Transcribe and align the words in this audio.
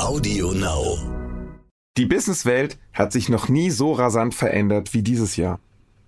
Audio 0.00 0.52
Now. 0.52 0.98
Die 1.96 2.06
Businesswelt 2.06 2.78
hat 2.92 3.12
sich 3.12 3.28
noch 3.28 3.48
nie 3.48 3.70
so 3.70 3.92
rasant 3.92 4.34
verändert 4.34 4.94
wie 4.94 5.02
dieses 5.02 5.36
Jahr. 5.36 5.60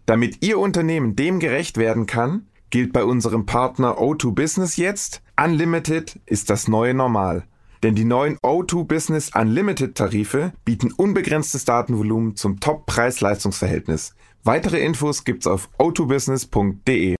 Damit 0.06 0.44
Ihr 0.44 0.58
Unternehmen 0.58 1.16
dem 1.16 1.40
gerecht 1.40 1.78
werden 1.78 2.06
kann, 2.06 2.46
gilt 2.70 2.92
bei 2.92 3.04
unserem 3.04 3.46
Partner 3.46 3.98
O2 3.98 4.34
Business 4.34 4.76
jetzt, 4.76 5.22
Unlimited 5.42 6.20
ist 6.26 6.50
das 6.50 6.68
neue 6.68 6.94
Normal. 6.94 7.44
Denn 7.82 7.94
die 7.94 8.04
neuen 8.04 8.36
O2 8.38 8.84
Business 8.84 9.30
Unlimited 9.34 9.94
Tarife 9.94 10.52
bieten 10.64 10.92
unbegrenztes 10.92 11.64
Datenvolumen 11.64 12.36
zum 12.36 12.60
Top-Preis-Leistungsverhältnis. 12.60 14.14
Weitere 14.44 14.84
Infos 14.84 15.24
gibt's 15.24 15.46
auf 15.46 15.68
o2business.de. 15.78 17.16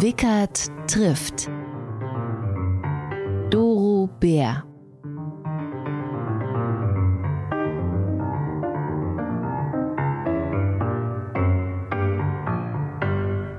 Wickert 0.00 0.66
trifft. 0.86 1.48
Doro 3.50 4.08
Bär. 4.20 4.64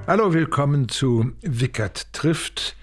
Hallo, 0.07 0.33
willkommen 0.33 0.87
zu 0.89 1.31
Wickert 1.41 2.13
trifft. 2.13 2.75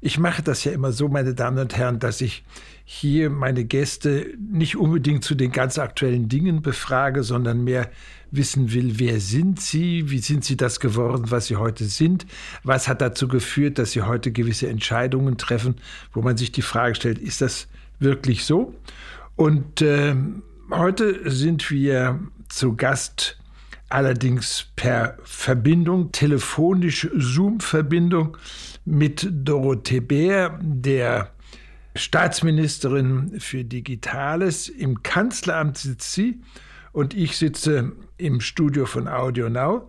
Ich 0.00 0.18
mache 0.18 0.42
das 0.42 0.64
ja 0.64 0.72
immer 0.72 0.92
so, 0.92 1.08
meine 1.08 1.34
Damen 1.34 1.58
und 1.58 1.76
Herren, 1.76 1.98
dass 1.98 2.20
ich 2.20 2.44
hier 2.84 3.30
meine 3.30 3.64
Gäste 3.64 4.34
nicht 4.38 4.76
unbedingt 4.76 5.24
zu 5.24 5.34
den 5.34 5.50
ganz 5.50 5.78
aktuellen 5.78 6.28
Dingen 6.28 6.62
befrage, 6.62 7.22
sondern 7.22 7.64
mehr 7.64 7.90
wissen 8.30 8.72
will, 8.72 8.98
wer 8.98 9.20
sind 9.20 9.60
sie, 9.60 10.10
wie 10.10 10.18
sind 10.18 10.44
sie 10.44 10.56
das 10.56 10.80
geworden, 10.80 11.30
was 11.30 11.46
sie 11.46 11.56
heute 11.56 11.84
sind, 11.86 12.26
was 12.62 12.88
hat 12.88 13.00
dazu 13.00 13.26
geführt, 13.26 13.78
dass 13.78 13.92
sie 13.92 14.02
heute 14.02 14.32
gewisse 14.32 14.68
Entscheidungen 14.68 15.38
treffen, 15.38 15.76
wo 16.12 16.20
man 16.22 16.36
sich 16.36 16.52
die 16.52 16.62
Frage 16.62 16.94
stellt, 16.94 17.18
ist 17.18 17.40
das 17.40 17.66
wirklich 17.98 18.44
so? 18.44 18.74
Und 19.34 19.80
äh, 19.80 20.14
heute 20.70 21.30
sind 21.30 21.70
wir 21.70 22.20
zu 22.48 22.76
Gast 22.76 23.38
allerdings 23.88 24.66
per 24.76 25.16
Verbindung, 25.22 26.12
telefonisch 26.12 27.08
Zoom-Verbindung 27.16 28.36
mit 28.84 29.28
Dorothee 29.30 30.00
Bär, 30.00 30.58
der 30.62 31.32
Staatsministerin 31.94 33.40
für 33.40 33.64
Digitales. 33.64 34.68
Im 34.68 35.02
Kanzleramt 35.02 35.78
sitzt 35.78 36.12
sie 36.12 36.40
und 36.92 37.14
ich 37.14 37.36
sitze 37.36 37.92
im 38.18 38.40
Studio 38.40 38.86
von 38.86 39.08
Audio 39.08 39.48
Now. 39.48 39.88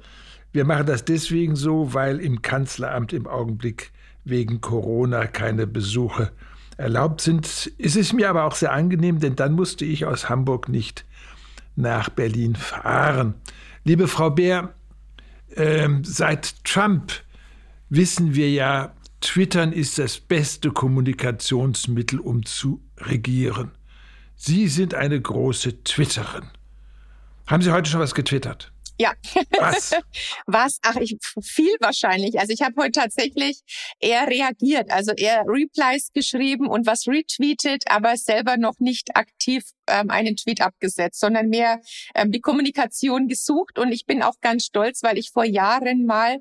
Wir 0.52 0.66
machen 0.66 0.86
das 0.86 1.06
deswegen 1.06 1.56
so, 1.56 1.94
weil 1.94 2.20
im 2.20 2.42
Kanzleramt 2.42 3.14
im 3.14 3.28
Augenblick 3.28 3.92
wegen 4.24 4.62
Corona 4.62 5.26
keine 5.28 5.68
Besuche 5.68 6.32
erlaubt 6.78 7.22
sind. 7.22 7.72
Es 7.78 7.96
ist 7.96 8.14
mir 8.14 8.30
aber 8.30 8.44
auch 8.44 8.56
sehr 8.56 8.72
angenehm, 8.72 9.20
denn 9.20 9.36
dann 9.36 9.54
musste 9.54 9.86
ich 9.86 10.06
aus 10.06 10.30
Hamburg 10.30 10.70
nicht 10.70 11.06
nach 11.78 12.10
Berlin 12.10 12.56
fahren. 12.56 13.36
Liebe 13.84 14.08
Frau 14.08 14.30
Bär, 14.30 14.74
äh, 15.56 15.88
seit 16.04 16.64
Trump 16.66 17.14
wissen 17.90 18.36
wir 18.36 18.52
ja, 18.52 18.94
Twittern 19.22 19.72
ist 19.72 19.98
das 19.98 20.20
beste 20.20 20.72
Kommunikationsmittel, 20.72 22.20
um 22.20 22.46
zu 22.46 22.82
regieren. 22.98 23.72
Sie 24.36 24.68
sind 24.68 24.94
eine 24.94 25.20
große 25.20 25.84
Twitterin. 25.84 26.50
Haben 27.48 27.64
Sie 27.64 27.72
heute 27.72 27.90
schon 27.90 28.00
was 28.00 28.14
getwittert? 28.14 28.72
Ja. 29.00 29.14
Was? 29.60 29.92
Was? 30.48 30.80
Ach, 30.82 30.96
ich 30.96 31.18
viel 31.42 31.76
wahrscheinlich. 31.80 32.40
Also 32.40 32.52
ich 32.52 32.62
habe 32.62 32.82
heute 32.82 33.00
tatsächlich 33.00 33.62
eher 34.00 34.28
reagiert, 34.28 34.92
also 34.92 35.12
eher 35.12 35.44
Replies 35.48 36.12
geschrieben 36.14 36.68
und 36.68 36.88
was 36.88 37.08
retweetet, 37.08 37.84
aber 37.88 38.18
selber 38.18 38.58
noch 38.58 38.80
nicht 38.80 39.16
aktiv 39.16 39.64
ähm, 39.88 40.10
einen 40.10 40.36
Tweet 40.36 40.62
abgesetzt, 40.62 41.20
sondern 41.20 41.50
mehr 41.50 41.80
ähm, 42.16 42.32
die 42.32 42.42
Kommunikation 42.42 43.28
gesucht. 43.28 43.80
Und 43.80 43.92
ich 43.92 44.06
bin 44.06 44.24
auch 44.24 44.36
ganz 44.42 44.66
stolz, 44.66 45.04
weil 45.04 45.18
ich 45.18 45.32
vor 45.32 45.46
Jahren 45.46 46.06
mal 46.06 46.40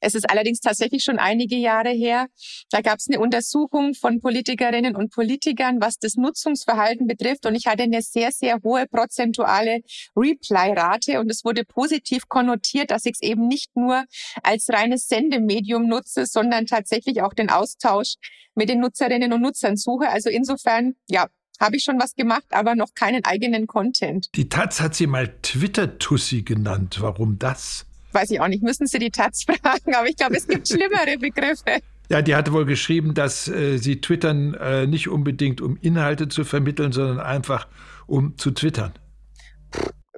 es 0.00 0.14
ist 0.14 0.30
allerdings 0.30 0.60
tatsächlich 0.60 1.02
schon 1.02 1.18
einige 1.18 1.56
Jahre 1.56 1.90
her. 1.90 2.28
Da 2.70 2.80
gab 2.80 2.98
es 2.98 3.08
eine 3.08 3.20
Untersuchung 3.20 3.94
von 3.94 4.20
Politikerinnen 4.20 4.94
und 4.94 5.10
Politikern, 5.10 5.80
was 5.80 5.98
das 5.98 6.14
Nutzungsverhalten 6.14 7.06
betrifft. 7.06 7.46
Und 7.46 7.54
ich 7.54 7.66
hatte 7.66 7.82
eine 7.82 8.02
sehr, 8.02 8.30
sehr 8.30 8.58
hohe 8.62 8.86
prozentuale 8.86 9.80
Reply-Rate. 10.16 11.20
Und 11.20 11.30
es 11.30 11.44
wurde 11.44 11.64
positiv 11.64 12.28
konnotiert, 12.28 12.90
dass 12.90 13.06
ich 13.06 13.14
es 13.14 13.22
eben 13.22 13.48
nicht 13.48 13.74
nur 13.76 14.04
als 14.42 14.68
reines 14.68 15.08
Sendemedium 15.08 15.88
nutze, 15.88 16.26
sondern 16.26 16.66
tatsächlich 16.66 17.22
auch 17.22 17.34
den 17.34 17.50
Austausch 17.50 18.14
mit 18.54 18.68
den 18.68 18.80
Nutzerinnen 18.80 19.32
und 19.32 19.40
Nutzern 19.40 19.76
suche. 19.76 20.08
Also 20.08 20.30
insofern, 20.30 20.94
ja, 21.08 21.28
habe 21.60 21.76
ich 21.76 21.84
schon 21.84 21.98
was 22.00 22.14
gemacht, 22.14 22.44
aber 22.50 22.74
noch 22.74 22.94
keinen 22.94 23.24
eigenen 23.24 23.66
Content. 23.66 24.28
Die 24.34 24.48
Taz 24.48 24.80
hat 24.80 24.94
sie 24.94 25.06
mal 25.06 25.28
Twitter-Tussi 25.42 26.42
genannt. 26.42 26.98
Warum 27.00 27.38
das? 27.38 27.86
Weiß 28.12 28.30
ich 28.30 28.40
auch 28.40 28.48
nicht. 28.48 28.62
Müssen 28.62 28.86
Sie 28.86 28.98
die 28.98 29.10
Taz 29.10 29.44
fragen, 29.62 29.94
aber 29.94 30.08
ich 30.08 30.16
glaube, 30.16 30.36
es 30.36 30.46
gibt 30.46 30.68
schlimmere 30.68 31.18
Begriffe. 31.18 31.80
Ja, 32.10 32.22
die 32.22 32.34
hatte 32.34 32.52
wohl 32.52 32.64
geschrieben, 32.64 33.12
dass 33.12 33.48
äh, 33.48 33.76
sie 33.76 34.00
twittern 34.00 34.54
äh, 34.54 34.86
nicht 34.86 35.08
unbedingt, 35.08 35.60
um 35.60 35.76
Inhalte 35.76 36.28
zu 36.28 36.44
vermitteln, 36.44 36.92
sondern 36.92 37.20
einfach, 37.20 37.68
um 38.06 38.38
zu 38.38 38.50
twittern. 38.50 38.94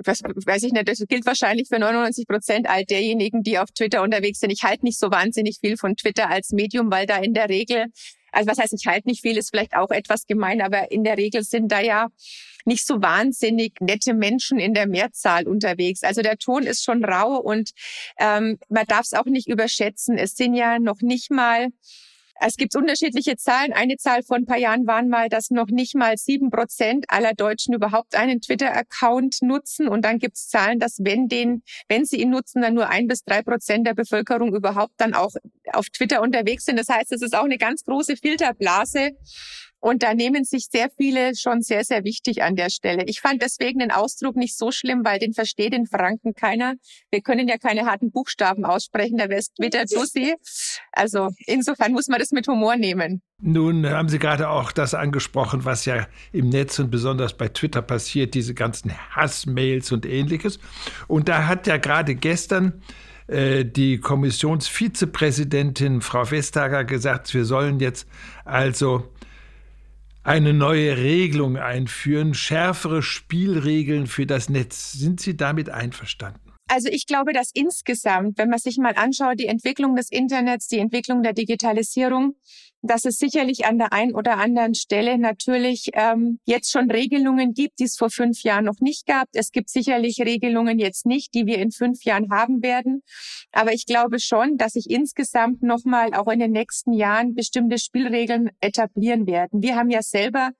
Das 0.02 0.22
weiß 0.22 0.62
ich 0.62 0.72
nicht, 0.72 0.88
das 0.88 1.04
gilt 1.08 1.26
wahrscheinlich 1.26 1.68
für 1.68 1.78
99 1.78 2.26
Prozent 2.26 2.68
all 2.68 2.84
derjenigen, 2.84 3.42
die 3.42 3.58
auf 3.58 3.70
Twitter 3.72 4.02
unterwegs 4.02 4.38
sind. 4.38 4.50
Ich 4.50 4.62
halte 4.62 4.84
nicht 4.84 4.98
so 4.98 5.10
wahnsinnig 5.10 5.58
viel 5.60 5.76
von 5.76 5.96
Twitter 5.96 6.30
als 6.30 6.52
Medium, 6.52 6.90
weil 6.90 7.06
da 7.06 7.18
in 7.18 7.34
der 7.34 7.48
Regel 7.48 7.86
also 8.32 8.50
was 8.50 8.58
heißt, 8.58 8.72
ich 8.72 8.86
halte 8.86 9.08
nicht 9.08 9.22
viel, 9.22 9.36
ist 9.36 9.50
vielleicht 9.50 9.74
auch 9.74 9.90
etwas 9.90 10.26
gemein, 10.26 10.60
aber 10.60 10.90
in 10.90 11.04
der 11.04 11.16
Regel 11.16 11.42
sind 11.42 11.70
da 11.70 11.80
ja 11.80 12.08
nicht 12.64 12.86
so 12.86 13.00
wahnsinnig 13.00 13.74
nette 13.80 14.14
Menschen 14.14 14.58
in 14.58 14.74
der 14.74 14.86
Mehrzahl 14.86 15.46
unterwegs. 15.46 16.02
Also 16.02 16.22
der 16.22 16.36
Ton 16.36 16.64
ist 16.64 16.84
schon 16.84 17.04
rau 17.04 17.36
und 17.36 17.70
ähm, 18.18 18.58
man 18.68 18.86
darf 18.86 19.02
es 19.02 19.14
auch 19.14 19.24
nicht 19.24 19.48
überschätzen. 19.48 20.18
Es 20.18 20.34
sind 20.34 20.54
ja 20.54 20.78
noch 20.78 21.00
nicht 21.00 21.30
mal 21.30 21.68
es 22.42 22.56
gibt 22.56 22.74
unterschiedliche 22.74 23.36
Zahlen. 23.36 23.72
Eine 23.72 23.96
Zahl 23.96 24.22
von 24.22 24.42
ein 24.42 24.46
paar 24.46 24.56
Jahren 24.56 24.86
waren 24.86 25.08
mal, 25.08 25.28
dass 25.28 25.50
noch 25.50 25.66
nicht 25.66 25.94
mal 25.94 26.16
sieben 26.16 26.50
Prozent 26.50 27.04
aller 27.08 27.34
Deutschen 27.34 27.74
überhaupt 27.74 28.14
einen 28.14 28.40
Twitter-Account 28.40 29.42
nutzen. 29.42 29.88
Und 29.88 30.04
dann 30.04 30.18
gibt 30.18 30.36
es 30.36 30.48
Zahlen, 30.48 30.78
dass 30.78 30.98
wenn 31.00 31.28
den, 31.28 31.62
wenn 31.88 32.06
sie 32.06 32.20
ihn 32.20 32.30
nutzen, 32.30 32.62
dann 32.62 32.74
nur 32.74 32.88
ein 32.88 33.06
bis 33.06 33.24
drei 33.24 33.42
Prozent 33.42 33.86
der 33.86 33.94
Bevölkerung 33.94 34.54
überhaupt 34.54 34.94
dann 34.96 35.12
auch 35.12 35.32
auf 35.72 35.90
Twitter 35.90 36.22
unterwegs 36.22 36.64
sind. 36.64 36.78
Das 36.78 36.88
heißt, 36.88 37.12
es 37.12 37.20
ist 37.20 37.36
auch 37.36 37.44
eine 37.44 37.58
ganz 37.58 37.84
große 37.84 38.16
Filterblase. 38.16 39.10
Und 39.80 40.02
da 40.02 40.14
nehmen 40.14 40.44
sich 40.44 40.66
sehr 40.70 40.88
viele 40.96 41.34
schon 41.34 41.62
sehr, 41.62 41.84
sehr 41.84 42.04
wichtig 42.04 42.42
an 42.42 42.54
der 42.54 42.70
Stelle. 42.70 43.04
Ich 43.06 43.20
fand 43.20 43.42
deswegen 43.42 43.80
den 43.80 43.90
Ausdruck 43.90 44.36
nicht 44.36 44.56
so 44.56 44.70
schlimm, 44.70 45.04
weil 45.04 45.18
den 45.18 45.32
versteht 45.32 45.74
in 45.74 45.86
Franken 45.86 46.34
keiner. 46.34 46.74
Wir 47.10 47.22
können 47.22 47.48
ja 47.48 47.58
keine 47.58 47.86
harten 47.86 48.10
Buchstaben 48.10 48.64
aussprechen, 48.64 49.18
da 49.18 49.28
wäre 49.28 49.40
es 49.40 49.52
Twitter 49.52 49.84
Dussi. 49.84 50.34
Also 50.92 51.30
insofern 51.46 51.92
muss 51.92 52.08
man 52.08 52.18
das 52.18 52.30
mit 52.30 52.46
Humor 52.46 52.76
nehmen. 52.76 53.22
Nun 53.42 53.88
haben 53.88 54.10
Sie 54.10 54.18
gerade 54.18 54.50
auch 54.50 54.70
das 54.70 54.92
angesprochen, 54.92 55.64
was 55.64 55.86
ja 55.86 56.06
im 56.32 56.50
Netz 56.50 56.78
und 56.78 56.90
besonders 56.90 57.34
bei 57.34 57.48
Twitter 57.48 57.80
passiert, 57.80 58.34
diese 58.34 58.52
ganzen 58.52 58.92
Hassmails 59.10 59.92
und 59.92 60.04
ähnliches. 60.04 60.58
Und 61.08 61.28
da 61.28 61.46
hat 61.46 61.66
ja 61.66 61.78
gerade 61.78 62.14
gestern 62.14 62.82
äh, 63.28 63.64
die 63.64 63.98
Kommissionsvizepräsidentin 63.98 66.02
Frau 66.02 66.30
Vestager 66.30 66.84
gesagt, 66.84 67.32
wir 67.32 67.46
sollen 67.46 67.80
jetzt 67.80 68.06
also 68.44 69.08
eine 70.30 70.52
neue 70.52 70.96
Regelung 70.96 71.56
einführen, 71.56 72.34
schärfere 72.34 73.02
Spielregeln 73.02 74.06
für 74.06 74.26
das 74.26 74.48
Netz. 74.48 74.92
Sind 74.92 75.20
Sie 75.20 75.36
damit 75.36 75.70
einverstanden? 75.70 76.49
Also 76.72 76.88
ich 76.88 77.06
glaube, 77.06 77.32
dass 77.32 77.50
insgesamt, 77.52 78.38
wenn 78.38 78.48
man 78.48 78.60
sich 78.60 78.78
mal 78.78 78.94
anschaut, 78.94 79.40
die 79.40 79.48
Entwicklung 79.48 79.96
des 79.96 80.08
Internets, 80.08 80.68
die 80.68 80.78
Entwicklung 80.78 81.24
der 81.24 81.32
Digitalisierung, 81.32 82.36
dass 82.80 83.04
es 83.04 83.18
sicherlich 83.18 83.66
an 83.66 83.76
der 83.76 83.92
einen 83.92 84.14
oder 84.14 84.38
anderen 84.38 84.76
Stelle 84.76 85.18
natürlich 85.18 85.90
ähm, 85.94 86.38
jetzt 86.44 86.70
schon 86.70 86.88
Regelungen 86.88 87.54
gibt, 87.54 87.80
die 87.80 87.84
es 87.84 87.96
vor 87.96 88.08
fünf 88.08 88.44
Jahren 88.44 88.66
noch 88.66 88.78
nicht 88.78 89.04
gab. 89.06 89.26
Es 89.32 89.50
gibt 89.50 89.68
sicherlich 89.68 90.20
Regelungen 90.20 90.78
jetzt 90.78 91.06
nicht, 91.06 91.34
die 91.34 91.44
wir 91.44 91.58
in 91.58 91.72
fünf 91.72 92.04
Jahren 92.04 92.30
haben 92.30 92.62
werden. 92.62 93.02
Aber 93.50 93.72
ich 93.72 93.84
glaube 93.84 94.20
schon, 94.20 94.56
dass 94.56 94.74
sich 94.74 94.88
insgesamt 94.88 95.64
nochmal 95.64 96.14
auch 96.14 96.28
in 96.28 96.38
den 96.38 96.52
nächsten 96.52 96.92
Jahren 96.92 97.34
bestimmte 97.34 97.78
Spielregeln 97.78 98.50
etablieren 98.60 99.26
werden. 99.26 99.60
Wir 99.60 99.74
haben 99.74 99.90
ja 99.90 100.02
selber 100.02 100.52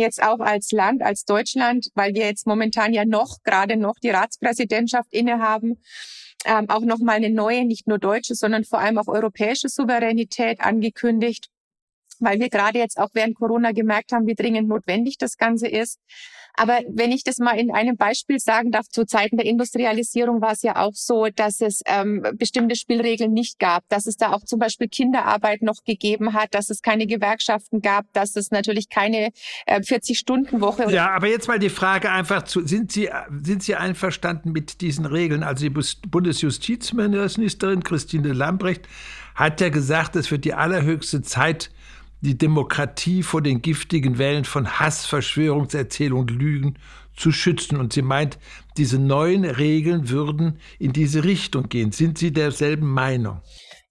jetzt 0.00 0.22
auch 0.22 0.40
als 0.40 0.72
Land, 0.72 1.02
als 1.02 1.24
Deutschland, 1.24 1.88
weil 1.94 2.14
wir 2.14 2.26
jetzt 2.26 2.46
momentan 2.46 2.92
ja 2.92 3.04
noch, 3.04 3.38
gerade 3.44 3.76
noch 3.76 3.94
die 4.02 4.10
Ratspräsidentschaft 4.10 5.12
innehaben, 5.12 5.82
ähm, 6.44 6.68
auch 6.68 6.80
nochmal 6.80 7.16
eine 7.16 7.30
neue, 7.30 7.64
nicht 7.64 7.86
nur 7.86 7.98
deutsche, 7.98 8.34
sondern 8.34 8.64
vor 8.64 8.80
allem 8.80 8.98
auch 8.98 9.08
europäische 9.08 9.68
Souveränität 9.68 10.60
angekündigt 10.60 11.48
weil 12.20 12.38
wir 12.38 12.50
gerade 12.50 12.78
jetzt 12.78 12.98
auch 12.98 13.08
während 13.14 13.34
Corona 13.34 13.72
gemerkt 13.72 14.12
haben, 14.12 14.26
wie 14.26 14.34
dringend 14.34 14.68
notwendig 14.68 15.18
das 15.18 15.36
Ganze 15.36 15.66
ist. 15.66 15.98
Aber 16.54 16.80
wenn 16.88 17.12
ich 17.12 17.24
das 17.24 17.38
mal 17.38 17.58
in 17.58 17.70
einem 17.70 17.96
Beispiel 17.96 18.38
sagen 18.38 18.70
darf, 18.70 18.88
zu 18.88 19.04
Zeiten 19.04 19.36
der 19.36 19.46
Industrialisierung 19.46 20.40
war 20.40 20.52
es 20.52 20.62
ja 20.62 20.76
auch 20.76 20.94
so, 20.94 21.28
dass 21.34 21.60
es 21.60 21.82
ähm, 21.86 22.22
bestimmte 22.34 22.76
Spielregeln 22.76 23.32
nicht 23.32 23.58
gab, 23.58 23.88
dass 23.88 24.06
es 24.06 24.16
da 24.16 24.32
auch 24.32 24.44
zum 24.44 24.58
Beispiel 24.58 24.88
Kinderarbeit 24.88 25.62
noch 25.62 25.84
gegeben 25.84 26.32
hat, 26.32 26.54
dass 26.54 26.70
es 26.70 26.82
keine 26.82 27.06
Gewerkschaften 27.06 27.80
gab, 27.80 28.12
dass 28.12 28.36
es 28.36 28.50
natürlich 28.50 28.88
keine 28.88 29.30
äh, 29.66 29.80
40-Stunden-Woche. 29.80 30.90
Ja, 30.92 31.10
aber 31.10 31.28
jetzt 31.28 31.48
mal 31.48 31.58
die 31.58 31.70
Frage 31.70 32.10
einfach 32.10 32.42
zu, 32.42 32.66
sind 32.66 32.92
Sie, 32.92 33.10
sind 33.42 33.62
Sie 33.62 33.74
einverstanden 33.74 34.52
mit 34.52 34.80
diesen 34.80 35.06
Regeln? 35.06 35.42
Also 35.42 35.68
die 35.68 35.70
Bundesjustizministerin 36.08 37.82
Christine 37.82 38.32
Lambrecht 38.32 38.86
hat 39.34 39.60
ja 39.60 39.68
gesagt, 39.68 40.16
es 40.16 40.30
wird 40.30 40.44
die 40.44 40.54
allerhöchste 40.54 41.22
Zeit, 41.22 41.70
die 42.20 42.36
Demokratie 42.36 43.22
vor 43.22 43.42
den 43.42 43.62
giftigen 43.62 44.18
Wellen 44.18 44.44
von 44.44 44.78
Hass, 44.78 45.06
Verschwörungserzählung 45.06 46.20
und 46.20 46.30
Lügen 46.30 46.76
zu 47.16 47.32
schützen. 47.32 47.76
Und 47.76 47.92
sie 47.92 48.02
meint, 48.02 48.38
diese 48.76 48.98
neuen 48.98 49.44
Regeln 49.44 50.08
würden 50.10 50.58
in 50.78 50.92
diese 50.92 51.24
Richtung 51.24 51.68
gehen. 51.68 51.92
Sind 51.92 52.18
Sie 52.18 52.32
derselben 52.32 52.90
Meinung? 52.90 53.40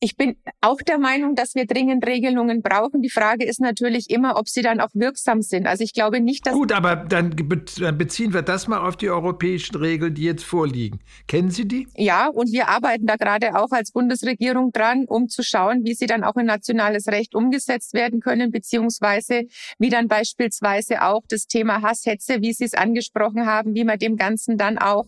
Ich 0.01 0.15
bin 0.15 0.37
auch 0.61 0.81
der 0.81 0.97
Meinung, 0.97 1.35
dass 1.35 1.55
wir 1.55 1.65
dringend 1.65 2.05
Regelungen 2.07 2.61
brauchen. 2.61 3.01
Die 3.01 3.09
Frage 3.09 3.45
ist 3.45 3.59
natürlich 3.59 4.09
immer, 4.09 4.37
ob 4.37 4.47
sie 4.47 4.61
dann 4.61 4.79
auch 4.79 4.89
wirksam 4.93 5.41
sind. 5.41 5.67
Also 5.67 5.83
ich 5.83 5.93
glaube 5.93 6.21
nicht, 6.21 6.45
dass. 6.45 6.53
Gut, 6.53 6.71
aber 6.71 6.95
dann 6.95 7.35
beziehen 7.35 8.33
wir 8.33 8.41
das 8.41 8.69
mal 8.69 8.79
auf 8.79 8.95
die 8.95 9.09
europäischen 9.09 9.75
Regeln, 9.75 10.13
die 10.13 10.23
jetzt 10.23 10.45
vorliegen. 10.45 10.99
Kennen 11.27 11.51
Sie 11.51 11.67
die? 11.67 11.87
Ja, 11.97 12.27
und 12.27 12.51
wir 12.51 12.69
arbeiten 12.69 13.07
da 13.07 13.17
gerade 13.17 13.55
auch 13.55 13.71
als 13.71 13.91
Bundesregierung 13.91 14.71
dran, 14.71 15.03
um 15.05 15.27
zu 15.27 15.43
schauen, 15.43 15.83
wie 15.83 15.93
sie 15.93 16.07
dann 16.07 16.23
auch 16.23 16.37
in 16.37 16.45
nationales 16.45 17.07
Recht 17.07 17.35
umgesetzt 17.35 17.93
werden 17.93 18.21
können, 18.21 18.51
beziehungsweise 18.51 19.43
wie 19.79 19.89
dann 19.89 20.07
beispielsweise 20.07 21.03
auch 21.03 21.23
das 21.27 21.47
Thema 21.47 21.81
Hasshetze, 21.81 22.41
wie 22.41 22.53
Sie 22.53 22.63
es 22.63 22.73
angesprochen 22.73 23.45
haben, 23.45 23.75
wie 23.75 23.83
man 23.83 23.99
dem 23.99 24.15
Ganzen 24.15 24.57
dann 24.57 24.77
auch 24.77 25.07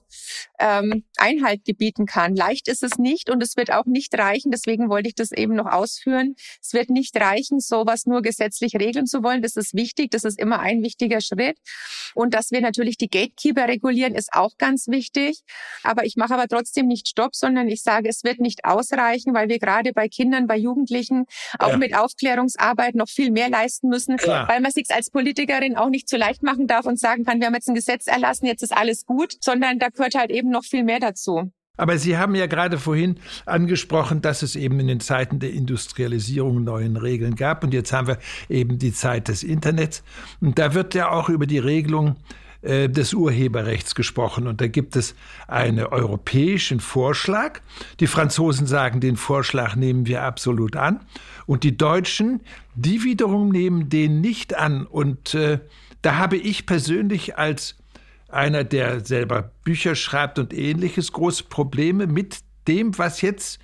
ähm, 0.60 1.06
Einhalt 1.22 1.64
gebieten 1.66 2.06
kann. 2.06 2.36
Leicht 2.36 2.68
ist 2.68 2.84
es 2.84 2.98
nicht 2.98 3.30
und 3.30 3.42
es 3.44 3.56
wird 3.56 3.72
auch 3.72 3.86
nicht 3.86 4.18
reichen. 4.18 4.52
Deswegen 4.52 4.90
wollte 4.90 5.10
ich 5.10 5.16
das 5.16 5.32
eben 5.32 5.56
noch 5.56 5.68
ausführen. 5.68 6.36
Es 6.62 6.74
wird 6.74 6.90
nicht 6.90 7.16
reichen, 7.16 7.60
sowas 7.60 8.06
nur 8.06 8.22
gesetzlich 8.22 8.76
regeln 8.76 9.06
zu 9.06 9.24
wollen. 9.24 9.42
Das 9.42 9.56
ist 9.56 9.76
wichtig. 9.76 10.12
Das 10.12 10.24
ist 10.24 10.40
immer 10.40 10.60
ein 10.60 10.82
wichtiger 10.84 11.22
Schritt. 11.22 11.58
Und 12.16 12.34
dass 12.34 12.52
wir 12.52 12.62
natürlich 12.62 12.98
die 12.98 13.10
Gatekeeper 13.10 13.68
regulieren, 13.68 14.16
ist 14.16 14.34
auch 14.34 14.58
ganz 14.58 14.88
wichtig. 14.88 15.42
Aber 15.84 16.06
ich 16.06 16.16
mache 16.16 16.34
aber 16.34 16.48
trotzdem 16.48 16.88
nicht 16.88 17.08
Stopp, 17.08 17.36
sondern 17.36 17.68
ich 17.68 17.84
sage, 17.84 18.10
es 18.10 18.24
wird 18.24 18.40
nicht 18.40 18.66
ausreichen, 18.66 19.34
weil 19.34 19.48
wir 19.50 19.60
gerade 19.60 19.94
bei 19.94 20.08
Kindern, 20.08 20.48
bei 20.48 20.58
Jugendlichen 20.58 21.26
auch 21.60 21.70
ja. 21.70 21.78
mit 21.78 21.96
Aufklärungsarbeit 21.96 22.96
noch 22.96 23.10
viel 23.10 23.32
mehr 23.32 23.50
leisten 23.50 23.90
müssen, 23.90 24.18
Klar. 24.18 24.48
weil 24.48 24.60
man 24.60 24.72
sich 24.72 24.88
als 24.90 25.12
Politikerin 25.12 25.78
auch 25.78 25.90
nicht 25.90 26.10
zu 26.10 26.18
leicht 26.18 26.42
machen 26.42 26.68
darf 26.68 26.86
und 26.86 27.00
sagen 27.00 27.26
kann, 27.26 27.40
wir 27.40 27.48
haben 27.48 27.56
jetzt 27.56 27.70
ein 27.70 27.76
Gesetz 27.76 28.08
erlassen, 28.08 28.48
jetzt 28.48 28.64
ist 28.64 28.76
alles 28.76 29.06
gut, 29.06 29.36
sondern 29.40 29.78
da 29.80 29.90
gehört 29.90 30.16
halt 30.16 30.32
eben 30.32 30.50
noch 30.50 30.64
viel 30.64 30.84
mehr 30.84 31.00
dazu. 31.00 31.11
Aber 31.78 31.98
Sie 31.98 32.18
haben 32.18 32.36
ja 32.36 32.48
gerade 32.48 32.78
vorhin 32.78 33.16
angesprochen, 33.46 34.22
dass 34.22 34.44
es 34.44 34.56
eben 34.56 34.80
in 34.80 34.88
den 34.88 35.00
Zeiten 35.00 35.40
der 35.40 35.52
Industrialisierung 35.52 36.64
neuen 36.64 36.98
Regeln 36.98 37.36
gab. 37.36 37.64
Und 37.64 37.74
jetzt 37.74 37.92
haben 37.94 38.08
wir 38.08 38.20
eben 38.50 38.78
die 38.78 38.94
Zeit 38.94 39.30
des 39.30 39.42
Internets. 39.42 40.04
Und 40.42 40.60
da 40.60 40.74
wird 40.74 40.94
ja 40.94 41.10
auch 41.10 41.30
über 41.30 41.48
die 41.48 41.60
Regelung 41.60 42.18
äh, 42.62 42.90
des 42.90 43.16
Urheberrechts 43.16 43.96
gesprochen. 43.96 44.46
Und 44.46 44.62
da 44.62 44.68
gibt 44.68 44.96
es 44.96 45.16
einen 45.48 45.84
europäischen 45.84 46.80
Vorschlag. 46.80 47.62
Die 48.00 48.06
Franzosen 48.06 48.68
sagen, 48.68 49.00
den 49.00 49.16
Vorschlag 49.16 49.76
nehmen 49.76 50.06
wir 50.06 50.22
absolut 50.22 50.76
an. 50.76 51.00
Und 51.48 51.64
die 51.64 51.76
Deutschen, 51.76 52.42
die 52.76 53.04
wiederum 53.04 53.50
nehmen 53.50 53.90
den 53.90 54.22
nicht 54.22 54.56
an. 54.56 54.86
Und 54.86 55.34
äh, 55.34 55.60
da 56.04 56.18
habe 56.18 56.38
ich 56.38 56.68
persönlich 56.68 57.38
als 57.38 57.81
einer, 58.34 58.64
der 58.64 59.06
selber 59.06 59.52
Bücher 59.64 59.96
schreibt 59.96 60.40
und 60.40 60.54
ähnliches, 60.54 61.12
große 61.12 61.46
Probleme 61.46 62.08
mit 62.08 62.40
dem, 62.68 62.98
was 62.98 63.22
jetzt 63.22 63.60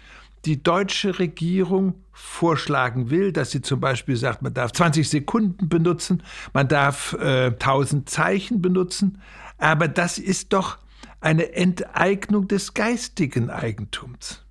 die 0.46 0.62
deutsche 0.62 1.20
Regierung 1.20 1.96
vorschlagen 2.12 3.10
will, 3.10 3.32
dass 3.32 3.52
sie 3.52 3.62
zum 3.62 3.80
Beispiel 3.80 4.16
sagt, 4.16 4.42
man 4.42 4.54
darf 4.54 4.72
20 4.72 5.08
Sekunden 5.08 5.70
benutzen, 5.70 6.24
man 6.54 6.68
darf 6.68 7.14
äh, 7.20 7.48
1000 7.48 8.10
Zeichen 8.10 8.62
benutzen, 8.62 9.22
aber 9.58 9.88
das 9.88 10.18
ist 10.18 10.54
doch 10.54 10.78
eine 11.20 11.54
Enteignung 11.54 12.48
des 12.48 12.74
geistigen 12.74 13.50
Eigentums. 13.50 14.44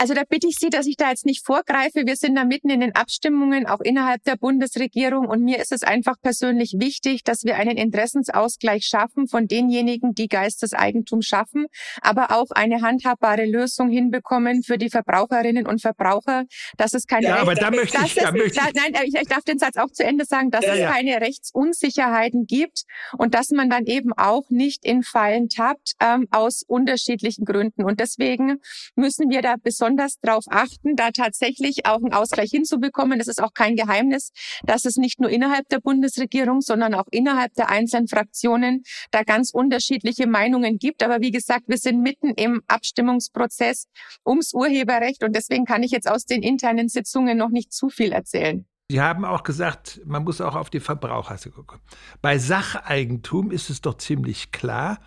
Also 0.00 0.14
da 0.14 0.22
bitte 0.26 0.46
ich 0.48 0.56
Sie, 0.58 0.70
dass 0.70 0.86
ich 0.86 0.96
da 0.96 1.10
jetzt 1.10 1.26
nicht 1.26 1.44
vorgreife. 1.44 2.06
Wir 2.06 2.16
sind 2.16 2.34
da 2.34 2.46
mitten 2.46 2.70
in 2.70 2.80
den 2.80 2.94
Abstimmungen, 2.94 3.66
auch 3.66 3.80
innerhalb 3.80 4.24
der 4.24 4.36
Bundesregierung. 4.36 5.28
Und 5.28 5.42
mir 5.42 5.58
ist 5.58 5.72
es 5.72 5.82
einfach 5.82 6.16
persönlich 6.22 6.76
wichtig, 6.78 7.22
dass 7.22 7.44
wir 7.44 7.56
einen 7.56 7.76
Interessensausgleich 7.76 8.86
schaffen 8.86 9.28
von 9.28 9.46
denjenigen, 9.46 10.14
die 10.14 10.28
Geisteseigentum 10.28 11.20
schaffen, 11.20 11.66
aber 12.00 12.30
auch 12.30 12.50
eine 12.50 12.80
handhabbare 12.80 13.44
Lösung 13.44 13.90
hinbekommen 13.90 14.62
für 14.62 14.78
die 14.78 14.88
Verbraucherinnen 14.88 15.66
und 15.66 15.82
Verbraucher, 15.82 16.44
dass 16.78 16.94
es 16.94 17.06
keine 17.06 17.26
ja, 17.26 17.36
aber 17.36 17.54
da 17.54 17.70
möchte 17.70 17.98
ich, 18.02 18.14
da 18.14 18.32
möchte 18.32 18.58
ich, 18.58 18.74
nein, 18.74 19.02
ich, 19.04 19.14
ich, 19.14 19.28
darf 19.28 19.44
den 19.44 19.58
Satz 19.58 19.76
auch 19.76 19.90
zu 19.92 20.02
Ende 20.02 20.24
sagen, 20.24 20.50
dass 20.50 20.64
ja, 20.64 20.72
es 20.72 20.80
ja. 20.80 20.92
keine 20.92 21.20
Rechtsunsicherheiten 21.20 22.46
gibt 22.46 22.84
und 23.18 23.34
dass 23.34 23.50
man 23.50 23.68
dann 23.68 23.84
eben 23.84 24.14
auch 24.14 24.48
nicht 24.48 24.86
in 24.86 25.02
Fallen 25.02 25.50
tappt 25.50 25.92
ähm, 26.00 26.26
aus 26.30 26.62
unterschiedlichen 26.66 27.44
Gründen. 27.44 27.84
Und 27.84 28.00
deswegen 28.00 28.62
müssen 28.96 29.28
wir 29.28 29.42
da 29.42 29.56
besonders 29.62 29.89
besonders 29.90 30.18
darauf 30.20 30.44
achten, 30.48 30.96
da 30.96 31.10
tatsächlich 31.10 31.86
auch 31.86 31.96
einen 31.96 32.12
Ausgleich 32.12 32.50
hinzubekommen. 32.50 33.18
Das 33.18 33.28
ist 33.28 33.42
auch 33.42 33.54
kein 33.54 33.76
Geheimnis, 33.76 34.32
dass 34.64 34.84
es 34.84 34.96
nicht 34.96 35.20
nur 35.20 35.30
innerhalb 35.30 35.68
der 35.68 35.80
Bundesregierung, 35.80 36.60
sondern 36.60 36.94
auch 36.94 37.06
innerhalb 37.10 37.54
der 37.54 37.70
einzelnen 37.70 38.08
Fraktionen 38.08 38.82
da 39.10 39.22
ganz 39.22 39.50
unterschiedliche 39.50 40.26
Meinungen 40.26 40.78
gibt. 40.78 41.02
Aber 41.02 41.20
wie 41.20 41.30
gesagt, 41.30 41.64
wir 41.66 41.78
sind 41.78 42.02
mitten 42.02 42.34
im 42.34 42.62
Abstimmungsprozess 42.68 43.88
ums 44.24 44.54
Urheberrecht 44.54 45.24
und 45.24 45.34
deswegen 45.34 45.64
kann 45.64 45.82
ich 45.82 45.90
jetzt 45.90 46.08
aus 46.08 46.24
den 46.24 46.42
internen 46.42 46.88
Sitzungen 46.88 47.36
noch 47.36 47.50
nicht 47.50 47.72
zu 47.72 47.88
viel 47.88 48.12
erzählen. 48.12 48.66
Sie 48.90 49.00
haben 49.00 49.24
auch 49.24 49.44
gesagt, 49.44 50.00
man 50.04 50.24
muss 50.24 50.40
auch 50.40 50.56
auf 50.56 50.68
die 50.68 50.80
Verbraucher 50.80 51.36
gucken. 51.50 51.78
Bei 52.22 52.38
Sacheigentum 52.38 53.52
ist 53.52 53.70
es 53.70 53.80
doch 53.80 53.96
ziemlich 53.98 54.50
klar, 54.50 54.98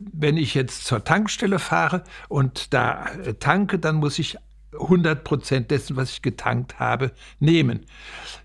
wenn 0.00 0.36
ich 0.36 0.54
jetzt 0.54 0.84
zur 0.86 1.04
Tankstelle 1.04 1.58
fahre 1.58 2.02
und 2.28 2.72
da 2.72 3.06
äh, 3.24 3.34
tanke, 3.34 3.78
dann 3.78 3.96
muss 3.96 4.18
ich 4.18 4.36
100 4.72 5.24
Prozent 5.24 5.70
dessen, 5.70 5.96
was 5.96 6.12
ich 6.12 6.22
getankt 6.22 6.78
habe, 6.78 7.12
nehmen. 7.40 7.86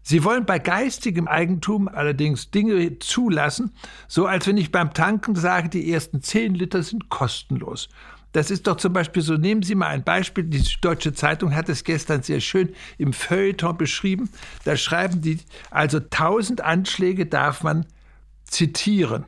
Sie 0.02 0.24
wollen 0.24 0.46
bei 0.46 0.60
geistigem 0.60 1.28
Eigentum 1.28 1.88
allerdings 1.88 2.52
Dinge 2.52 3.00
zulassen, 3.00 3.72
so 4.08 4.26
als 4.26 4.48
wenn 4.48 4.58
ich 4.58 4.72
beim 4.72 4.94
Tanken 4.94 5.36
sage, 5.36 5.70
die 5.70 5.92
ersten 5.92 6.22
10 6.22 6.56
Liter 6.56 6.82
sind 6.84 7.10
kostenlos. 7.10 7.90
Das 8.32 8.52
ist 8.52 8.68
doch 8.68 8.76
zum 8.76 8.92
Beispiel 8.92 9.22
so, 9.22 9.36
nehmen 9.36 9.62
Sie 9.62 9.76
mal 9.76 9.88
ein 9.88 10.04
Beispiel, 10.04 10.44
die 10.44 10.62
Deutsche 10.82 11.14
Zeitung 11.14 11.56
hat 11.56 11.70
es 11.70 11.86
gestern 11.86 12.22
sehr 12.22 12.42
schön 12.42 12.74
im 12.98 13.14
Feuilleton 13.14 13.78
beschrieben. 13.78 14.30
Da 14.66 14.76
schreiben 14.76 15.22
die, 15.22 15.40
also 15.72 16.00
1000 16.00 16.60
Anschläge 16.60 17.28
darf 17.28 17.64
man 17.64 17.86
zitieren. 18.44 19.24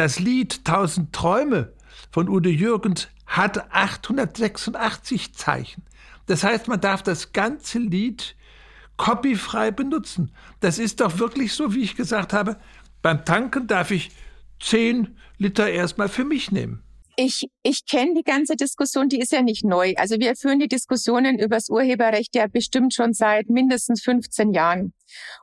Das 0.00 0.18
Lied 0.18 0.64
Tausend 0.64 1.12
Träume 1.12 1.74
von 2.10 2.30
Udo 2.30 2.48
Jürgens 2.48 3.08
hat 3.26 3.70
886 3.70 5.34
Zeichen. 5.34 5.82
Das 6.24 6.42
heißt, 6.42 6.68
man 6.68 6.80
darf 6.80 7.02
das 7.02 7.34
ganze 7.34 7.80
Lied 7.80 8.34
copyfrei 8.96 9.70
benutzen. 9.70 10.32
Das 10.60 10.78
ist 10.78 11.02
doch 11.02 11.18
wirklich 11.18 11.52
so, 11.52 11.74
wie 11.74 11.82
ich 11.82 11.96
gesagt 11.96 12.32
habe. 12.32 12.56
Beim 13.02 13.26
Tanken 13.26 13.66
darf 13.66 13.90
ich 13.90 14.10
10 14.60 15.18
Liter 15.36 15.68
erstmal 15.68 16.08
für 16.08 16.24
mich 16.24 16.50
nehmen. 16.50 16.82
Ich, 17.16 17.44
ich 17.62 17.84
kenne 17.84 18.14
die 18.16 18.24
ganze 18.24 18.56
Diskussion, 18.56 19.10
die 19.10 19.20
ist 19.20 19.32
ja 19.32 19.42
nicht 19.42 19.66
neu. 19.66 19.92
Also 19.98 20.18
wir 20.18 20.34
führen 20.34 20.60
die 20.60 20.68
Diskussionen 20.68 21.38
über 21.38 21.56
das 21.56 21.68
Urheberrecht 21.68 22.34
ja 22.34 22.46
bestimmt 22.46 22.94
schon 22.94 23.12
seit 23.12 23.50
mindestens 23.50 24.00
15 24.02 24.54
Jahren. 24.54 24.94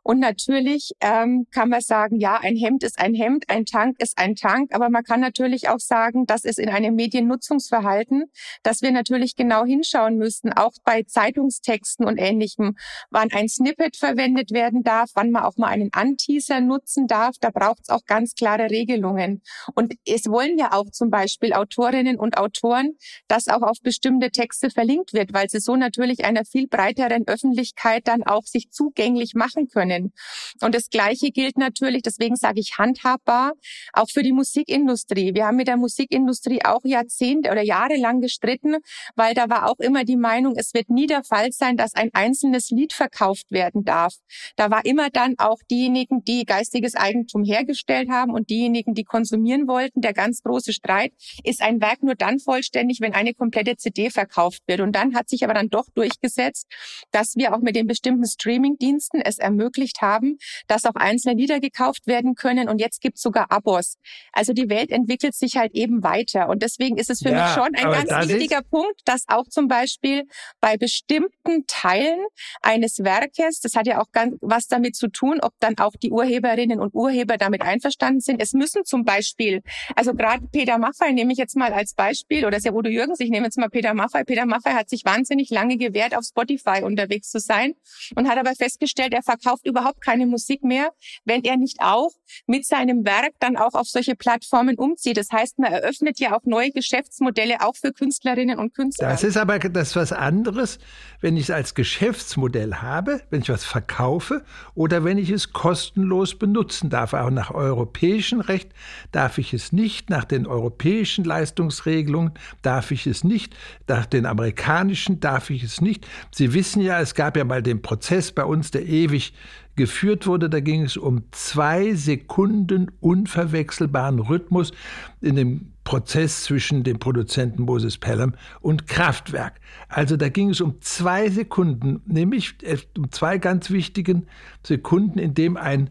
Und 0.04 0.20
natürlich 0.20 0.92
ähm, 1.02 1.48
kann 1.52 1.70
man 1.70 1.82
sagen, 1.82 2.20
ja, 2.20 2.40
ein 2.42 2.56
Hemd 2.56 2.84
ist 2.84 3.00
ein 3.00 3.14
Hemd, 3.14 3.50
ein 3.50 3.66
Tank 3.66 3.98
ist 4.00 4.18
ein 4.18 4.36
Tank, 4.36 4.74
aber 4.74 4.90
man 4.90 5.04
kann 5.04 5.20
natürlich 5.20 5.70
auch 5.70 5.80
sagen, 5.80 6.26
dass 6.26 6.46
es 6.46 6.58
in 6.58 6.70
einem 6.70 6.96
Mediennutzungsverhalten, 6.96 8.26
dass 8.64 8.82
wir 8.82 8.92
natürlich 8.92 9.36
genau 9.36 9.66
hinschauen 9.66 10.18
müssten, 10.18 10.54
auch 10.54 10.74
bei 10.84 11.04
Zeitungstexten 11.04 12.06
und 12.06 12.18
ähnlichem, 12.18 12.76
wann 13.10 13.32
ein 13.32 13.50
Snippet 13.50 13.98
verwendet 13.98 14.52
werden 14.52 14.84
darf, 14.84 15.10
wann 15.16 15.32
man 15.32 15.44
auch 15.44 15.58
mal 15.58 15.68
einen 15.68 15.90
Anteaser 15.94 16.62
nutzen 16.62 17.08
darf. 17.08 17.36
Da 17.40 17.50
braucht 17.50 17.82
es 17.84 17.90
auch 17.90 18.06
ganz 18.06 18.34
klare 18.34 18.70
Regelungen. 18.70 19.42
Und 19.76 19.94
es 20.06 20.26
wollen 20.28 20.58
ja 20.58 20.74
auch 20.74 20.90
zum 20.92 21.10
Beispiel 21.10 21.54
Autorinnen 21.54 22.18
und 22.18 22.38
Autoren, 22.38 22.98
dass 23.28 23.48
auch 23.48 23.62
auf 23.62 23.78
bestimmte 23.82 24.32
Texte 24.32 24.70
verlinkt 24.70 25.14
wird, 25.14 25.34
weil 25.34 25.50
sie 25.50 25.60
so 25.60 25.76
natürlich 25.76 26.26
einer 26.26 26.46
viel 26.46 26.68
breiteren 26.68 27.28
Öffentlichkeit 27.28 28.08
dann 28.08 28.24
auch 28.24 28.44
sich 28.44 28.70
zugänglich 28.72 29.34
machen 29.34 29.57
machen 29.58 29.68
können. 29.70 30.14
Und 30.62 30.76
das 30.76 30.90
Gleiche 30.90 31.32
gilt 31.32 31.58
natürlich, 31.58 32.02
deswegen 32.04 32.36
sage 32.36 32.60
ich 32.60 32.78
handhabbar, 32.78 33.54
auch 33.94 34.10
für 34.10 34.24
die 34.24 34.32
Musikindustrie. 34.32 35.34
Wir 35.34 35.48
haben 35.48 35.58
mit 35.58 35.68
der 35.68 35.78
Musikindustrie 35.78 36.64
auch 36.64 36.82
Jahrzehnte 36.84 37.52
oder 37.52 37.62
jahrelang 37.62 38.22
gestritten, 38.22 38.78
weil 39.16 39.34
da 39.34 39.50
war 39.50 39.70
auch 39.70 39.80
immer 39.80 40.04
die 40.04 40.18
Meinung, 40.18 40.56
es 40.56 40.74
wird 40.74 40.90
nie 40.90 41.08
der 41.08 41.24
Fall 41.24 41.52
sein, 41.52 41.78
dass 41.78 41.96
ein 41.96 42.10
einzelnes 42.14 42.70
Lied 42.70 42.94
verkauft 42.94 43.52
werden 43.52 43.84
darf. 43.84 44.16
Da 44.56 44.70
war 44.70 44.86
immer 44.86 45.10
dann 45.10 45.36
auch 45.38 45.60
diejenigen, 45.70 46.24
die 46.24 46.46
geistiges 46.46 46.96
Eigentum 46.96 47.44
hergestellt 47.44 48.10
haben 48.10 48.34
und 48.34 48.50
diejenigen, 48.50 48.94
die 48.94 49.04
konsumieren 49.04 49.68
wollten. 49.68 50.02
Der 50.02 50.14
ganz 50.14 50.42
große 50.42 50.74
Streit 50.74 51.14
ist 51.44 51.62
ein 51.62 51.82
Werk 51.82 52.04
nur 52.04 52.16
dann 52.16 52.40
vollständig, 52.40 53.00
wenn 53.02 53.14
eine 53.14 53.34
komplette 53.34 53.78
CD 53.78 54.10
verkauft 54.10 54.62
wird. 54.68 54.82
Und 54.82 54.94
dann 54.94 55.16
hat 55.16 55.30
sich 55.30 55.44
aber 55.44 55.54
dann 55.54 55.70
doch 55.70 55.88
durchgesetzt, 55.96 56.68
dass 57.12 57.36
wir 57.36 57.56
auch 57.56 57.62
mit 57.62 57.76
den 57.76 57.88
bestimmten 57.88 58.26
Streaming-Diensten 58.26 59.22
es 59.22 59.40
ermöglicht 59.48 60.02
haben, 60.02 60.38
dass 60.68 60.86
auch 60.86 60.96
einzelne 60.96 61.36
Lieder 61.36 61.60
gekauft 61.60 62.08
werden 62.08 62.36
können. 62.36 62.70
Und 62.70 62.80
jetzt 62.80 63.02
gibt 63.02 63.18
es 63.18 63.24
sogar 63.24 63.52
Abos. 63.52 63.98
Also 64.32 64.54
die 64.54 64.70
Welt 64.70 64.92
entwickelt 64.92 65.36
sich 65.36 65.58
halt 65.58 65.74
eben 65.74 66.04
weiter. 66.04 66.50
Und 66.50 66.62
deswegen 66.62 66.98
ist 66.98 67.10
es 67.10 67.20
für 67.20 67.30
ja, 67.30 67.44
mich 67.44 67.54
schon 67.54 67.76
ein 67.76 68.08
ganz 68.08 68.30
wichtiger 68.30 68.62
Punkt, 68.62 69.02
dass 69.06 69.24
auch 69.28 69.48
zum 69.50 69.68
Beispiel 69.68 70.24
bei 70.60 70.78
bestimmten 70.78 71.66
Teilen 71.68 72.20
eines 72.62 73.00
Werkes, 73.00 73.60
das 73.62 73.74
hat 73.76 73.88
ja 73.88 74.02
auch 74.02 74.12
ganz 74.12 74.36
was 74.42 74.68
damit 74.68 74.96
zu 74.96 75.08
tun, 75.08 75.40
ob 75.42 75.54
dann 75.60 75.78
auch 75.78 75.94
die 76.02 76.12
Urheberinnen 76.12 76.80
und 76.80 76.94
Urheber 76.94 77.38
damit 77.38 77.62
einverstanden 77.62 78.20
sind. 78.20 78.42
Es 78.42 78.54
müssen 78.54 78.86
zum 78.86 79.04
Beispiel, 79.04 79.62
also 79.96 80.14
gerade 80.14 80.46
Peter 80.52 80.78
Maffay 80.78 81.14
nehme 81.14 81.32
ich 81.32 81.38
jetzt 81.38 81.56
mal 81.56 81.74
als 81.74 81.94
Beispiel, 81.94 82.46
oder 82.46 82.58
ist 82.58 82.68
Udo 82.70 82.90
Jürgens, 82.90 83.20
ich 83.20 83.30
nehme 83.30 83.46
jetzt 83.46 83.58
mal 83.58 83.70
Peter 83.70 83.94
Maffay. 83.94 84.24
Peter 84.24 84.46
Maffay 84.46 84.72
hat 84.72 84.90
sich 84.90 85.06
wahnsinnig 85.06 85.50
lange 85.50 85.78
gewehrt, 85.78 86.16
auf 86.16 86.24
Spotify 86.26 86.84
unterwegs 86.84 87.30
zu 87.30 87.40
sein 87.40 87.74
und 88.16 88.28
hat 88.30 88.38
aber 88.38 88.54
festgestellt, 88.56 89.14
er 89.14 89.24
verkauft 89.38 89.66
überhaupt 89.66 90.02
keine 90.02 90.26
Musik 90.26 90.64
mehr, 90.64 90.92
wenn 91.26 91.44
er 91.44 91.58
nicht 91.58 91.78
auch 91.82 92.12
mit 92.46 92.66
seinem 92.66 93.06
Werk 93.06 93.34
dann 93.40 93.58
auch 93.58 93.74
auf 93.74 93.88
solche 93.88 94.16
Plattformen 94.16 94.76
umzieht. 94.76 95.18
Das 95.18 95.32
heißt, 95.32 95.60
man 95.60 95.72
eröffnet 95.72 96.20
ja 96.20 96.36
auch 96.36 96.44
neue 96.46 96.72
Geschäftsmodelle 96.72 97.62
auch 97.62 97.76
für 97.76 97.92
Künstlerinnen 97.92 98.58
und 98.60 98.74
Künstler. 98.74 99.10
Das 99.10 99.24
ist 99.24 99.38
aber 99.38 99.60
das 99.60 99.96
was 99.96 100.12
anderes, 100.12 100.80
wenn 101.22 101.38
ich 101.38 101.44
es 101.44 101.52
als 101.52 101.76
Geschäftsmodell 101.76 102.76
habe, 102.76 103.22
wenn 103.30 103.42
ich 103.42 103.50
was 103.50 103.66
verkaufe 103.66 104.44
oder 104.76 105.04
wenn 105.04 105.18
ich 105.18 105.30
es 105.30 105.54
kostenlos 105.54 106.36
benutzen 106.36 106.90
darf. 106.90 107.14
Auch 107.14 107.30
nach 107.30 107.52
europäischem 107.52 108.42
Recht 108.42 108.72
darf 109.12 109.38
ich 109.38 109.54
es 109.54 109.72
nicht, 109.72 110.10
nach 110.10 110.26
den 110.26 110.48
europäischen 110.48 111.24
Leistungsregelungen 111.24 112.34
darf 112.62 112.92
ich 112.92 113.08
es 113.08 113.24
nicht, 113.24 113.56
nach 113.88 114.06
den 114.06 114.26
amerikanischen 114.26 115.20
darf 115.20 115.50
ich 115.50 115.64
es 115.64 115.82
nicht. 115.82 116.08
Sie 116.32 116.54
wissen 116.54 116.82
ja, 116.82 117.00
es 117.00 117.16
gab 117.16 117.38
ja 117.38 117.44
mal 117.44 117.64
den 117.64 117.82
Prozess 117.82 118.32
bei 118.32 118.44
uns, 118.44 118.72
der 118.72 118.86
ewig 118.86 119.27
geführt 119.76 120.28
wurde. 120.28 120.50
Da 120.50 120.60
ging 120.60 120.84
es 120.84 120.98
um 120.98 121.24
zwei 121.32 121.94
Sekunden 121.94 122.92
unverwechselbaren 123.00 124.20
Rhythmus 124.20 124.74
in 125.22 125.36
dem 125.36 125.72
Prozess 125.86 126.44
zwischen 126.44 126.84
dem 126.84 127.00
Produzenten 127.00 127.64
Moses 127.64 127.98
Pelham 127.98 128.34
und 128.60 128.88
Kraftwerk. 128.88 129.62
Also 129.88 130.18
da 130.18 130.28
ging 130.28 130.50
es 130.50 130.60
um 130.60 130.82
zwei 130.82 131.30
Sekunden, 131.30 132.02
nämlich 132.06 132.56
äh, 132.64 132.78
um 132.98 133.10
zwei 133.12 133.38
ganz 133.38 133.72
wichtigen 133.72 134.28
Sekunden, 134.64 135.18
in 135.18 135.34
dem 135.34 135.56
ein, 135.56 135.90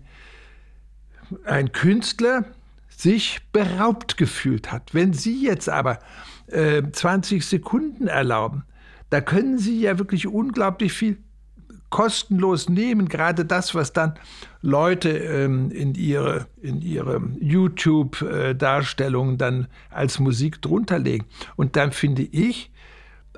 ein 1.45 1.73
Künstler 1.73 2.45
sich 2.89 3.41
beraubt 3.53 4.17
gefühlt 4.17 4.71
hat. 4.71 4.93
Wenn 4.95 5.13
Sie 5.13 5.43
jetzt 5.43 5.69
aber 5.69 5.99
äh, 6.49 6.83
20 6.91 7.45
Sekunden 7.45 8.07
erlauben, 8.07 8.65
da 9.11 9.21
können 9.21 9.59
Sie 9.59 9.81
ja 9.81 9.99
wirklich 9.99 10.27
unglaublich 10.27 10.93
viel 10.93 11.19
kostenlos 11.91 12.69
nehmen, 12.69 13.09
gerade 13.09 13.45
das, 13.45 13.75
was 13.75 13.93
dann 13.93 14.15
Leute 14.61 15.11
ähm, 15.11 15.71
in 15.71 15.95
ihre, 15.95 16.47
in 16.61 16.83
ihre 16.83 17.23
YouTube-Darstellungen 17.41 19.39
dann 19.39 19.69
als 19.91 20.19
Musik 20.19 20.61
drunter 20.63 20.99
legen. 20.99 21.27
Und 21.57 21.77
dann 21.77 21.93
finde 21.93 22.23
ich, 22.23 22.71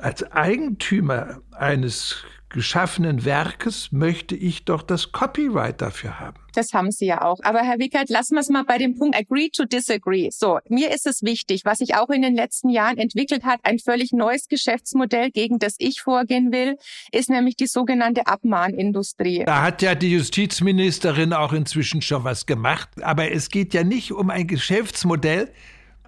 als 0.01 0.31
Eigentümer 0.33 1.41
eines 1.51 2.25
geschaffenen 2.51 3.25
Werkes 3.25 3.93
möchte 3.93 4.35
ich 4.35 4.65
doch 4.65 4.83
das 4.83 5.13
Copyright 5.13 5.81
dafür 5.81 6.19
haben. 6.19 6.39
Das 6.55 6.73
haben 6.73 6.91
Sie 6.91 7.07
ja 7.07 7.23
auch. 7.23 7.39
Aber 7.43 7.61
Herr 7.61 7.79
Wickert, 7.79 8.09
lassen 8.09 8.35
wir 8.35 8.41
es 8.41 8.49
mal 8.49 8.65
bei 8.65 8.79
dem 8.79 8.99
Punkt 8.99 9.17
agree 9.17 9.49
to 9.49 9.65
disagree. 9.65 10.29
So, 10.33 10.59
mir 10.69 10.93
ist 10.93 11.07
es 11.07 11.23
wichtig, 11.23 11.63
was 11.65 11.79
sich 11.79 11.95
auch 11.95 12.09
in 12.09 12.23
den 12.23 12.35
letzten 12.35 12.71
Jahren 12.71 12.99
entwickelt 12.99 13.45
hat, 13.45 13.61
ein 13.63 13.79
völlig 13.79 14.13
neues 14.13 14.49
Geschäftsmodell, 14.49 15.31
gegen 15.31 15.59
das 15.59 15.77
ich 15.79 16.01
vorgehen 16.01 16.51
will, 16.51 16.77
ist 17.13 17.31
nämlich 17.31 17.57
die 17.57 17.67
sogenannte 17.67 18.27
Abmahnindustrie. 18.27 19.45
Da 19.45 19.63
hat 19.63 19.83
ja 19.83 19.95
die 19.95 20.13
Justizministerin 20.13 21.33
auch 21.33 21.53
inzwischen 21.53 22.03
schon 22.03 22.25
was 22.25 22.47
gemacht. 22.47 22.89
Aber 23.03 23.31
es 23.31 23.51
geht 23.51 23.75
ja 23.75 23.85
nicht 23.85 24.13
um 24.13 24.31
ein 24.31 24.47
Geschäftsmodell, 24.47 25.53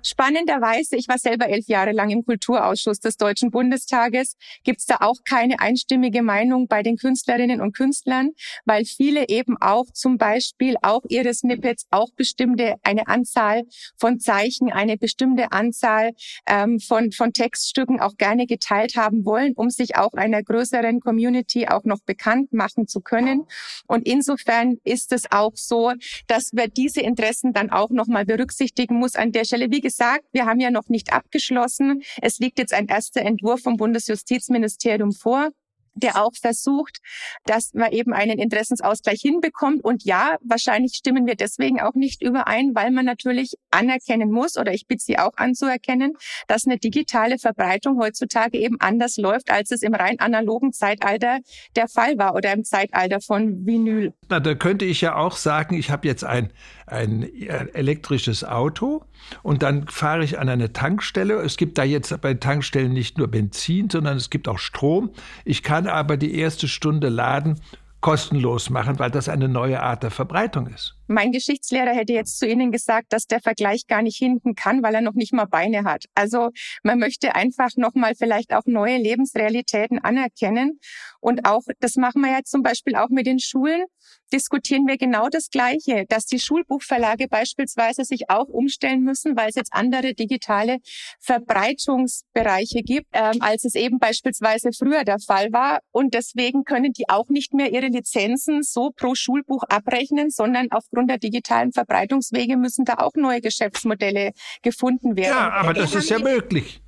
Spannenderweise, 0.02 0.96
ich 0.96 1.08
war 1.08 1.18
selber 1.18 1.48
elf 1.48 1.66
Jahre 1.66 1.92
lang 1.92 2.10
im 2.10 2.24
Kulturausschuss 2.24 3.00
des 3.00 3.16
Deutschen 3.16 3.50
Bundestages, 3.50 4.36
gibt 4.64 4.80
es 4.80 4.86
da 4.86 4.96
auch 5.00 5.16
keine 5.28 5.60
einstimmige 5.60 6.22
Meinung 6.22 6.68
bei 6.68 6.82
den 6.82 6.96
Künstlerinnen 6.96 7.60
und 7.60 7.76
Künstlern, 7.76 8.30
weil 8.64 8.84
viele 8.84 9.28
eben 9.28 9.56
auch 9.60 9.86
zum 9.92 10.18
Beispiel 10.18 10.76
auch 10.82 11.02
ihre 11.08 11.34
Snippets, 11.34 11.86
auch 11.90 12.10
bestimmte, 12.16 12.76
eine 12.82 13.08
Anzahl 13.08 13.62
von 13.96 14.20
Zeichen, 14.20 14.70
eine 14.72 14.96
bestimmte 14.96 15.52
Anzahl 15.52 16.12
ähm, 16.46 16.80
von, 16.80 17.12
von 17.12 17.32
Textstücken 17.32 18.00
auch 18.00 18.16
gerne 18.16 18.46
geteilt 18.46 18.96
haben 18.96 19.24
wollen, 19.24 19.54
um 19.54 19.70
sich 19.70 19.96
auch 19.96 20.12
einer 20.14 20.42
größeren 20.42 21.00
Community 21.00 21.68
auch 21.68 21.84
noch 21.84 22.00
bekannt 22.00 22.52
machen 22.52 22.86
zu 22.86 23.00
können. 23.00 23.46
Und 23.86 24.06
insofern 24.06 24.78
ist 24.84 25.12
es 25.12 25.30
auch 25.30 25.52
so, 25.54 25.92
dass 26.26 26.52
wir 26.52 26.68
diese 26.68 27.00
Interessen 27.00 27.52
dann 27.52 27.70
auch 27.70 27.90
nochmal 27.90 28.24
berücksichtigen 28.24 28.96
muss 28.96 29.16
an 29.16 29.32
der 29.32 29.44
Stelle. 29.44 29.70
Wie 29.70 29.80
gesagt, 29.90 30.24
wir 30.32 30.46
haben 30.46 30.60
ja 30.60 30.70
noch 30.70 30.88
nicht 30.88 31.12
abgeschlossen. 31.12 32.02
Es 32.22 32.38
liegt 32.38 32.58
jetzt 32.58 32.72
ein 32.72 32.86
erster 32.86 33.22
Entwurf 33.22 33.62
vom 33.62 33.76
Bundesjustizministerium 33.76 35.12
vor 35.12 35.50
der 35.94 36.22
auch 36.22 36.32
versucht, 36.40 36.98
dass 37.44 37.72
man 37.74 37.92
eben 37.92 38.12
einen 38.12 38.38
Interessensausgleich 38.38 39.20
hinbekommt. 39.20 39.84
Und 39.84 40.04
ja, 40.04 40.36
wahrscheinlich 40.42 40.94
stimmen 40.94 41.26
wir 41.26 41.34
deswegen 41.34 41.80
auch 41.80 41.94
nicht 41.94 42.22
überein, 42.22 42.74
weil 42.74 42.90
man 42.90 43.04
natürlich 43.04 43.54
anerkennen 43.70 44.30
muss, 44.30 44.56
oder 44.56 44.72
ich 44.72 44.86
bitte 44.86 45.04
Sie 45.04 45.18
auch 45.18 45.32
anzuerkennen, 45.36 46.12
dass 46.46 46.66
eine 46.66 46.78
digitale 46.78 47.38
Verbreitung 47.38 47.98
heutzutage 48.00 48.58
eben 48.58 48.80
anders 48.80 49.16
läuft, 49.16 49.50
als 49.50 49.70
es 49.70 49.82
im 49.82 49.94
rein 49.94 50.18
analogen 50.20 50.72
Zeitalter 50.72 51.38
der 51.76 51.88
Fall 51.88 52.18
war 52.18 52.34
oder 52.34 52.52
im 52.52 52.64
Zeitalter 52.64 53.20
von 53.20 53.66
Vinyl. 53.66 54.12
Na, 54.28 54.40
da 54.40 54.54
könnte 54.54 54.84
ich 54.84 55.00
ja 55.00 55.16
auch 55.16 55.36
sagen, 55.36 55.74
ich 55.74 55.90
habe 55.90 56.06
jetzt 56.06 56.24
ein, 56.24 56.52
ein 56.86 57.22
elektrisches 57.22 58.44
Auto 58.44 59.04
und 59.42 59.62
dann 59.62 59.86
fahre 59.88 60.24
ich 60.24 60.38
an 60.38 60.48
eine 60.48 60.72
Tankstelle. 60.72 61.34
Es 61.34 61.56
gibt 61.56 61.78
da 61.78 61.84
jetzt 61.84 62.18
bei 62.20 62.34
Tankstellen 62.34 62.92
nicht 62.92 63.18
nur 63.18 63.28
Benzin, 63.28 63.90
sondern 63.90 64.16
es 64.16 64.30
gibt 64.30 64.48
auch 64.48 64.58
Strom. 64.58 65.10
Ich 65.44 65.62
kann 65.62 65.79
aber 65.88 66.16
die 66.16 66.34
erste 66.34 66.68
Stunde 66.68 67.08
laden 67.08 67.60
kostenlos 68.00 68.70
machen, 68.70 68.98
weil 68.98 69.10
das 69.10 69.28
eine 69.28 69.48
neue 69.48 69.82
Art 69.82 70.02
der 70.02 70.10
Verbreitung 70.10 70.66
ist. 70.68 70.96
Mein 71.12 71.32
Geschichtslehrer 71.32 71.92
hätte 71.92 72.12
jetzt 72.12 72.38
zu 72.38 72.46
Ihnen 72.46 72.70
gesagt, 72.70 73.12
dass 73.12 73.26
der 73.26 73.40
Vergleich 73.40 73.88
gar 73.88 74.00
nicht 74.00 74.16
hinken 74.16 74.54
kann, 74.54 74.80
weil 74.84 74.94
er 74.94 75.00
noch 75.00 75.14
nicht 75.14 75.32
mal 75.32 75.46
Beine 75.46 75.82
hat. 75.82 76.04
Also 76.14 76.50
man 76.84 77.00
möchte 77.00 77.34
einfach 77.34 77.70
noch 77.74 77.94
mal 77.94 78.14
vielleicht 78.14 78.52
auch 78.54 78.62
neue 78.66 78.96
Lebensrealitäten 78.96 79.98
anerkennen. 79.98 80.78
Und 81.18 81.46
auch, 81.46 81.62
das 81.80 81.96
machen 81.96 82.22
wir 82.22 82.30
ja 82.30 82.42
zum 82.44 82.62
Beispiel 82.62 82.94
auch 82.94 83.08
mit 83.08 83.26
den 83.26 83.40
Schulen, 83.40 83.86
diskutieren 84.32 84.86
wir 84.86 84.96
genau 84.96 85.28
das 85.28 85.50
Gleiche, 85.50 86.04
dass 86.08 86.26
die 86.26 86.38
Schulbuchverlage 86.38 87.26
beispielsweise 87.28 88.04
sich 88.04 88.30
auch 88.30 88.46
umstellen 88.46 89.02
müssen, 89.02 89.36
weil 89.36 89.48
es 89.48 89.56
jetzt 89.56 89.72
andere 89.72 90.14
digitale 90.14 90.78
Verbreitungsbereiche 91.18 92.82
gibt, 92.82 93.08
ähm, 93.12 93.38
als 93.40 93.64
es 93.64 93.74
eben 93.74 93.98
beispielsweise 93.98 94.70
früher 94.72 95.04
der 95.04 95.18
Fall 95.18 95.52
war. 95.52 95.80
Und 95.90 96.14
deswegen 96.14 96.64
können 96.64 96.92
die 96.92 97.08
auch 97.08 97.28
nicht 97.28 97.52
mehr 97.52 97.72
ihre 97.72 97.88
Lizenzen 97.88 98.62
so 98.62 98.90
pro 98.94 99.14
Schulbuch 99.14 99.64
abrechnen, 99.64 100.30
sondern 100.30 100.68
aufgrund 100.70 100.99
aufgrund 101.00 101.10
der 101.10 101.18
digitalen 101.18 101.72
Verbreitungswege 101.72 102.56
müssen 102.56 102.84
da 102.84 102.94
auch 102.94 103.14
neue 103.14 103.40
Geschäftsmodelle 103.40 104.32
gefunden 104.62 105.16
werden. 105.16 105.36
Ja, 105.36 105.50
aber 105.50 105.74
das 105.74 105.94
ist 105.94 106.10
ja 106.10 106.18
möglich. 106.18 106.82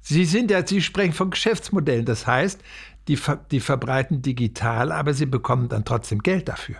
Sie 0.00 0.24
sind 0.24 0.50
ja, 0.50 0.66
Sie 0.66 0.82
sprechen 0.82 1.12
von 1.12 1.30
Geschäftsmodellen. 1.30 2.04
Das 2.04 2.26
heißt, 2.26 2.60
die, 3.08 3.18
die 3.50 3.60
verbreiten 3.60 4.22
digital, 4.22 4.92
aber 4.92 5.14
sie 5.14 5.26
bekommen 5.26 5.68
dann 5.68 5.84
trotzdem 5.84 6.20
Geld 6.20 6.48
dafür. 6.48 6.76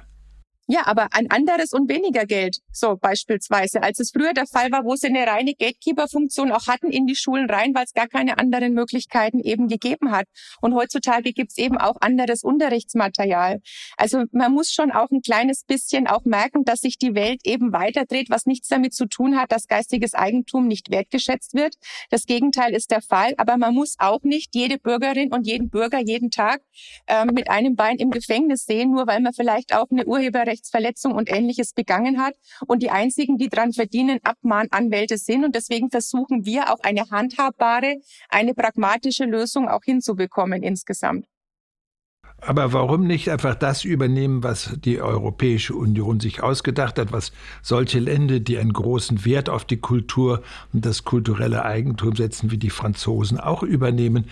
Ja, 0.66 0.87
aber 0.87 1.09
ein 1.12 1.30
anderes 1.30 1.75
und 1.75 1.90
weniger 1.90 2.25
Geld, 2.25 2.56
so 2.73 2.97
beispielsweise, 2.97 3.83
als 3.83 3.99
es 3.99 4.12
früher 4.12 4.33
der 4.33 4.47
Fall 4.47 4.73
war, 4.73 4.85
wo 4.87 4.97
sie 4.97 5.09
eine 5.09 5.26
reine 5.26 5.52
Gatekeeper-Funktion 5.52 6.52
auch 6.52 6.68
hatten 6.68 6.90
in 6.90 7.06
die 7.06 7.16
Schulen 7.16 7.50
rein, 7.50 7.75
weil 7.75 7.85
es 7.85 7.92
gar 7.92 8.09
keine 8.09 8.38
anderen 8.38 8.73
Möglichkeiten 8.73 9.40
eben 9.40 9.68
gegeben 9.68 10.11
hat. 10.11 10.26
Und 10.62 10.75
heutzutage 10.75 11.35
gibt's 11.35 11.59
eben 11.59 11.76
auch 11.76 11.97
anderes 12.00 12.42
Unterrichtsmaterial. 12.44 13.61
Also 13.99 14.25
man 14.33 14.52
muss 14.52 14.73
schon 14.73 14.90
auch 14.90 15.11
ein 15.11 15.21
kleines 15.21 15.64
bisschen 15.64 16.06
auch 16.06 16.25
merken, 16.25 16.64
dass 16.64 16.80
sich 16.80 16.97
die 16.97 17.14
Welt 17.14 17.42
eben 17.44 17.75
weiterdreht, 17.75 18.30
was 18.30 18.47
nichts 18.47 18.68
damit 18.68 18.94
zu 18.94 19.04
tun 19.04 19.37
hat, 19.37 19.52
dass 19.52 19.68
geistiges 19.68 20.14
Eigentum 20.14 20.66
nicht 20.66 20.90
wertgeschätzt 20.90 21.52
wird. 21.52 21.75
Das 22.09 22.25
Gegenteil 22.25 22.75
ist 22.75 22.90
der 22.90 23.02
Fall. 23.02 23.35
Aber 23.37 23.59
man 23.59 23.75
muss 23.75 23.97
auch 23.99 24.23
nicht 24.23 24.54
jede 24.54 24.78
Bürgerin 24.78 25.30
und 25.30 25.47
jeden 25.47 25.68
Bürger 25.68 26.00
jeden 26.00 26.30
Tag 26.30 26.62
ähm, 27.06 27.33
mit 27.35 27.50
einem 27.50 27.76
Bein 27.76 27.99
im 27.99 28.11
Gefängnis 28.11 28.64
sehen, 28.64 28.92
nur 28.92 29.06
weil 29.06 29.21
man 29.21 29.35
vielleicht 29.35 29.75
auch 29.75 29.90
eine 29.90 30.06
Urheberrecht 30.06 30.53
Urheberrechtsverletzung 30.54 31.12
und 31.12 31.30
ähnliches 31.30 31.73
begangen 31.73 32.20
hat 32.20 32.34
und 32.66 32.82
die 32.82 32.90
einzigen, 32.90 33.38
die 33.38 33.49
dran 33.49 33.73
verdienen, 33.73 34.20
Abmahnanwälte 34.23 35.18
sind. 35.18 35.44
Und 35.44 35.54
deswegen 35.54 35.90
versuchen 35.90 36.44
wir 36.44 36.73
auch 36.73 36.80
eine 36.82 37.11
handhabbare, 37.11 37.96
eine 38.28 38.54
pragmatische 38.54 39.25
Lösung 39.25 39.68
auch 39.68 39.82
hinzubekommen 39.84 40.62
insgesamt. 40.62 41.26
Aber 42.38 42.75
warum 42.75 43.06
nicht 43.06 43.30
einfach 43.30 43.54
das 43.54 43.84
übernehmen, 43.84 44.42
was 44.42 44.76
die 44.84 45.00
Europäische 45.00 45.75
Union 45.75 46.20
sich 46.20 46.42
ausgedacht 46.42 46.99
hat, 46.99 47.11
was 47.11 47.32
solche 47.62 48.00
Länder, 48.00 48.38
die 48.38 48.58
einen 48.58 48.73
großen 48.73 49.25
Wert 49.25 49.49
auf 49.49 49.64
die 49.64 49.78
Kultur 49.78 50.42
und 50.73 50.84
das 50.84 51.04
kulturelle 51.04 51.64
Eigentum 51.64 52.16
setzen, 52.16 52.50
wie 52.50 52.58
die 52.58 52.70
Franzosen 52.70 53.40
auch 53.40 53.62
übernehmen? 53.62 54.26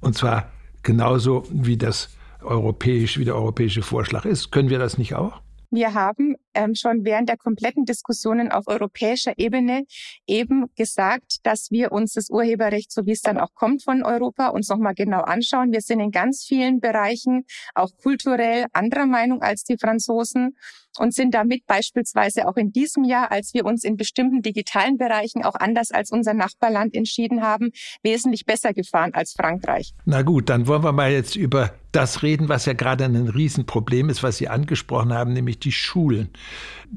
Und 0.00 0.16
zwar 0.16 0.50
genauso 0.82 1.46
wie 1.50 1.76
das 1.76 2.08
europäisch, 2.40 3.18
wie 3.18 3.26
der 3.26 3.34
europäische 3.34 3.82
Vorschlag 3.82 4.24
ist. 4.24 4.50
Können 4.50 4.70
wir 4.70 4.78
das 4.78 4.96
nicht 4.96 5.14
auch? 5.14 5.42
Wir 5.70 5.92
haben 5.92 6.36
ähm, 6.58 6.74
schon 6.74 7.04
während 7.04 7.28
der 7.28 7.36
kompletten 7.36 7.84
Diskussionen 7.84 8.50
auf 8.50 8.66
europäischer 8.66 9.38
Ebene 9.38 9.84
eben 10.26 10.66
gesagt, 10.74 11.38
dass 11.44 11.70
wir 11.70 11.92
uns 11.92 12.14
das 12.14 12.30
Urheberrecht, 12.30 12.90
so 12.90 13.06
wie 13.06 13.12
es 13.12 13.22
dann 13.22 13.38
auch 13.38 13.54
kommt 13.54 13.84
von 13.84 14.02
Europa, 14.02 14.48
uns 14.48 14.68
nochmal 14.68 14.94
genau 14.94 15.20
anschauen. 15.20 15.72
Wir 15.72 15.80
sind 15.80 16.00
in 16.00 16.10
ganz 16.10 16.44
vielen 16.44 16.80
Bereichen 16.80 17.44
auch 17.74 17.90
kulturell 18.02 18.66
anderer 18.72 19.06
Meinung 19.06 19.40
als 19.40 19.62
die 19.62 19.78
Franzosen 19.78 20.56
und 20.98 21.14
sind 21.14 21.32
damit 21.32 21.66
beispielsweise 21.66 22.48
auch 22.48 22.56
in 22.56 22.72
diesem 22.72 23.04
Jahr, 23.04 23.30
als 23.30 23.54
wir 23.54 23.64
uns 23.64 23.84
in 23.84 23.96
bestimmten 23.96 24.42
digitalen 24.42 24.98
Bereichen 24.98 25.44
auch 25.44 25.54
anders 25.54 25.92
als 25.92 26.10
unser 26.10 26.34
Nachbarland 26.34 26.94
entschieden 26.94 27.42
haben, 27.42 27.70
wesentlich 28.02 28.46
besser 28.46 28.72
gefahren 28.72 29.14
als 29.14 29.32
Frankreich. 29.32 29.94
Na 30.04 30.22
gut, 30.22 30.48
dann 30.48 30.66
wollen 30.66 30.82
wir 30.82 30.92
mal 30.92 31.12
jetzt 31.12 31.36
über 31.36 31.72
das 31.92 32.22
reden, 32.22 32.48
was 32.48 32.66
ja 32.66 32.74
gerade 32.74 33.04
ein 33.04 33.28
Riesenproblem 33.28 34.10
ist, 34.10 34.22
was 34.22 34.36
Sie 34.38 34.48
angesprochen 34.48 35.12
haben, 35.12 35.32
nämlich 35.32 35.58
die 35.58 35.72
Schulen. 35.72 36.30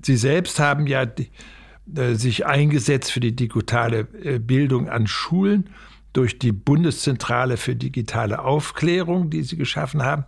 Sie 0.01 0.17
selbst 0.17 0.59
haben 0.59 0.87
ja 0.87 1.03
äh, 1.03 2.13
sich 2.13 2.45
eingesetzt 2.45 3.11
für 3.11 3.19
die 3.19 3.35
digitale 3.35 4.07
äh, 4.23 4.39
Bildung 4.39 4.89
an 4.89 5.07
Schulen 5.07 5.69
durch 6.13 6.39
die 6.39 6.51
Bundeszentrale 6.51 7.57
für 7.57 7.75
digitale 7.75 8.39
Aufklärung, 8.43 9.29
die 9.29 9.43
Sie 9.43 9.57
geschaffen 9.57 10.03
haben. 10.03 10.25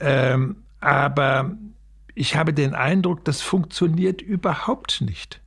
Ähm, 0.00 0.56
aber 0.80 1.56
ich 2.14 2.36
habe 2.36 2.52
den 2.52 2.74
Eindruck, 2.74 3.24
das 3.24 3.42
funktioniert 3.42 4.22
überhaupt 4.22 5.00
nicht. 5.00 5.40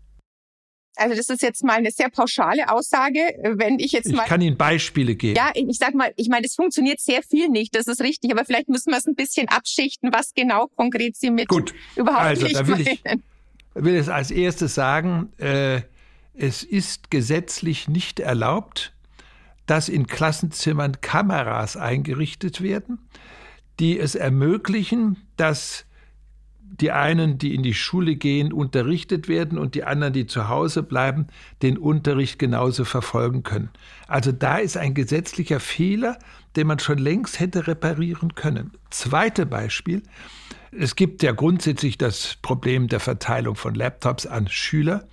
Also 0.97 1.15
das 1.15 1.29
ist 1.29 1.41
jetzt 1.41 1.63
mal 1.63 1.77
eine 1.77 1.91
sehr 1.91 2.09
pauschale 2.09 2.69
Aussage, 2.69 3.19
wenn 3.41 3.79
ich 3.79 3.91
jetzt 3.91 4.11
mal. 4.11 4.23
Ich 4.23 4.29
kann 4.29 4.41
Ihnen 4.41 4.57
Beispiele 4.57 5.15
geben. 5.15 5.35
Ja, 5.35 5.51
ich 5.53 5.77
sag 5.77 5.93
mal, 5.93 6.13
ich 6.17 6.27
meine, 6.27 6.45
es 6.45 6.55
funktioniert 6.55 6.99
sehr 6.99 7.23
viel 7.23 7.47
nicht, 7.49 7.75
das 7.75 7.87
ist 7.87 8.01
richtig, 8.01 8.31
aber 8.31 8.45
vielleicht 8.45 8.69
müssen 8.69 8.91
wir 8.91 8.97
es 8.97 9.07
ein 9.07 9.15
bisschen 9.15 9.47
abschichten, 9.47 10.11
was 10.13 10.33
genau 10.33 10.67
konkret 10.75 11.15
Sie 11.15 11.31
mit 11.31 11.47
Gut. 11.47 11.73
überhaupt 11.95 12.21
also, 12.21 12.45
nicht 12.45 12.55
da 12.55 12.67
will 12.67 12.83
meinen. 12.83 13.23
Ich 13.73 13.83
will 13.83 13.95
es 13.95 14.09
als 14.09 14.31
erstes 14.31 14.75
sagen, 14.75 15.31
äh, 15.37 15.81
es 16.33 16.63
ist 16.63 17.09
gesetzlich 17.09 17.87
nicht 17.87 18.19
erlaubt, 18.19 18.93
dass 19.65 19.87
in 19.87 20.07
Klassenzimmern 20.07 20.99
Kameras 20.99 21.77
eingerichtet 21.77 22.61
werden, 22.61 22.99
die 23.79 23.97
es 23.97 24.15
ermöglichen, 24.15 25.17
dass 25.37 25.85
die 26.79 26.91
einen, 26.91 27.37
die 27.37 27.53
in 27.53 27.63
die 27.63 27.73
Schule 27.73 28.15
gehen, 28.15 28.53
unterrichtet 28.53 29.27
werden 29.27 29.57
und 29.57 29.75
die 29.75 29.83
anderen, 29.83 30.13
die 30.13 30.25
zu 30.25 30.47
Hause 30.47 30.83
bleiben, 30.83 31.27
den 31.61 31.77
Unterricht 31.77 32.39
genauso 32.39 32.85
verfolgen 32.85 33.43
können. 33.43 33.69
Also 34.07 34.31
da 34.31 34.57
ist 34.57 34.77
ein 34.77 34.93
gesetzlicher 34.93 35.59
Fehler, 35.59 36.17
den 36.55 36.67
man 36.67 36.79
schon 36.79 36.97
längst 36.97 37.39
hätte 37.39 37.67
reparieren 37.67 38.35
können. 38.35 38.71
Zweite 38.89 39.45
Beispiel. 39.45 40.01
Es 40.71 40.95
gibt 40.95 41.21
ja 41.23 41.33
grundsätzlich 41.33 41.97
das 41.97 42.37
Problem 42.41 42.87
der 42.87 43.01
Verteilung 43.01 43.55
von 43.55 43.75
Laptops 43.75 44.25
an 44.25 44.47
Schüler. 44.47 45.07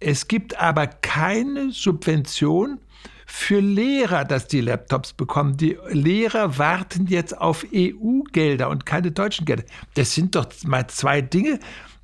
Es 0.00 0.28
gibt 0.28 0.58
aber 0.58 0.86
keine 0.86 1.70
Subvention 1.70 2.80
für 3.26 3.60
Lehrer, 3.60 4.24
dass 4.24 4.46
die 4.46 4.60
Laptops 4.60 5.12
bekommen. 5.12 5.56
Die 5.56 5.76
Lehrer 5.88 6.58
warten 6.58 7.06
jetzt 7.08 7.36
auf 7.36 7.66
EU-Gelder 7.74 8.70
und 8.70 8.86
keine 8.86 9.10
deutschen 9.10 9.44
Gelder. 9.44 9.64
Das 9.94 10.14
sind 10.14 10.36
doch 10.36 10.46
mal 10.64 10.86
zwei 10.86 11.20
Dinge, 11.20 11.58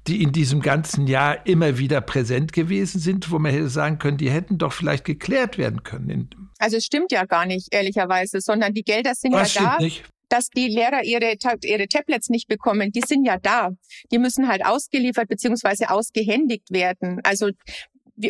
die 0.09 0.21
in 0.21 0.33
diesem 0.33 0.61
ganzen 0.61 1.07
Jahr 1.07 1.47
immer 1.47 1.79
wieder 1.79 2.01
präsent 2.01 2.53
gewesen 2.53 3.01
sind, 3.01 3.31
wo 3.31 3.39
man 3.39 3.53
hätte 3.53 3.69
sagen 3.69 3.99
können, 3.99 4.17
die 4.17 4.31
hätten 4.31 4.59
doch 4.59 4.73
vielleicht 4.73 5.05
geklärt 5.05 5.59
werden 5.59 5.85
können. 5.85 6.51
Also 6.59 6.77
es 6.77 6.85
stimmt 6.85 7.13
ja 7.13 7.25
gar 7.25 7.47
nicht, 7.47 7.73
ehrlicherweise, 7.73 8.41
sondern 8.41 8.75
die 8.75 8.83
Gelder 8.83 9.15
sind 9.15 9.33
Was 9.33 9.55
ja 9.55 9.77
da. 9.77 9.79
Nicht? 9.79 10.05
dass 10.33 10.49
die 10.49 10.69
Lehrer 10.69 11.05
ihre, 11.05 11.35
ihre 11.63 11.89
Tablets 11.89 12.31
nicht 12.31 12.49
bekommen, 12.49 12.91
die 12.91 13.03
sind 13.07 13.27
ja 13.27 13.37
da. 13.37 13.69
Die 14.11 14.19
müssen 14.19 14.49
halt 14.49 14.65
ausgeliefert 14.65 15.29
beziehungsweise 15.29 15.91
ausgehändigt 15.91 16.71
werden. 16.71 17.21
Also 17.23 17.51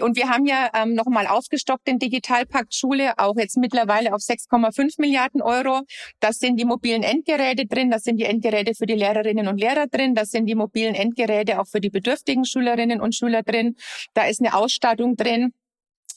und 0.01 0.17
wir 0.17 0.29
haben 0.29 0.47
ja 0.47 0.71
ähm, 0.75 0.95
nochmal 0.95 1.27
aufgestockt 1.27 1.87
den 1.87 1.99
Digitalpakt 1.99 2.75
Schule, 2.75 3.13
auch 3.19 3.37
jetzt 3.37 3.57
mittlerweile 3.57 4.15
auf 4.15 4.21
6,5 4.21 4.95
Milliarden 4.99 5.43
Euro. 5.43 5.83
Das 6.21 6.39
sind 6.39 6.59
die 6.59 6.65
mobilen 6.65 7.03
Endgeräte 7.03 7.67
drin, 7.67 7.91
das 7.91 8.03
sind 8.03 8.19
die 8.19 8.25
Endgeräte 8.25 8.75
für 8.75 8.87
die 8.87 8.95
Lehrerinnen 8.95 9.49
und 9.49 9.59
Lehrer 9.59 9.87
drin, 9.87 10.15
das 10.15 10.31
sind 10.31 10.47
die 10.47 10.55
mobilen 10.55 10.95
Endgeräte 10.95 11.61
auch 11.61 11.67
für 11.67 11.81
die 11.81 11.91
bedürftigen 11.91 12.45
Schülerinnen 12.45 13.01
und 13.01 13.15
Schüler 13.15 13.43
drin. 13.43 13.77
Da 14.15 14.25
ist 14.25 14.41
eine 14.41 14.55
Ausstattung 14.55 15.17
drin 15.17 15.53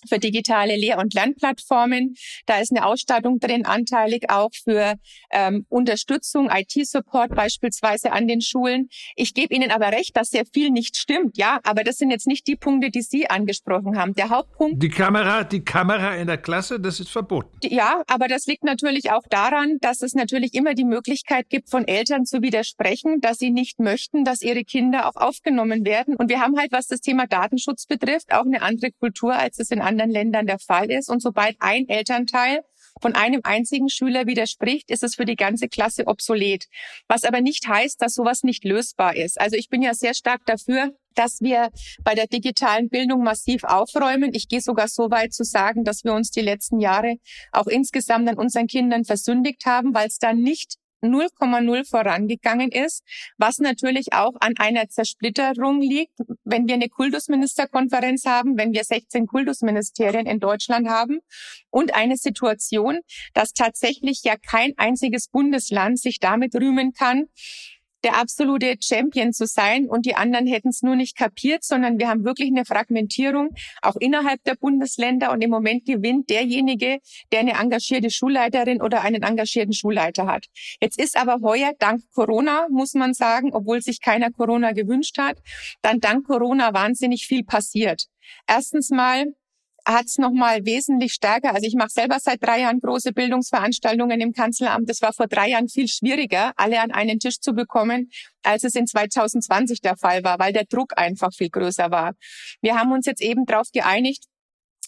für 0.07 0.19
digitale 0.19 0.75
Lehr- 0.75 0.97
und 0.97 1.13
Lernplattformen. 1.13 2.15
Da 2.45 2.59
ist 2.59 2.71
eine 2.71 2.85
Ausstattung 2.85 3.39
drin, 3.39 3.65
anteilig 3.65 4.29
auch 4.29 4.51
für 4.53 4.95
ähm, 5.31 5.65
Unterstützung, 5.69 6.49
IT-Support 6.49 7.35
beispielsweise 7.35 8.11
an 8.11 8.27
den 8.27 8.41
Schulen. 8.41 8.89
Ich 9.15 9.33
gebe 9.33 9.53
Ihnen 9.53 9.71
aber 9.71 9.91
recht, 9.91 10.15
dass 10.15 10.29
sehr 10.29 10.45
viel 10.45 10.69
nicht 10.69 10.97
stimmt, 10.97 11.37
ja, 11.37 11.59
aber 11.63 11.83
das 11.83 11.97
sind 11.97 12.11
jetzt 12.11 12.27
nicht 12.27 12.47
die 12.47 12.55
Punkte, 12.55 12.89
die 12.89 13.01
Sie 13.01 13.29
angesprochen 13.29 13.97
haben. 13.97 14.13
Der 14.13 14.29
Hauptpunkt. 14.29 14.81
Die 14.81 14.89
Kamera, 14.89 15.43
die 15.43 15.63
Kamera 15.63 16.15
in 16.15 16.27
der 16.27 16.37
Klasse, 16.37 16.79
das 16.79 16.99
ist 16.99 17.09
verboten. 17.09 17.49
Ja, 17.63 18.03
aber 18.07 18.27
das 18.27 18.45
liegt 18.45 18.63
natürlich 18.63 19.11
auch 19.11 19.23
daran, 19.29 19.77
dass 19.81 20.01
es 20.01 20.13
natürlich 20.13 20.53
immer 20.53 20.73
die 20.73 20.83
Möglichkeit 20.83 21.49
gibt, 21.49 21.69
von 21.69 21.87
Eltern 21.87 22.25
zu 22.25 22.41
widersprechen, 22.41 23.21
dass 23.21 23.37
sie 23.37 23.51
nicht 23.51 23.79
möchten, 23.79 24.23
dass 24.23 24.41
ihre 24.41 24.63
Kinder 24.63 25.07
auch 25.07 25.15
aufgenommen 25.15 25.85
werden. 25.85 26.15
Und 26.15 26.29
wir 26.29 26.39
haben 26.39 26.57
halt, 26.57 26.71
was 26.71 26.87
das 26.87 27.01
Thema 27.01 27.27
Datenschutz 27.27 27.85
betrifft, 27.85 28.31
auch 28.33 28.45
eine 28.45 28.61
andere 28.61 28.91
Kultur, 28.91 29.33
als 29.35 29.59
es 29.59 29.71
in 29.71 29.81
anderen 29.81 29.94
anderen 29.95 30.11
Ländern 30.11 30.45
der 30.45 30.59
Fall 30.59 30.91
ist. 30.91 31.09
Und 31.09 31.21
sobald 31.21 31.55
ein 31.59 31.87
Elternteil 31.87 32.61
von 33.01 33.13
einem 33.15 33.41
einzigen 33.43 33.89
Schüler 33.89 34.25
widerspricht, 34.25 34.89
ist 34.89 35.03
es 35.03 35.15
für 35.15 35.25
die 35.25 35.35
ganze 35.35 35.67
Klasse 35.67 36.07
obsolet. 36.07 36.65
Was 37.07 37.23
aber 37.23 37.41
nicht 37.41 37.67
heißt, 37.67 38.01
dass 38.01 38.13
sowas 38.13 38.43
nicht 38.43 38.63
lösbar 38.63 39.15
ist. 39.15 39.39
Also 39.39 39.57
ich 39.57 39.69
bin 39.69 39.81
ja 39.81 39.93
sehr 39.93 40.13
stark 40.13 40.45
dafür, 40.45 40.91
dass 41.13 41.41
wir 41.41 41.69
bei 42.03 42.13
der 42.13 42.27
digitalen 42.27 42.89
Bildung 42.89 43.23
massiv 43.23 43.63
aufräumen. 43.63 44.33
Ich 44.33 44.47
gehe 44.47 44.61
sogar 44.61 44.87
so 44.87 45.09
weit 45.11 45.33
zu 45.33 45.43
sagen, 45.43 45.83
dass 45.83 46.03
wir 46.03 46.13
uns 46.13 46.29
die 46.29 46.41
letzten 46.41 46.79
Jahre 46.79 47.15
auch 47.51 47.67
insgesamt 47.67 48.29
an 48.29 48.37
unseren 48.37 48.67
Kindern 48.67 49.05
versündigt 49.05 49.65
haben, 49.65 49.93
weil 49.93 50.07
es 50.07 50.17
da 50.17 50.33
nicht 50.33 50.75
0,0 51.13 51.89
vorangegangen 51.89 52.71
ist, 52.71 53.03
was 53.37 53.59
natürlich 53.59 54.13
auch 54.13 54.33
an 54.39 54.53
einer 54.57 54.87
Zersplitterung 54.87 55.81
liegt, 55.81 56.13
wenn 56.43 56.67
wir 56.67 56.75
eine 56.75 56.89
Kultusministerkonferenz 56.89 58.25
haben, 58.25 58.57
wenn 58.57 58.73
wir 58.73 58.83
16 58.83 59.27
Kultusministerien 59.27 60.25
in 60.25 60.39
Deutschland 60.39 60.87
haben 60.87 61.19
und 61.69 61.93
eine 61.93 62.17
Situation, 62.17 62.99
dass 63.33 63.51
tatsächlich 63.51 64.21
ja 64.23 64.35
kein 64.37 64.73
einziges 64.77 65.27
Bundesland 65.29 65.99
sich 65.99 66.19
damit 66.19 66.55
rühmen 66.55 66.93
kann, 66.93 67.25
der 68.05 68.17
absolute 68.17 68.75
Champion 68.79 69.33
zu 69.33 69.47
sein 69.47 69.89
und 69.89 70.05
die 70.05 70.15
anderen 70.15 70.45
hätten 70.45 70.69
es 70.69 70.83
nur 70.83 70.95
nicht 70.95 71.17
kapiert, 71.17 71.63
sondern 71.63 71.97
wir 71.97 72.07
haben 72.07 72.23
wirklich 72.23 72.49
eine 72.49 72.63
Fragmentierung 72.63 73.49
auch 73.81 73.95
innerhalb 73.95 74.43
der 74.43 74.55
Bundesländer 74.55 75.31
und 75.31 75.41
im 75.41 75.49
Moment 75.49 75.85
gewinnt 75.85 76.29
derjenige, 76.29 76.99
der 77.31 77.39
eine 77.39 77.53
engagierte 77.53 78.11
Schulleiterin 78.11 78.79
oder 78.79 79.01
einen 79.01 79.23
engagierten 79.23 79.73
Schulleiter 79.73 80.27
hat. 80.27 80.45
Jetzt 80.79 81.01
ist 81.01 81.17
aber 81.17 81.39
heuer 81.41 81.71
dank 81.79 82.03
Corona, 82.13 82.67
muss 82.69 82.93
man 82.93 83.15
sagen, 83.15 83.53
obwohl 83.53 83.81
sich 83.81 83.99
keiner 84.01 84.31
Corona 84.31 84.71
gewünscht 84.73 85.17
hat, 85.17 85.39
dann 85.81 85.99
dank 85.99 86.27
Corona 86.27 86.73
wahnsinnig 86.73 87.25
viel 87.25 87.43
passiert. 87.43 88.05
Erstens 88.47 88.91
mal 88.91 89.25
hat 89.85 90.05
es 90.05 90.17
nochmal 90.17 90.65
wesentlich 90.65 91.13
stärker. 91.13 91.53
Also 91.53 91.67
ich 91.67 91.75
mache 91.75 91.89
selber 91.89 92.17
seit 92.19 92.43
drei 92.43 92.61
Jahren 92.61 92.79
große 92.79 93.13
Bildungsveranstaltungen 93.13 94.19
im 94.19 94.33
Kanzleramt. 94.33 94.89
Das 94.89 95.01
war 95.01 95.13
vor 95.13 95.27
drei 95.27 95.49
Jahren 95.49 95.67
viel 95.67 95.87
schwieriger, 95.87 96.53
alle 96.55 96.81
an 96.81 96.91
einen 96.91 97.19
Tisch 97.19 97.39
zu 97.39 97.53
bekommen, 97.53 98.09
als 98.43 98.63
es 98.63 98.75
in 98.75 98.87
2020 98.87 99.81
der 99.81 99.95
Fall 99.97 100.23
war, 100.23 100.39
weil 100.39 100.53
der 100.53 100.65
Druck 100.65 100.97
einfach 100.97 101.31
viel 101.33 101.49
größer 101.49 101.91
war. 101.91 102.13
Wir 102.61 102.79
haben 102.79 102.91
uns 102.91 103.05
jetzt 103.05 103.21
eben 103.21 103.45
darauf 103.45 103.67
geeinigt, 103.71 104.25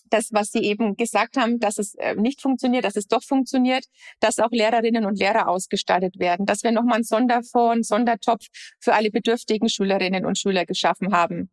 das, 0.10 0.30
was 0.32 0.52
Sie 0.52 0.60
eben 0.60 0.96
gesagt 0.96 1.38
haben, 1.38 1.60
dass 1.60 1.78
es 1.78 1.96
äh, 1.96 2.16
nicht 2.16 2.42
funktioniert, 2.42 2.86
dass 2.86 2.96
es 2.96 3.08
doch 3.08 3.24
funktioniert, 3.24 3.86
dass 4.20 4.40
auch 4.40 4.52
Lehrerinnen 4.52 5.06
und 5.06 5.20
Lehrer 5.20 5.48
ausgestattet 5.48 6.20
werden, 6.20 6.46
dass 6.46 6.64
wir 6.64 6.72
nochmal 6.72 6.96
einen 6.96 7.04
Sonderfonds, 7.04 7.74
einen 7.74 7.84
Sondertopf 7.84 8.46
für 8.80 8.94
alle 8.94 9.10
bedürftigen 9.12 9.70
Schülerinnen 9.70 10.26
und 10.26 10.38
Schüler 10.38 10.66
geschaffen 10.66 11.14
haben. 11.14 11.50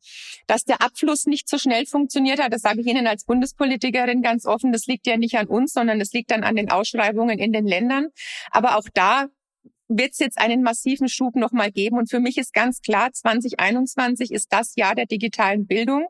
Dass 0.47 0.64
der 0.64 0.83
Abfluss 0.83 1.27
nicht 1.27 1.49
so 1.49 1.59
schnell 1.59 1.87
funktioniert 1.87 2.43
hat, 2.43 2.53
das 2.53 2.62
sage 2.62 2.81
ich 2.81 2.87
Ihnen 2.87 3.07
als 3.07 3.25
Bundespolitikerin 3.25 4.23
ganz 4.23 4.47
offen, 4.47 4.73
das 4.73 4.87
liegt 4.87 5.07
ja 5.07 5.17
nicht 5.17 5.37
an 5.37 5.47
uns, 5.47 5.73
sondern 5.73 5.99
das 5.99 6.12
liegt 6.12 6.31
dann 6.31 6.45
an 6.45 6.57
den 6.57 6.71
Ausschreibungen 6.71 7.38
in 7.38 7.53
den 7.53 7.67
Ländern. 7.67 8.09
Aber 8.51 8.77
auch 8.77 8.88
da 8.95 9.27
wird 9.88 10.12
es 10.12 10.18
jetzt 10.18 10.38
einen 10.38 10.62
massiven 10.62 11.09
Schub 11.09 11.37
nochmal 11.37 11.70
geben. 11.70 11.99
Und 11.99 12.11
für 12.11 12.20
mich 12.20 12.38
ist 12.38 12.53
ganz 12.53 12.81
klar, 12.81 13.12
2021 13.12 14.33
ist 14.33 14.53
das 14.53 14.75
Jahr 14.77 14.94
der 14.94 15.07
digitalen 15.07 15.66
Bildung. 15.66 16.07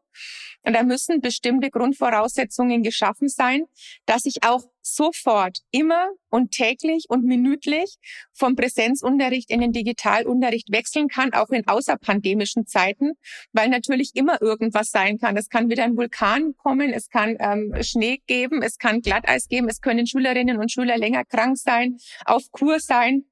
Und 0.62 0.74
da 0.74 0.82
müssen 0.82 1.20
bestimmte 1.20 1.70
Grundvoraussetzungen 1.70 2.82
geschaffen 2.82 3.28
sein, 3.28 3.64
dass 4.06 4.24
ich 4.24 4.42
auch 4.44 4.64
sofort, 4.80 5.58
immer 5.70 6.08
und 6.30 6.52
täglich 6.52 7.06
und 7.08 7.24
minütlich 7.24 7.96
vom 8.32 8.56
Präsenzunterricht 8.56 9.50
in 9.50 9.60
den 9.60 9.72
Digitalunterricht 9.72 10.70
wechseln 10.72 11.08
kann, 11.08 11.32
auch 11.32 11.50
in 11.50 11.66
außerpandemischen 11.66 12.66
Zeiten, 12.66 13.12
weil 13.52 13.68
natürlich 13.68 14.12
immer 14.14 14.40
irgendwas 14.40 14.90
sein 14.90 15.18
kann. 15.18 15.36
Es 15.36 15.48
kann 15.48 15.70
wieder 15.70 15.84
ein 15.84 15.96
Vulkan 15.96 16.54
kommen, 16.56 16.92
es 16.92 17.08
kann 17.08 17.36
ähm, 17.40 17.74
Schnee 17.82 18.20
geben, 18.26 18.62
es 18.62 18.78
kann 18.78 19.00
Glatteis 19.00 19.48
geben, 19.48 19.68
es 19.68 19.80
können 19.80 20.06
Schülerinnen 20.06 20.58
und 20.58 20.70
Schüler 20.70 20.96
länger 20.96 21.24
krank 21.24 21.56
sein, 21.58 21.96
auf 22.24 22.50
Kur 22.52 22.80
sein. 22.80 23.24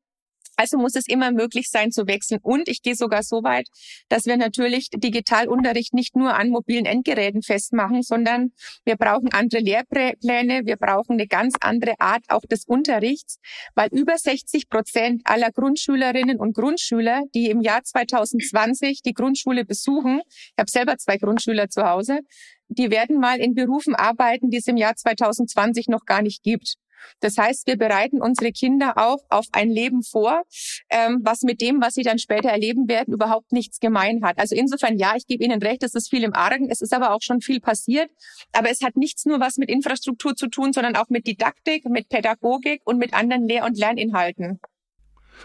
Also 0.63 0.79
muss 0.79 0.95
es 0.95 1.09
immer 1.09 1.33
möglich 1.33 1.71
sein 1.71 1.91
zu 1.91 2.07
wechseln. 2.07 2.39
Und 2.41 2.69
ich 2.69 2.83
gehe 2.83 2.95
sogar 2.95 3.25
so 3.25 3.43
weit, 3.43 3.67
dass 4.09 4.27
wir 4.27 4.37
natürlich 4.37 4.91
Digitalunterricht 4.95 5.93
nicht 5.93 6.15
nur 6.15 6.37
an 6.37 6.51
mobilen 6.51 6.87
Endgeräten 6.87 7.43
festmachen, 7.43 8.03
sondern 8.03 8.53
wir 8.85 8.95
brauchen 8.95 9.33
andere 9.33 9.61
Lehrpläne, 9.61 10.65
wir 10.65 10.77
brauchen 10.77 11.15
eine 11.15 11.27
ganz 11.27 11.55
andere 11.61 11.95
Art 11.99 12.23
auch 12.29 12.43
des 12.43 12.65
Unterrichts, 12.65 13.41
weil 13.75 13.89
über 13.91 14.17
60 14.17 14.69
Prozent 14.69 15.23
aller 15.25 15.51
Grundschülerinnen 15.51 16.39
und 16.39 16.55
Grundschüler, 16.55 17.23
die 17.35 17.51
im 17.51 17.61
Jahr 17.61 17.83
2020 17.83 19.03
die 19.03 19.15
Grundschule 19.15 19.65
besuchen, 19.65 20.23
ich 20.29 20.55
habe 20.57 20.71
selber 20.71 20.97
zwei 20.97 21.17
Grundschüler 21.19 21.71
zu 21.71 21.83
Hause, 21.83 22.21
die 22.69 22.93
werden 22.93 23.19
mal 23.19 23.41
in 23.41 23.55
Berufen 23.55 23.97
arbeiten, 23.97 24.49
die 24.49 24.59
es 24.59 24.69
im 24.69 24.77
Jahr 24.77 24.95
2020 24.95 25.89
noch 25.89 26.05
gar 26.05 26.23
nicht 26.23 26.45
gibt. 26.45 26.77
Das 27.21 27.39
heißt, 27.39 27.67
wir 27.67 27.77
bereiten 27.77 28.21
unsere 28.21 28.53
Kinder 28.53 28.95
auch 28.97 29.19
auf 29.29 29.47
ein 29.53 29.71
Leben 29.71 30.03
vor, 30.03 30.43
ähm, 30.91 31.21
was 31.23 31.43
mit 31.43 31.61
dem, 31.61 31.81
was 31.81 31.95
sie 31.95 32.03
dann 32.03 32.19
später 32.19 32.49
erleben 32.51 32.89
werden, 32.89 33.15
überhaupt 33.15 33.53
nichts 33.53 33.81
gemein 33.81 34.25
hat. 34.25 34.39
Also 34.39 34.55
insofern, 34.55 34.99
ja, 34.99 35.15
ich 35.17 35.27
gebe 35.27 35.45
Ihnen 35.45 35.63
recht, 35.63 35.83
es 35.83 35.95
ist 35.95 36.11
viel 36.11 36.23
im 36.23 36.35
Argen, 36.35 36.69
es 36.71 36.81
ist 36.81 36.93
aber 36.93 37.13
auch 37.13 37.23
schon 37.23 37.41
viel 37.41 37.61
passiert. 37.61 38.11
Aber 38.53 38.71
es 38.71 38.83
hat 38.83 38.97
nichts 38.97 39.25
nur 39.25 39.41
was 39.41 39.57
mit 39.57 39.71
Infrastruktur 39.71 40.35
zu 40.37 40.49
tun, 40.49 40.73
sondern 40.73 40.97
auch 40.97 41.09
mit 41.09 41.27
Didaktik, 41.27 41.85
mit 41.87 42.09
Pädagogik 42.09 42.83
und 42.85 42.99
mit 42.99 43.15
anderen 43.15 43.47
Lehr- 43.47 43.65
und 43.65 43.79
Lerninhalten. 43.79 44.61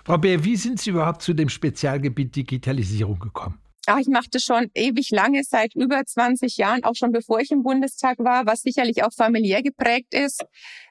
Frau 0.04 0.17
Bär, 0.17 0.43
wie 0.43 0.56
sind 0.56 0.80
Sie 0.80 0.91
überhaupt 0.91 1.22
zu 1.22 1.34
dem 1.34 1.50
Spezialgebiet 1.50 2.36
Digitalisierung 2.36 3.20
gekommen? 3.20 3.60
Ach, 3.89 4.00
ich 4.00 4.08
machte 4.08 4.41
schon 4.41 4.69
ewig 4.76 5.12
lange, 5.12 5.45
seit 5.45 5.73
über 5.73 6.04
20 6.06 6.58
Jahren, 6.58 6.84
auch 6.84 6.95
schon 6.95 7.13
bevor 7.13 7.39
ich 7.39 7.52
im 7.52 7.63
Bundestag 7.63 8.19
war, 8.19 8.45
was 8.45 8.62
sicherlich 8.62 9.02
auch 9.06 9.13
familiär 9.13 9.63
geprägt 9.63 10.13
ist. 10.13 10.43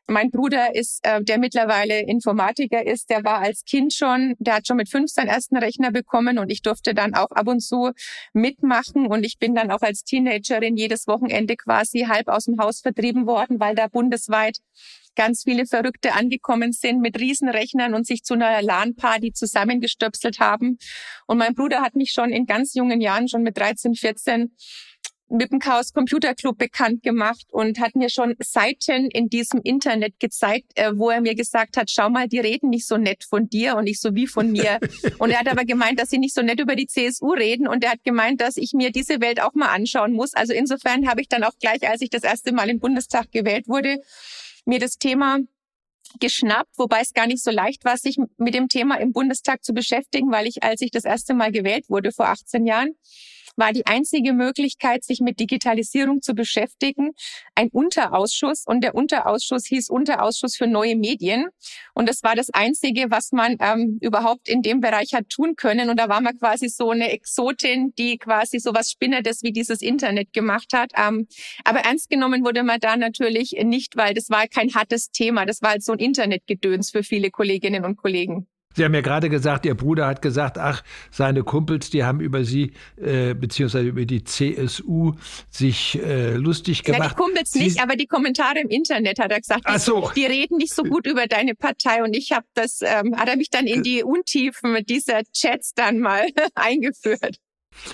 Mein 0.07 0.31
Bruder 0.31 0.75
ist, 0.75 1.01
äh, 1.03 1.23
der 1.23 1.39
mittlerweile 1.39 2.01
Informatiker 2.01 2.87
ist, 2.87 3.11
der 3.11 3.23
war 3.23 3.41
als 3.41 3.65
Kind 3.65 3.93
schon, 3.93 4.35
der 4.39 4.55
hat 4.55 4.67
schon 4.67 4.79
mit 4.79 4.89
fünf 4.89 5.11
seinen 5.11 5.29
ersten 5.29 5.59
Rechner 5.59 5.91
bekommen 5.91 6.39
und 6.39 6.49
ich 6.49 6.63
durfte 6.63 6.95
dann 6.95 7.15
auch 7.15 7.31
ab 7.33 7.49
und 7.49 7.61
zu 7.61 7.91
mitmachen 8.33 9.07
und 9.09 9.25
ich 9.25 9.39
bin 9.39 9.55
dann 9.55 9.71
auch 9.71 9.83
als 9.83 10.03
Teenagerin 10.03 10.79
jedes 10.79 11.07
Wochenende 11.07 11.57
quasi 11.57 12.07
halb 12.09 12.29
aus 12.29 12.47
dem 12.47 12.59
Haus 12.59 12.81
vertrieben 12.81 13.27
worden, 13.27 13.61
weil 13.61 13.75
da 13.75 13.89
bundesweit 13.89 14.61
ganz 15.17 15.43
viele 15.43 15.67
Verrückte 15.67 16.13
angekommen 16.13 16.73
sind 16.73 17.01
mit 17.01 17.19
Riesenrechnern 17.19 17.95
und 17.95 18.07
sich 18.07 18.23
zu 18.23 18.35
einer 18.35 18.63
LAN-Party 18.63 19.33
zusammengestöpselt 19.33 20.39
haben. 20.39 20.79
Und 21.27 21.39
mein 21.39 21.55
Bruder 21.55 21.81
hat 21.81 21.97
mich 21.97 22.13
schon 22.13 22.31
in 22.31 22.47
ganz 22.47 22.75
jungen 22.75 23.01
Jahren, 23.01 23.29
schon 23.29 23.43
mit 23.43 23.57
13, 23.57 23.95
14, 23.95 24.53
mit 25.29 25.51
dem 25.51 25.59
Chaos 25.59 25.93
Computer 25.93 26.35
Club 26.35 26.59
bekannt 26.59 27.03
gemacht 27.03 27.47
und 27.51 27.81
hat 27.81 27.97
mir 27.97 28.11
schon 28.11 28.37
Seiten 28.39 29.11
in 29.11 29.29
diesem 29.29 29.61
Internet 29.63 30.21
gezeigt, 30.21 30.73
äh, 30.77 30.97
wo 30.97 31.11
er 31.11 31.21
mir 31.21 31.35
gesagt 31.35 31.77
hat, 31.77 31.91
schau 31.91 32.11
mal, 32.11 32.29
die 32.29 32.39
reden 32.39 32.71
nicht 32.71 32.87
so 32.87 32.97
nett 32.97 33.25
von 33.25 33.49
dir 33.49 33.77
und 33.77 33.85
nicht 33.85 34.01
so 34.01 34.15
wie 34.15 34.27
von 34.27 34.53
mir. 34.53 34.79
und 35.19 35.31
er 35.31 35.41
hat 35.41 35.49
aber 35.49 35.65
gemeint, 35.65 35.99
dass 36.01 36.11
sie 36.11 36.19
nicht 36.19 36.35
so 36.35 36.43
nett 36.43 36.61
über 36.61 36.77
die 36.77 36.87
CSU 36.87 37.33
reden 37.33 37.67
und 37.67 37.83
er 37.83 37.93
hat 37.93 38.05
gemeint, 38.05 38.41
dass 38.41 38.57
ich 38.57 38.73
mir 38.73 38.93
diese 38.93 39.21
Welt 39.21 39.43
auch 39.43 39.55
mal 39.55 39.69
anschauen 39.69 40.13
muss. 40.13 40.35
Also 40.35 40.53
insofern 40.53 41.09
habe 41.09 41.21
ich 41.21 41.29
dann 41.29 41.43
auch 41.43 41.59
gleich, 41.61 41.89
als 41.89 42.03
ich 42.03 42.11
das 42.11 42.23
erste 42.23 42.53
Mal 42.53 42.71
im 42.71 42.79
Bundestag 42.79 43.33
gewählt 43.33 43.67
wurde, 43.69 43.99
mir 44.67 44.79
das 44.79 44.99
Thema 44.99 45.39
geschnappt, 46.21 46.71
wobei 46.77 47.01
es 47.01 47.13
gar 47.13 47.27
nicht 47.27 47.43
so 47.43 47.51
leicht 47.51 47.85
war, 47.85 47.97
sich 47.97 48.19
mit 48.37 48.55
dem 48.55 48.69
Thema 48.69 48.97
im 48.97 49.13
Bundestag 49.13 49.65
zu 49.65 49.73
beschäftigen, 49.73 50.31
weil 50.31 50.47
ich, 50.47 50.63
als 50.63 50.81
ich 50.81 50.91
das 50.91 51.05
erste 51.05 51.35
Mal 51.35 51.53
gewählt 51.53 51.89
wurde 51.89 52.13
vor 52.13 52.29
18 52.29 52.67
Jahren, 52.67 52.95
war 53.57 53.73
die 53.73 53.87
einzige 53.87 54.33
Möglichkeit, 54.33 55.05
sich 55.05 55.21
mit 55.21 55.41
Digitalisierung 55.41 56.23
zu 56.23 56.35
beschäftigen, 56.35 57.13
ein 57.55 57.69
Unterausschuss. 57.71 58.65
Und 58.67 58.83
der 58.83 58.95
Unterausschuss 58.95 59.67
hieß 59.67 59.89
Unterausschuss 59.91 60.57
für 60.57 60.67
neue 60.67 60.97
Medien. 60.97 61.47
Und 61.95 62.09
das 62.09 62.23
war 62.23 62.35
das 62.35 62.51
Einzige, 62.51 63.11
was 63.11 63.33
man 63.33 63.57
ähm, 63.61 63.99
überhaupt 64.01 64.49
in 64.49 64.63
dem 64.63 64.81
Bereich 64.81 65.15
hat 65.15 65.29
tun 65.29 65.57
können. 65.57 65.91
Und 65.91 65.99
da 65.99 66.09
war 66.09 66.21
man 66.21 66.39
quasi 66.39 66.69
so 66.69 66.91
eine 66.91 67.11
Exotin, 67.11 67.93
die 67.99 68.19
quasi 68.19 68.59
so 68.59 68.75
was 68.75 68.91
Spinnerdes 68.91 69.43
wie 69.43 69.53
dieses 69.53 69.83
Internet 69.83 70.33
gemacht 70.33 70.73
hat. 70.73 70.93
Ähm, 70.97 71.27
aber 71.65 71.81
ernst 71.81 72.11
genommen 72.11 72.45
wurde 72.45 72.63
man 72.63 72.81
da 72.81 72.97
natürlich 72.97 73.57
nicht, 73.63 73.97
weil 73.97 74.15
das 74.15 74.31
war 74.31 74.47
kein 74.49 74.75
hartes 74.75 75.11
Thema. 75.11 75.47
Das 75.47 75.63
war 75.63 75.71
halt 75.71 75.85
so 75.85 75.93
ein 75.93 75.99
Internetgedöns 75.99 76.91
für 76.91 77.03
viele 77.03 77.31
Kolleginnen 77.31 77.85
und 77.85 77.97
Kollegen. 77.97 78.47
Sie 78.77 78.85
haben 78.85 78.93
ja 78.93 79.01
gerade 79.01 79.31
gesagt, 79.31 79.65
Ihr 79.65 79.75
Bruder 79.75 80.07
hat 80.07 80.21
gesagt, 80.21 80.59
ach, 80.59 80.85
seine 81.11 81.43
Kumpels, 81.45 81.89
die 81.89 82.05
haben 82.05 82.21
über 82.21 82.45
Sie 82.45 82.73
äh, 82.97 83.33
beziehungsweise 83.33 83.89
über 83.89 84.05
die 84.05 84.23
CSU 84.23 85.15
sich 85.51 85.99
äh, 86.03 86.35
lustig 86.35 86.85
gemacht. 86.85 87.03
Ja, 87.03 87.09
die 87.09 87.15
Kumpels 87.15 87.53
Sie 87.53 87.63
nicht, 87.63 87.83
aber 87.83 87.97
die 87.97 88.07
Kommentare 88.07 88.61
im 88.61 88.69
Internet 88.69 89.19
hat 89.19 89.33
er 89.33 89.41
gesagt. 89.41 89.63
Ach 89.65 89.79
so. 89.79 90.11
Die 90.15 90.27
reden 90.27 90.59
nicht 90.59 90.75
so 90.75 90.83
gut 90.83 91.07
über 91.07 91.27
deine 91.27 91.55
Partei 91.55 92.03
und 92.05 92.15
ich 92.15 92.33
habe 92.33 92.45
das, 92.53 92.83
ähm, 92.83 93.17
hat 93.17 93.31
er 93.31 93.37
mich 93.37 93.49
dann 93.49 93.67
in 93.67 93.83
die 93.83 94.03
Untiefen 94.03 94.77
dieser 94.87 95.23
Chats 95.33 95.73
dann 95.75 95.99
mal 95.99 96.27
eingeführt. 96.55 97.39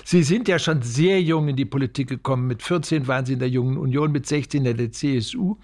Sie 0.03 0.23
sind 0.23 0.49
ja 0.49 0.59
schon 0.59 0.81
sehr 0.81 1.21
jung 1.21 1.47
in 1.47 1.55
die 1.55 1.65
Politik 1.65 2.09
gekommen. 2.09 2.47
Mit 2.47 2.61
14 2.61 3.07
waren 3.07 3.25
Sie 3.25 3.33
in 3.33 3.39
der 3.39 3.49
Jungen 3.49 3.77
Union, 3.77 4.11
mit 4.11 4.25
16 4.25 4.65
in 4.65 4.77
der 4.77 4.91
CSU. 4.91 5.57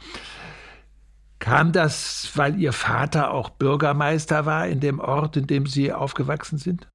Kam 1.40 1.72
das, 1.72 2.30
weil 2.36 2.60
Ihr 2.60 2.74
Vater 2.74 3.32
auch 3.32 3.50
Bürgermeister 3.50 4.46
war 4.46 4.68
in 4.68 4.82
dem 4.82 5.00
Ort, 5.00 5.38
in 5.38 5.48
dem 5.48 5.66
Sie 5.66 5.92
aufgewachsen 5.94 6.58
sind? 6.58 6.88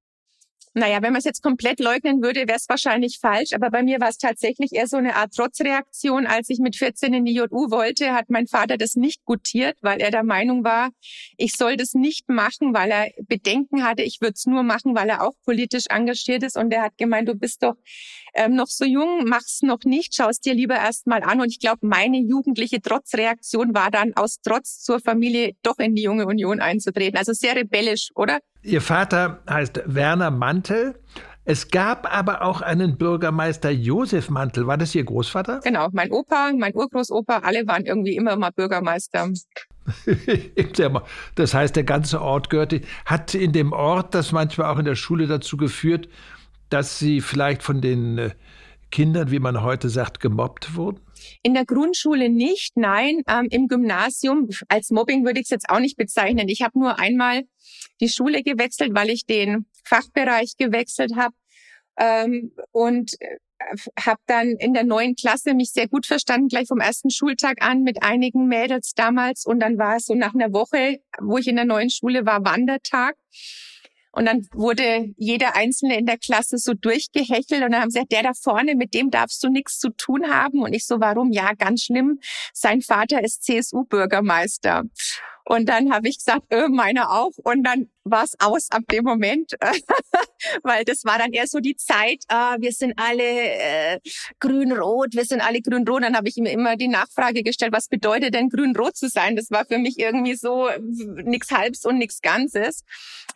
Naja, 0.77 1.01
wenn 1.01 1.13
man 1.13 1.19
es 1.19 1.23
jetzt 1.23 1.41
komplett 1.41 1.79
leugnen 1.79 2.21
würde, 2.21 2.41
wäre 2.49 2.57
es 2.57 2.67
wahrscheinlich 2.67 3.19
falsch. 3.19 3.53
Aber 3.53 3.71
bei 3.71 3.81
mir 3.81 4.01
war 4.01 4.09
es 4.09 4.17
tatsächlich 4.17 4.73
eher 4.73 4.87
so 4.87 4.97
eine 4.97 5.15
Art 5.15 5.33
Trotzreaktion. 5.33 6.27
Als 6.27 6.49
ich 6.49 6.59
mit 6.59 6.75
14 6.75 7.13
in 7.13 7.23
die 7.23 7.33
JU 7.33 7.71
wollte, 7.71 8.13
hat 8.13 8.29
mein 8.29 8.45
Vater 8.45 8.77
das 8.77 8.95
nicht 8.95 9.23
gutiert, 9.23 9.77
weil 9.81 10.01
er 10.01 10.11
der 10.11 10.23
Meinung 10.23 10.65
war, 10.65 10.89
ich 11.37 11.53
soll 11.53 11.77
das 11.77 11.93
nicht 11.93 12.27
machen, 12.27 12.73
weil 12.73 12.91
er 12.91 13.07
Bedenken 13.25 13.85
hatte, 13.85 14.03
ich 14.03 14.19
würde 14.19 14.33
es 14.33 14.45
nur 14.47 14.63
machen, 14.63 14.95
weil 14.95 15.07
er 15.07 15.23
auch 15.23 15.31
politisch 15.45 15.85
engagiert 15.89 16.43
ist. 16.43 16.57
Und 16.57 16.73
er 16.73 16.81
hat 16.81 16.97
gemeint, 16.97 17.29
du 17.29 17.35
bist 17.35 17.63
doch 17.63 17.75
ähm, 18.35 18.55
noch 18.55 18.67
so 18.67 18.85
jung, 18.85 19.25
mach's 19.25 19.61
noch 19.61 19.79
nicht, 19.85 20.15
schaust 20.15 20.45
dir 20.45 20.53
lieber 20.53 20.75
erst 20.75 21.07
mal 21.07 21.23
an. 21.23 21.41
Und 21.41 21.47
ich 21.47 21.59
glaube, 21.59 21.79
meine 21.87 22.17
jugendliche 22.17 22.81
Trotzreaktion 22.81 23.73
war 23.73 23.91
dann 23.91 24.13
aus 24.15 24.39
Trotz 24.41 24.79
zur 24.81 24.99
Familie 24.99 25.53
doch 25.63 25.79
in 25.79 25.95
die 25.95 26.03
junge 26.03 26.25
Union 26.25 26.59
einzutreten. 26.59 27.17
Also 27.17 27.33
sehr 27.33 27.55
rebellisch, 27.55 28.09
oder? 28.15 28.39
Ihr 28.61 28.81
Vater 28.81 29.41
heißt 29.49 29.81
Werner 29.85 30.31
Mantel. 30.31 30.95
Es 31.47 31.69
gab 31.69 32.11
aber 32.11 32.41
auch 32.41 32.61
einen 32.61 32.97
Bürgermeister 32.97 33.69
Josef 33.69 34.31
Mantel. 34.31 34.65
War 34.65 34.77
das 34.77 34.95
Ihr 34.95 35.03
Großvater? 35.03 35.59
Genau, 35.63 35.89
mein 35.91 36.11
Opa, 36.11 36.51
mein 36.57 36.75
Urgroßopa, 36.75 37.37
alle 37.43 37.67
waren 37.67 37.85
irgendwie 37.85 38.15
immer 38.15 38.35
mal 38.35 38.49
Bürgermeister. 38.49 39.29
das 41.35 41.53
heißt, 41.53 41.75
der 41.75 41.83
ganze 41.83 42.19
Ort 42.19 42.49
gehörte, 42.49 42.81
hat 43.05 43.35
in 43.35 43.51
dem 43.51 43.73
Ort 43.73 44.15
das 44.15 44.31
manchmal 44.31 44.73
auch 44.73 44.79
in 44.79 44.85
der 44.85 44.95
Schule 44.95 45.27
dazu 45.27 45.55
geführt, 45.55 46.09
dass 46.69 46.99
Sie 46.99 47.21
vielleicht 47.21 47.63
von 47.63 47.81
den 47.81 48.17
äh, 48.17 48.31
Kindern, 48.91 49.31
wie 49.31 49.39
man 49.39 49.61
heute 49.61 49.89
sagt, 49.89 50.19
gemobbt 50.19 50.75
wurden? 50.75 51.01
In 51.41 51.53
der 51.53 51.65
Grundschule 51.65 52.29
nicht, 52.29 52.77
nein. 52.77 53.21
Ähm, 53.27 53.47
Im 53.49 53.67
Gymnasium, 53.67 54.49
als 54.67 54.89
Mobbing 54.89 55.25
würde 55.25 55.39
ich 55.39 55.45
es 55.45 55.49
jetzt 55.49 55.69
auch 55.69 55.79
nicht 55.79 55.97
bezeichnen. 55.97 56.47
Ich 56.49 56.61
habe 56.61 56.79
nur 56.79 56.99
einmal 56.99 57.43
die 57.99 58.09
Schule 58.09 58.43
gewechselt, 58.43 58.91
weil 58.93 59.09
ich 59.09 59.25
den 59.25 59.65
Fachbereich 59.83 60.57
gewechselt 60.57 61.15
habe. 61.15 61.35
Ähm, 61.97 62.51
und 62.71 63.19
äh, 63.21 63.37
habe 63.99 64.19
dann 64.27 64.49
in 64.59 64.73
der 64.73 64.83
neuen 64.83 65.15
Klasse 65.15 65.53
mich 65.53 65.71
sehr 65.71 65.87
gut 65.87 66.05
verstanden, 66.05 66.49
gleich 66.49 66.67
vom 66.67 66.79
ersten 66.79 67.09
Schultag 67.09 67.61
an 67.61 67.83
mit 67.83 68.03
einigen 68.03 68.47
Mädels 68.47 68.93
damals. 68.95 69.45
Und 69.45 69.59
dann 69.59 69.77
war 69.77 69.97
es 69.97 70.05
so 70.05 70.13
nach 70.13 70.33
einer 70.33 70.53
Woche, 70.53 70.99
wo 71.19 71.37
ich 71.37 71.47
in 71.47 71.55
der 71.55 71.65
neuen 71.65 71.89
Schule 71.89 72.25
war, 72.25 72.43
Wandertag. 72.43 73.15
Und 74.15 74.25
dann 74.25 74.47
wurde 74.53 75.13
jeder 75.17 75.57
Einzelne 75.57 75.99
in 75.99 76.05
der 76.05 76.17
Klasse 76.17 76.57
so 76.57 76.73
durchgehechelt 76.73 77.61
und 77.63 77.71
dann 77.71 77.81
haben 77.81 77.89
sie 77.89 77.99
gesagt, 77.99 78.13
der 78.13 78.23
da 78.23 78.31
vorne, 78.33 78.75
mit 78.75 78.93
dem 78.93 79.11
darfst 79.11 79.43
du 79.43 79.49
nichts 79.49 79.77
zu 79.77 79.89
tun 79.89 80.31
haben. 80.31 80.63
Und 80.63 80.73
ich 80.73 80.85
so, 80.85 81.01
warum? 81.01 81.33
Ja, 81.33 81.53
ganz 81.53 81.83
schlimm. 81.83 82.19
Sein 82.53 82.81
Vater 82.81 83.21
ist 83.23 83.43
CSU-Bürgermeister. 83.43 84.83
Und 85.45 85.69
dann 85.69 85.93
habe 85.93 86.09
ich 86.09 86.17
gesagt, 86.17 86.45
äh, 86.49 86.67
meiner 86.67 87.11
auch. 87.11 87.31
Und 87.43 87.63
dann 87.63 87.89
war 88.03 88.23
es 88.23 88.33
aus 88.39 88.69
ab 88.71 88.83
dem 88.91 89.03
Moment, 89.03 89.53
weil 90.63 90.85
das 90.85 91.05
war 91.05 91.17
dann 91.17 91.33
eher 91.33 91.47
so 91.47 91.59
die 91.59 91.75
Zeit, 91.75 92.23
äh, 92.29 92.59
wir 92.59 92.71
sind 92.71 92.93
alle 92.97 93.23
äh, 93.23 93.99
grün-rot, 94.39 95.13
wir 95.13 95.25
sind 95.25 95.41
alle 95.41 95.61
grün-rot. 95.61 96.03
Dann 96.03 96.15
habe 96.15 96.29
ich 96.29 96.37
mir 96.37 96.51
immer 96.51 96.75
die 96.75 96.87
Nachfrage 96.87 97.43
gestellt, 97.43 97.73
was 97.73 97.87
bedeutet 97.87 98.33
denn 98.33 98.49
grün-rot 98.49 98.95
zu 98.95 99.09
sein? 99.09 99.35
Das 99.35 99.49
war 99.51 99.65
für 99.65 99.79
mich 99.79 99.99
irgendwie 99.99 100.35
so 100.35 100.69
nichts 101.23 101.51
Halbs 101.51 101.85
und 101.85 101.97
nichts 101.97 102.21
Ganzes. 102.21 102.83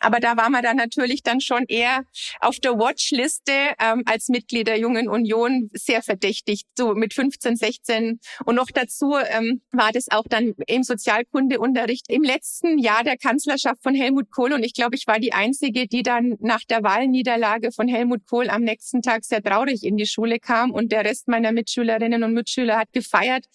Aber 0.00 0.20
da 0.20 0.36
war 0.36 0.50
man 0.50 0.62
dann 0.62 0.76
natürlich 0.76 1.22
dann 1.22 1.40
schon 1.40 1.64
eher 1.66 2.04
auf 2.40 2.58
der 2.58 2.78
Watchliste 2.78 3.52
ähm, 3.80 4.02
als 4.06 4.28
Mitglied 4.28 4.66
der 4.66 4.78
Jungen 4.78 5.08
Union 5.08 5.70
sehr 5.74 6.02
verdächtig, 6.02 6.62
so 6.76 6.94
mit 6.94 7.12
15, 7.12 7.56
16. 7.56 8.20
Und 8.44 8.54
noch 8.54 8.70
dazu 8.72 9.16
ähm, 9.16 9.62
war 9.72 9.92
das 9.92 10.10
auch 10.10 10.24
dann 10.28 10.54
im 10.66 10.82
Sozialkundeunterricht 10.82 11.99
Nachricht 12.00 12.04
im 12.08 12.22
letzten 12.22 12.78
Jahr 12.78 13.04
der 13.04 13.16
Kanzlerschaft 13.16 13.82
von 13.82 13.94
Helmut 13.94 14.30
Kohl 14.30 14.52
und 14.52 14.64
ich 14.64 14.74
glaube, 14.74 14.96
ich 14.96 15.06
war 15.06 15.18
die 15.18 15.32
Einzige, 15.32 15.86
die 15.86 16.02
dann 16.02 16.36
nach 16.40 16.64
der 16.68 16.82
Wahlniederlage 16.82 17.72
von 17.72 17.88
Helmut 17.88 18.26
Kohl 18.26 18.48
am 18.48 18.62
nächsten 18.62 19.02
Tag 19.02 19.24
sehr 19.24 19.42
traurig 19.42 19.84
in 19.84 19.96
die 19.96 20.06
Schule 20.06 20.38
kam 20.38 20.70
und 20.70 20.92
der 20.92 21.04
Rest 21.04 21.28
meiner 21.28 21.52
Mitschülerinnen 21.52 22.22
und 22.22 22.34
Mitschüler 22.34 22.78
hat 22.78 22.92
gefeiert. 22.92 23.46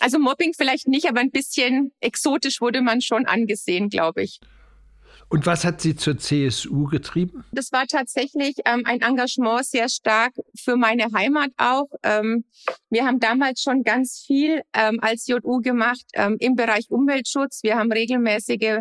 Also 0.00 0.18
Mobbing 0.18 0.52
vielleicht 0.54 0.88
nicht, 0.88 1.08
aber 1.08 1.20
ein 1.20 1.30
bisschen 1.30 1.92
exotisch 2.00 2.60
wurde 2.60 2.82
man 2.82 3.00
schon 3.00 3.26
angesehen, 3.26 3.88
glaube 3.88 4.22
ich. 4.22 4.40
Und 5.28 5.44
was 5.44 5.64
hat 5.64 5.80
Sie 5.80 5.96
zur 5.96 6.18
CSU 6.18 6.84
getrieben? 6.84 7.44
Das 7.50 7.72
war 7.72 7.86
tatsächlich 7.86 8.54
ähm, 8.64 8.82
ein 8.84 9.00
Engagement 9.00 9.66
sehr 9.66 9.88
stark 9.88 10.34
für 10.56 10.76
meine 10.76 11.06
Heimat 11.12 11.50
auch. 11.56 11.88
Ähm, 12.04 12.44
wir 12.90 13.04
haben 13.04 13.18
damals 13.18 13.60
schon 13.60 13.82
ganz 13.82 14.22
viel 14.24 14.62
ähm, 14.72 14.98
als 15.02 15.26
JU 15.26 15.60
gemacht 15.60 16.04
ähm, 16.14 16.36
im 16.38 16.54
Bereich 16.54 16.90
Umweltschutz. 16.90 17.62
Wir 17.64 17.76
haben 17.76 17.90
regelmäßige 17.90 18.80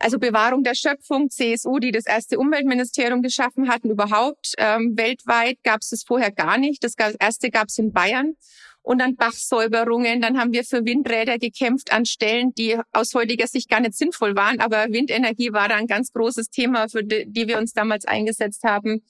also 0.00 0.18
Bewahrung 0.18 0.64
der 0.64 0.74
Schöpfung, 0.74 1.28
CSU, 1.28 1.78
die 1.78 1.92
das 1.92 2.06
erste 2.06 2.38
Umweltministerium 2.38 3.20
geschaffen 3.20 3.68
hatten, 3.68 3.90
überhaupt. 3.90 4.54
Ähm, 4.56 4.94
weltweit 4.96 5.58
gab 5.62 5.80
es 5.82 5.90
das 5.90 6.04
vorher 6.06 6.32
gar 6.32 6.56
nicht. 6.56 6.82
Das 6.82 6.94
erste 7.18 7.50
gab 7.50 7.68
es 7.68 7.78
in 7.78 7.92
Bayern 7.92 8.34
und 8.82 8.98
dann 8.98 9.16
Bachsäuberungen. 9.16 10.20
Dann 10.20 10.38
haben 10.38 10.52
wir 10.52 10.64
für 10.64 10.84
Windräder 10.84 11.38
gekämpft 11.38 11.92
an 11.92 12.06
Stellen, 12.06 12.54
die 12.54 12.78
aus 12.92 13.14
heutiger 13.14 13.46
Sicht 13.46 13.68
gar 13.68 13.80
nicht 13.80 13.94
sinnvoll 13.94 14.36
waren. 14.36 14.60
Aber 14.60 14.86
Windenergie 14.90 15.52
war 15.52 15.68
da 15.68 15.76
ein 15.76 15.86
ganz 15.86 16.12
großes 16.12 16.50
Thema, 16.50 16.88
für 16.88 17.04
die, 17.04 17.24
die 17.26 17.48
wir 17.48 17.58
uns 17.58 17.72
damals 17.72 18.04
eingesetzt 18.04 18.64
haben. 18.64 19.02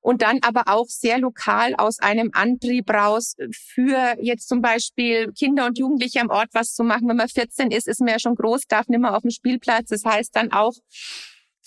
Und 0.00 0.22
dann 0.22 0.38
aber 0.42 0.62
auch 0.66 0.86
sehr 0.86 1.18
lokal 1.18 1.74
aus 1.74 1.98
einem 1.98 2.30
Antrieb 2.32 2.88
raus 2.88 3.34
für 3.52 4.14
jetzt 4.20 4.48
zum 4.48 4.62
Beispiel 4.62 5.32
Kinder 5.32 5.66
und 5.66 5.76
Jugendliche 5.76 6.20
am 6.20 6.30
Ort 6.30 6.50
was 6.52 6.72
zu 6.72 6.84
machen. 6.84 7.08
Wenn 7.08 7.16
man 7.16 7.28
14 7.28 7.72
ist, 7.72 7.88
ist 7.88 8.00
man 8.00 8.10
ja 8.10 8.18
schon 8.20 8.36
groß, 8.36 8.62
darf 8.68 8.86
nicht 8.86 9.00
mehr 9.00 9.16
auf 9.16 9.22
dem 9.22 9.32
Spielplatz. 9.32 9.88
Das 9.88 10.04
heißt 10.04 10.34
dann 10.36 10.52
auch 10.52 10.74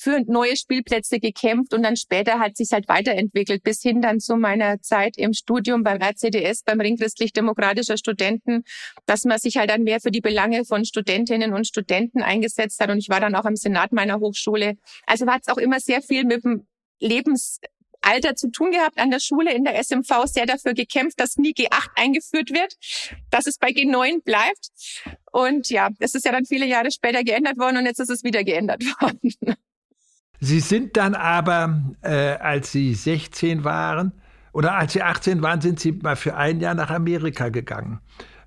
für 0.02 0.20
neue 0.26 0.58
Spielplätze 0.58 1.20
gekämpft 1.20 1.76
und 1.76 1.84
dann 1.84 1.96
später 1.96 2.40
hat 2.40 2.58
sich 2.58 2.72
halt 2.72 2.88
weiterentwickelt 2.88 3.62
bis 3.62 3.84
hin 3.84 4.02
dann 4.02 4.20
zu 4.20 4.36
meiner 4.36 4.82
Zeit 4.82 5.16
im 5.16 5.32
Studium 5.34 5.84
beim 5.84 6.02
RCDS, 6.02 6.64
beim 6.64 6.82
Ring 6.82 6.98
christlich-demokratischer 6.98 7.98
Studenten, 7.98 8.64
dass 9.06 9.26
man 9.26 9.38
sich 9.38 9.58
halt 9.58 9.70
dann 9.70 9.84
mehr 9.84 10.02
für 10.02 10.10
die 10.10 10.22
Belange 10.22 10.66
von 10.66 10.86
Studentinnen 10.86 11.54
und 11.54 11.68
Studenten 11.68 12.24
eingesetzt 12.24 12.80
hat 12.80 12.90
und 12.90 12.98
ich 12.98 13.10
war 13.10 13.20
dann 13.20 13.36
auch 13.36 13.46
am 13.46 13.56
Senat 13.56 13.92
meiner 13.92 14.20
Hochschule. 14.20 14.74
Also 15.06 15.28
hat 15.28 15.44
es 15.46 15.54
auch 15.54 15.60
immer 15.60 15.80
sehr 15.80 16.02
viel 16.02 16.26
mit 16.26 16.44
dem 16.44 16.66
Lebensalter 17.00 18.36
zu 18.36 18.50
tun 18.50 18.72
gehabt 18.72 18.98
an 18.98 19.12
der 19.12 19.20
Schule 19.20 19.54
in 19.54 19.64
der 19.64 19.78
SMV 19.84 20.26
sehr 20.26 20.48
dafür 20.48 20.74
gekämpft, 20.74 21.20
dass 21.20 21.38
nie 21.38 21.52
G8 21.52 21.90
eingeführt 21.96 22.50
wird, 22.50 22.76
dass 23.30 23.46
es 23.46 23.60
bei 23.60 23.68
G9 23.68 24.24
bleibt. 24.24 24.70
Und 25.32 25.70
ja, 25.70 25.90
es 26.00 26.16
ist 26.16 26.26
ja 26.26 26.32
dann 26.32 26.46
viele 26.46 26.66
Jahre 26.66 26.90
später 26.90 27.24
geändert 27.24 27.60
worden 27.60 27.78
und 27.78 27.86
jetzt 27.86 28.00
ist 28.00 28.10
es 28.10 28.24
wieder 28.24 28.44
geändert 28.44 28.84
worden. 29.00 29.36
Sie 30.43 30.60
sind 30.60 30.97
dann 30.97 31.13
aber, 31.13 31.84
äh, 32.01 32.10
als 32.10 32.71
Sie 32.71 32.95
16 32.95 33.63
waren 33.63 34.12
oder 34.54 34.73
als 34.73 34.93
Sie 34.93 35.04
18 35.04 35.41
waren, 35.43 35.62
sind 35.62 35.80
Sie 35.80 35.91
mal 35.91 36.15
für 36.15 36.36
ein 36.36 36.60
Jahr 36.60 36.73
nach 36.73 36.89
Amerika 36.89 37.49
gegangen. 37.49 37.99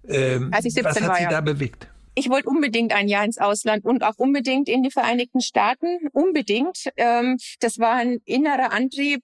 Ähm, 0.06 0.50
als 0.52 0.64
ich 0.64 0.74
17 0.74 0.84
was 0.84 1.00
hat 1.00 1.08
war, 1.08 1.16
Sie 1.16 1.22
ja. 1.22 1.30
da 1.30 1.40
bewegt? 1.40 1.88
Ich 2.16 2.28
wollte 2.28 2.48
unbedingt 2.48 2.92
ein 2.92 3.06
Jahr 3.06 3.24
ins 3.24 3.38
Ausland 3.38 3.84
und 3.84 4.02
auch 4.02 4.14
unbedingt 4.16 4.68
in 4.68 4.82
die 4.82 4.90
Vereinigten 4.90 5.40
Staaten. 5.40 6.08
Unbedingt. 6.12 6.90
Ähm, 6.96 7.38
das 7.60 7.78
war 7.78 7.94
ein 7.94 8.18
innerer 8.24 8.72
Antrieb, 8.72 9.22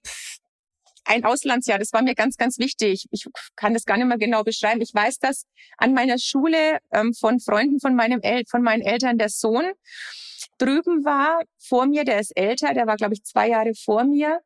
ein 1.03 1.25
Auslandsjahr, 1.25 1.79
das 1.79 1.93
war 1.93 2.01
mir 2.01 2.15
ganz, 2.15 2.37
ganz 2.37 2.57
wichtig. 2.57 3.05
Ich 3.11 3.25
kann 3.55 3.73
das 3.73 3.85
gar 3.85 3.97
nicht 3.97 4.07
mehr 4.07 4.17
genau 4.17 4.43
beschreiben. 4.43 4.81
Ich 4.81 4.93
weiß, 4.93 5.19
dass 5.19 5.45
an 5.77 5.93
meiner 5.93 6.17
Schule 6.19 6.77
ähm, 6.91 7.13
von 7.13 7.39
Freunden 7.39 7.79
von 7.79 7.95
meinem 7.95 8.21
El 8.21 8.43
von 8.49 8.61
meinen 8.61 8.81
Eltern 8.81 9.17
der 9.17 9.29
Sohn 9.29 9.71
drüben 10.61 11.03
war, 11.03 11.41
vor 11.57 11.87
mir, 11.87 12.03
der 12.03 12.19
ist 12.19 12.37
älter, 12.37 12.73
der 12.73 12.85
war, 12.85 12.95
glaube 12.95 13.13
ich, 13.13 13.23
zwei 13.23 13.49
Jahre 13.49 13.73
vor 13.73 14.03
mir. 14.03 14.41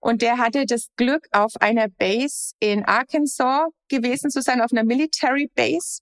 Und 0.00 0.22
der 0.22 0.38
hatte 0.38 0.66
das 0.66 0.88
Glück, 0.96 1.26
auf 1.32 1.52
einer 1.60 1.88
Base 1.88 2.54
in 2.58 2.84
Arkansas 2.84 3.68
gewesen 3.88 4.30
zu 4.30 4.42
sein, 4.42 4.60
auf 4.60 4.72
einer 4.72 4.84
Military 4.84 5.50
Base. 5.54 6.00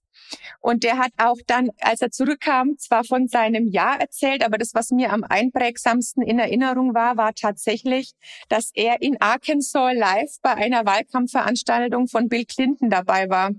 Und 0.59 0.83
der 0.83 0.97
hat 0.97 1.11
auch 1.17 1.37
dann, 1.47 1.69
als 1.81 2.01
er 2.01 2.11
zurückkam, 2.11 2.77
zwar 2.77 3.03
von 3.03 3.27
seinem 3.27 3.67
Jahr 3.67 3.99
erzählt, 3.99 4.43
aber 4.43 4.57
das, 4.57 4.73
was 4.73 4.89
mir 4.91 5.11
am 5.11 5.23
einprägsamsten 5.23 6.23
in 6.23 6.39
Erinnerung 6.39 6.93
war, 6.93 7.17
war 7.17 7.33
tatsächlich, 7.33 8.13
dass 8.47 8.71
er 8.73 9.01
in 9.01 9.19
Arkansas 9.21 9.93
live 9.95 10.37
bei 10.41 10.55
einer 10.55 10.85
Wahlkampfveranstaltung 10.85 12.07
von 12.07 12.27
Bill 12.27 12.45
Clinton 12.45 12.89
dabei 12.89 13.29
war. 13.29 13.51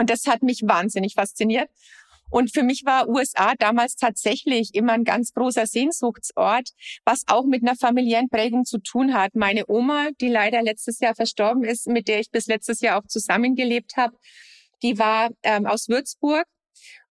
Und 0.00 0.10
das 0.10 0.26
hat 0.26 0.42
mich 0.42 0.62
wahnsinnig 0.64 1.14
fasziniert. 1.14 1.68
Und 2.30 2.52
für 2.52 2.62
mich 2.62 2.82
war 2.84 3.08
USA 3.08 3.54
damals 3.58 3.96
tatsächlich 3.96 4.74
immer 4.74 4.92
ein 4.92 5.04
ganz 5.04 5.32
großer 5.32 5.66
Sehnsuchtsort, 5.66 6.70
was 7.04 7.22
auch 7.26 7.44
mit 7.44 7.62
einer 7.62 7.76
familiären 7.76 8.28
Prägung 8.28 8.64
zu 8.64 8.78
tun 8.78 9.14
hat. 9.14 9.34
Meine 9.34 9.64
Oma, 9.68 10.08
die 10.20 10.28
leider 10.28 10.62
letztes 10.62 11.00
Jahr 11.00 11.14
verstorben 11.14 11.64
ist, 11.64 11.86
mit 11.86 12.08
der 12.08 12.20
ich 12.20 12.30
bis 12.30 12.46
letztes 12.46 12.80
Jahr 12.80 12.98
auch 12.98 13.06
zusammengelebt 13.06 13.96
habe, 13.96 14.16
die 14.82 14.98
war 14.98 15.30
ähm, 15.42 15.66
aus 15.66 15.88
Würzburg 15.88 16.44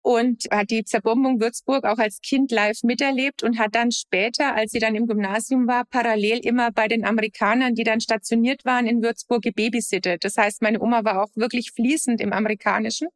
und 0.06 0.44
hat 0.52 0.70
die 0.70 0.84
Zerbombung 0.84 1.40
Würzburg 1.40 1.84
auch 1.84 1.98
als 1.98 2.20
Kind 2.20 2.52
live 2.52 2.84
miterlebt 2.84 3.42
und 3.42 3.58
hat 3.58 3.74
dann 3.74 3.90
später, 3.90 4.54
als 4.54 4.70
sie 4.70 4.78
dann 4.78 4.94
im 4.94 5.08
Gymnasium 5.08 5.66
war, 5.66 5.84
parallel 5.84 6.38
immer 6.46 6.70
bei 6.70 6.86
den 6.86 7.04
Amerikanern, 7.04 7.74
die 7.74 7.82
dann 7.82 8.00
stationiert 8.00 8.64
waren 8.64 8.86
in 8.86 9.02
Würzburg, 9.02 9.42
gebabysittet. 9.42 10.24
Das 10.24 10.36
heißt, 10.36 10.62
meine 10.62 10.80
Oma 10.80 11.02
war 11.02 11.24
auch 11.24 11.30
wirklich 11.34 11.72
fließend 11.72 12.20
im 12.20 12.32
Amerikanischen 12.32 13.08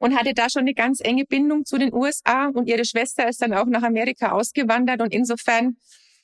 und 0.00 0.14
hatte 0.14 0.34
da 0.34 0.50
schon 0.50 0.62
eine 0.62 0.74
ganz 0.74 1.00
enge 1.00 1.24
Bindung 1.24 1.64
zu 1.64 1.78
den 1.78 1.94
USA 1.94 2.48
und 2.48 2.68
ihre 2.68 2.84
Schwester 2.84 3.26
ist 3.26 3.40
dann 3.40 3.54
auch 3.54 3.64
nach 3.64 3.82
Amerika 3.82 4.32
ausgewandert 4.32 5.00
und 5.00 5.14
insofern 5.14 5.78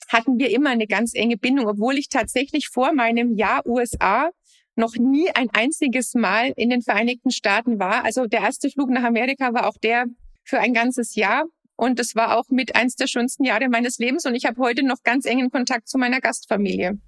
hatten 0.09 0.39
wir 0.39 0.51
immer 0.51 0.69
eine 0.69 0.87
ganz 0.87 1.15
enge 1.15 1.39
Bindung, 1.39 1.67
obwohl 1.67 1.97
ich 1.97 2.11
tatsächlich 2.11 2.69
vor 2.69 2.93
meinem 2.93 3.33
Jahr 3.33 3.65
USA 3.67 4.33
noch 4.79 4.95
nie 4.97 5.29
ein 5.35 5.49
einziges 5.53 6.15
Mal 6.15 6.53
in 6.57 6.71
den 6.71 6.83
Vereinigten 6.83 7.31
Staaten 7.31 7.79
war. 7.79 8.05
Also 8.05 8.27
der 8.27 8.41
erste 8.41 8.71
Flug 8.71 8.89
nach 8.91 9.05
Amerika 9.05 9.53
war 9.53 9.67
auch 9.67 9.77
der 9.77 10.07
für 10.45 10.61
ein 10.61 10.73
ganzes 10.73 11.15
Jahr. 11.15 11.45
Und 11.77 12.01
es 12.01 12.17
war 12.17 12.37
auch 12.37 12.47
mit 12.51 12.75
eins 12.75 12.97
der 12.97 13.07
schönsten 13.07 13.45
Jahre 13.45 13.69
meines 13.69 13.99
Lebens. 13.99 14.25
Und 14.25 14.35
ich 14.35 14.47
habe 14.47 14.61
heute 14.61 14.85
noch 14.85 15.03
ganz 15.05 15.27
engen 15.27 15.51
Kontakt 15.51 15.89
zu 15.89 15.99
meiner 15.99 16.21
Gastfamilie. 16.21 16.99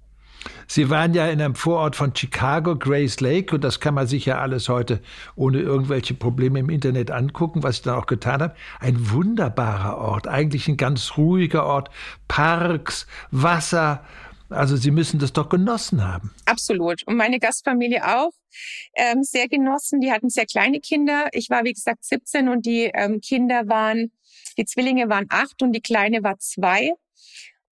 Sie 0.67 0.89
waren 0.89 1.13
ja 1.13 1.27
in 1.27 1.41
einem 1.41 1.55
Vorort 1.55 1.95
von 1.95 2.15
Chicago, 2.15 2.75
Grace 2.75 3.19
Lake, 3.19 3.53
und 3.53 3.63
das 3.63 3.79
kann 3.79 3.93
man 3.93 4.07
sich 4.07 4.25
ja 4.25 4.39
alles 4.39 4.69
heute 4.69 5.01
ohne 5.35 5.59
irgendwelche 5.59 6.13
Probleme 6.13 6.59
im 6.59 6.69
Internet 6.69 7.11
angucken, 7.11 7.63
was 7.63 7.77
ich 7.77 7.81
dann 7.83 7.95
auch 7.95 8.07
getan 8.07 8.41
habe. 8.41 8.55
Ein 8.79 9.11
wunderbarer 9.11 9.97
Ort, 9.97 10.27
eigentlich 10.27 10.67
ein 10.67 10.77
ganz 10.77 11.17
ruhiger 11.17 11.65
Ort, 11.65 11.89
Parks, 12.27 13.05
Wasser, 13.29 14.03
also 14.51 14.75
Sie 14.75 14.91
müssen 14.91 15.19
das 15.19 15.33
doch 15.33 15.49
genossen 15.49 16.03
haben. 16.03 16.33
Absolut. 16.45 17.05
Und 17.07 17.15
meine 17.15 17.39
Gastfamilie 17.39 18.05
auch 18.05 18.31
ähm, 18.95 19.23
sehr 19.23 19.47
genossen. 19.47 20.01
Die 20.01 20.11
hatten 20.11 20.29
sehr 20.29 20.45
kleine 20.45 20.79
Kinder. 20.79 21.29
Ich 21.31 21.49
war, 21.49 21.63
wie 21.63 21.73
gesagt, 21.73 22.03
17 22.05 22.49
und 22.49 22.65
die 22.65 22.91
ähm, 22.93 23.21
Kinder 23.21 23.67
waren, 23.67 24.11
die 24.57 24.65
Zwillinge 24.65 25.09
waren 25.09 25.25
acht 25.29 25.61
und 25.61 25.73
die 25.73 25.81
Kleine 25.81 26.23
war 26.23 26.37
zwei. 26.39 26.91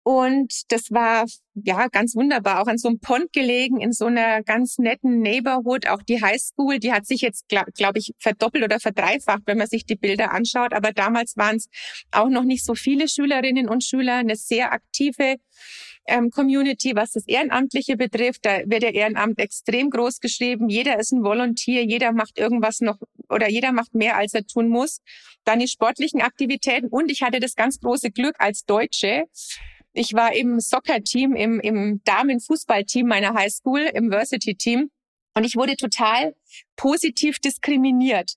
Und 0.04 0.72
das 0.72 0.92
war 0.92 1.26
ja 1.54 1.88
ganz 1.88 2.16
wunderbar, 2.16 2.62
auch 2.62 2.68
an 2.68 2.78
so 2.78 2.88
einem 2.88 3.00
Pond 3.00 3.32
gelegen, 3.34 3.80
in 3.80 3.92
so 3.92 4.06
einer 4.06 4.42
ganz 4.42 4.78
netten 4.78 5.22
Neighborhood. 5.22 5.88
Auch 5.88 6.02
die 6.02 6.22
Highschool, 6.22 6.80
die 6.80 6.92
hat 6.92 7.06
sich 7.06 7.22
jetzt, 7.22 7.48
glaube 7.48 7.72
glaub 7.74 7.96
ich, 7.96 8.14
verdoppelt 8.18 8.64
oder 8.64 8.80
verdreifacht, 8.80 9.44
wenn 9.46 9.58
man 9.58 9.68
sich 9.68 9.86
die 9.86 9.98
Bilder 9.98 10.32
anschaut. 10.32 10.74
Aber 10.74 10.94
damals 10.94 11.38
waren 11.38 11.58
es 11.58 11.70
auch 12.12 12.30
noch 12.30 12.44
nicht 12.44 12.66
so 12.66 12.76
viele 12.76 13.08
Schülerinnen 13.08 13.70
und 13.70 13.84
Schüler, 13.84 14.16
eine 14.16 14.36
sehr 14.36 14.72
aktive 14.72 15.36
ähm, 16.10 16.30
Community, 16.30 16.96
was 16.96 17.12
das 17.12 17.28
Ehrenamtliche 17.28 17.98
betrifft. 17.98 18.46
Da 18.46 18.60
wird 18.66 18.84
der 18.84 18.94
Ehrenamt 18.94 19.40
extrem 19.40 19.90
groß 19.90 20.20
geschrieben. 20.20 20.70
Jeder 20.70 21.00
ist 21.00 21.12
ein 21.12 21.24
Volontier, 21.24 21.86
jeder 21.86 22.12
macht 22.12 22.38
irgendwas 22.38 22.82
noch 22.82 22.98
oder 23.30 23.50
jeder 23.50 23.72
macht 23.72 23.94
mehr, 23.94 24.18
als 24.18 24.34
er 24.34 24.46
tun 24.46 24.70
muss. 24.70 25.02
Dann 25.46 25.60
die 25.60 25.68
sportlichen 25.68 26.22
Aktivitäten 26.22 26.88
und 26.88 27.12
ich 27.12 27.22
hatte 27.22 27.40
das 27.40 27.56
ganz 27.56 27.80
große 27.80 28.12
Glück 28.12 28.36
als 28.40 28.66
Deutsche. 28.66 29.26
Ich 29.94 30.14
war 30.14 30.36
im 30.36 30.60
Soccer-Team, 30.60 31.36
im, 31.36 31.60
im 31.60 32.02
Damenfußballteam 32.04 33.08
meiner 33.08 33.34
Highschool, 33.34 33.82
im 33.94 34.12
Varsity-Team. 34.12 34.92
Und 35.36 35.44
ich 35.44 35.56
wurde 35.56 35.76
total 35.76 36.36
positiv 36.76 37.40
diskriminiert 37.40 38.36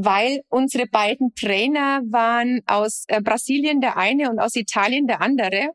weil 0.00 0.42
unsere 0.48 0.86
beiden 0.86 1.34
Trainer 1.34 2.02
waren 2.08 2.60
aus 2.66 3.04
äh, 3.08 3.20
Brasilien 3.20 3.80
der 3.80 3.96
eine 3.96 4.30
und 4.30 4.38
aus 4.38 4.54
Italien 4.54 5.08
der 5.08 5.20
andere. 5.20 5.70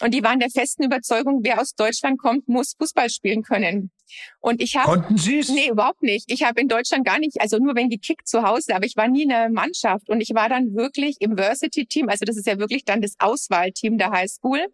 Und 0.00 0.14
die 0.14 0.22
waren 0.22 0.38
der 0.38 0.50
festen 0.50 0.84
Überzeugung, 0.84 1.40
wer 1.42 1.60
aus 1.60 1.74
Deutschland 1.74 2.18
kommt, 2.18 2.48
muss 2.48 2.74
Fußball 2.78 3.10
spielen 3.10 3.42
können. 3.42 3.90
Und 4.40 4.62
ich 4.62 4.76
habe 4.76 4.92
konnten 4.92 5.18
Sie 5.18 5.40
es? 5.40 5.48
Nee, 5.48 5.68
überhaupt 5.68 6.02
nicht. 6.02 6.30
Ich 6.30 6.42
habe 6.44 6.60
in 6.60 6.68
Deutschland 6.68 7.04
gar 7.04 7.18
nicht, 7.18 7.40
also 7.40 7.58
nur 7.58 7.74
wenn 7.74 7.90
gekickt 7.90 8.28
zu 8.28 8.42
Hause, 8.42 8.74
aber 8.74 8.86
ich 8.86 8.96
war 8.96 9.08
nie 9.08 9.24
in 9.24 9.32
einer 9.32 9.50
Mannschaft 9.50 10.08
und 10.08 10.20
ich 10.20 10.30
war 10.34 10.48
dann 10.48 10.74
wirklich 10.74 11.16
im 11.20 11.36
Varsity 11.36 11.86
Team, 11.86 12.08
also 12.08 12.24
das 12.24 12.36
ist 12.36 12.46
ja 12.46 12.58
wirklich 12.58 12.84
dann 12.84 13.02
das 13.02 13.16
Auswahlteam 13.18 13.98
der 13.98 14.10
Highschool 14.10 14.66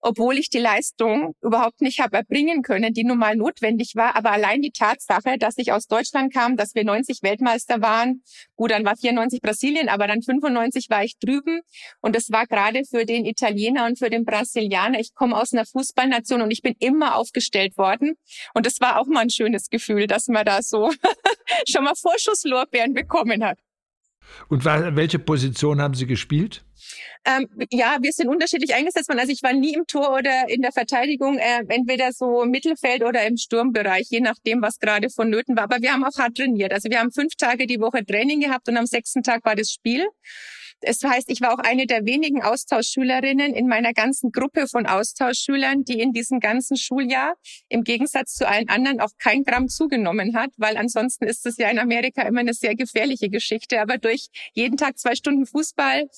obwohl 0.00 0.38
ich 0.38 0.50
die 0.50 0.58
Leistung 0.58 1.34
überhaupt 1.42 1.80
nicht 1.80 2.00
habe 2.00 2.16
erbringen 2.16 2.62
können, 2.62 2.92
die 2.92 3.04
nun 3.04 3.18
mal 3.18 3.36
notwendig 3.36 3.92
war. 3.94 4.16
Aber 4.16 4.30
allein 4.30 4.62
die 4.62 4.70
Tatsache, 4.70 5.38
dass 5.38 5.58
ich 5.58 5.72
aus 5.72 5.86
Deutschland 5.86 6.32
kam, 6.32 6.56
dass 6.56 6.74
wir 6.74 6.84
90 6.84 7.22
Weltmeister 7.22 7.80
waren, 7.80 8.22
gut, 8.56 8.70
dann 8.70 8.84
war 8.84 8.96
94 8.96 9.40
Brasilien, 9.40 9.88
aber 9.88 10.06
dann 10.06 10.22
95 10.22 10.88
war 10.90 11.04
ich 11.04 11.18
drüben. 11.18 11.60
Und 12.00 12.14
das 12.14 12.30
war 12.30 12.46
gerade 12.46 12.84
für 12.84 13.04
den 13.04 13.24
Italiener 13.24 13.86
und 13.86 13.98
für 13.98 14.10
den 14.10 14.24
Brasilianer. 14.24 15.00
Ich 15.00 15.14
komme 15.14 15.36
aus 15.36 15.52
einer 15.52 15.66
Fußballnation 15.66 16.42
und 16.42 16.50
ich 16.50 16.62
bin 16.62 16.74
immer 16.78 17.16
aufgestellt 17.16 17.76
worden. 17.76 18.14
Und 18.54 18.66
das 18.66 18.80
war 18.80 19.00
auch 19.00 19.06
mal 19.06 19.20
ein 19.20 19.30
schönes 19.30 19.68
Gefühl, 19.68 20.06
dass 20.06 20.28
man 20.28 20.44
da 20.44 20.62
so 20.62 20.90
schon 21.68 21.84
mal 21.84 21.94
Vorschusslorbeeren 21.94 22.94
bekommen 22.94 23.44
hat. 23.44 23.58
Und 24.48 24.64
welche 24.64 25.18
Position 25.18 25.80
haben 25.80 25.94
Sie 25.94 26.06
gespielt? 26.06 26.64
Ähm, 27.24 27.46
ja, 27.70 27.98
wir 28.00 28.12
sind 28.12 28.28
unterschiedlich 28.28 28.74
eingesetzt 28.74 29.08
worden. 29.08 29.20
Also 29.20 29.32
ich 29.32 29.42
war 29.42 29.52
nie 29.52 29.74
im 29.74 29.86
Tor 29.86 30.14
oder 30.14 30.48
in 30.48 30.62
der 30.62 30.72
Verteidigung, 30.72 31.36
äh, 31.38 31.64
entweder 31.68 32.12
so 32.12 32.44
Mittelfeld 32.44 33.02
oder 33.02 33.26
im 33.26 33.36
Sturmbereich, 33.36 34.06
je 34.10 34.20
nachdem, 34.20 34.62
was 34.62 34.78
gerade 34.78 35.10
vonnöten 35.10 35.56
war. 35.56 35.64
Aber 35.64 35.82
wir 35.82 35.92
haben 35.92 36.04
auch 36.04 36.16
hart 36.16 36.36
trainiert. 36.36 36.72
Also 36.72 36.88
wir 36.88 37.00
haben 37.00 37.10
fünf 37.10 37.34
Tage 37.36 37.66
die 37.66 37.80
Woche 37.80 38.04
Training 38.04 38.40
gehabt 38.40 38.68
und 38.68 38.76
am 38.76 38.86
sechsten 38.86 39.22
Tag 39.22 39.44
war 39.44 39.56
das 39.56 39.70
Spiel. 39.70 40.06
Das 40.80 41.02
heißt, 41.02 41.30
ich 41.30 41.40
war 41.40 41.54
auch 41.54 41.58
eine 41.58 41.86
der 41.86 42.04
wenigen 42.06 42.42
Austauschschülerinnen 42.42 43.54
in 43.54 43.66
meiner 43.66 43.92
ganzen 43.92 44.30
Gruppe 44.30 44.68
von 44.68 44.86
Austauschschülern, 44.86 45.84
die 45.84 46.00
in 46.00 46.12
diesem 46.12 46.40
ganzen 46.40 46.76
Schuljahr 46.76 47.34
im 47.68 47.84
Gegensatz 47.84 48.34
zu 48.34 48.46
allen 48.46 48.68
anderen 48.68 49.00
auch 49.00 49.10
kein 49.18 49.42
Gramm 49.42 49.68
zugenommen 49.68 50.36
hat, 50.36 50.50
weil 50.56 50.76
ansonsten 50.76 51.24
ist 51.24 51.46
es 51.46 51.56
ja 51.56 51.68
in 51.68 51.78
Amerika 51.78 52.22
immer 52.22 52.40
eine 52.40 52.54
sehr 52.54 52.74
gefährliche 52.74 53.28
Geschichte. 53.28 53.80
Aber 53.80 53.98
durch 53.98 54.28
jeden 54.54 54.76
Tag 54.76 54.98
zwei 54.98 55.14
Stunden 55.14 55.46
Fußball 55.46 56.08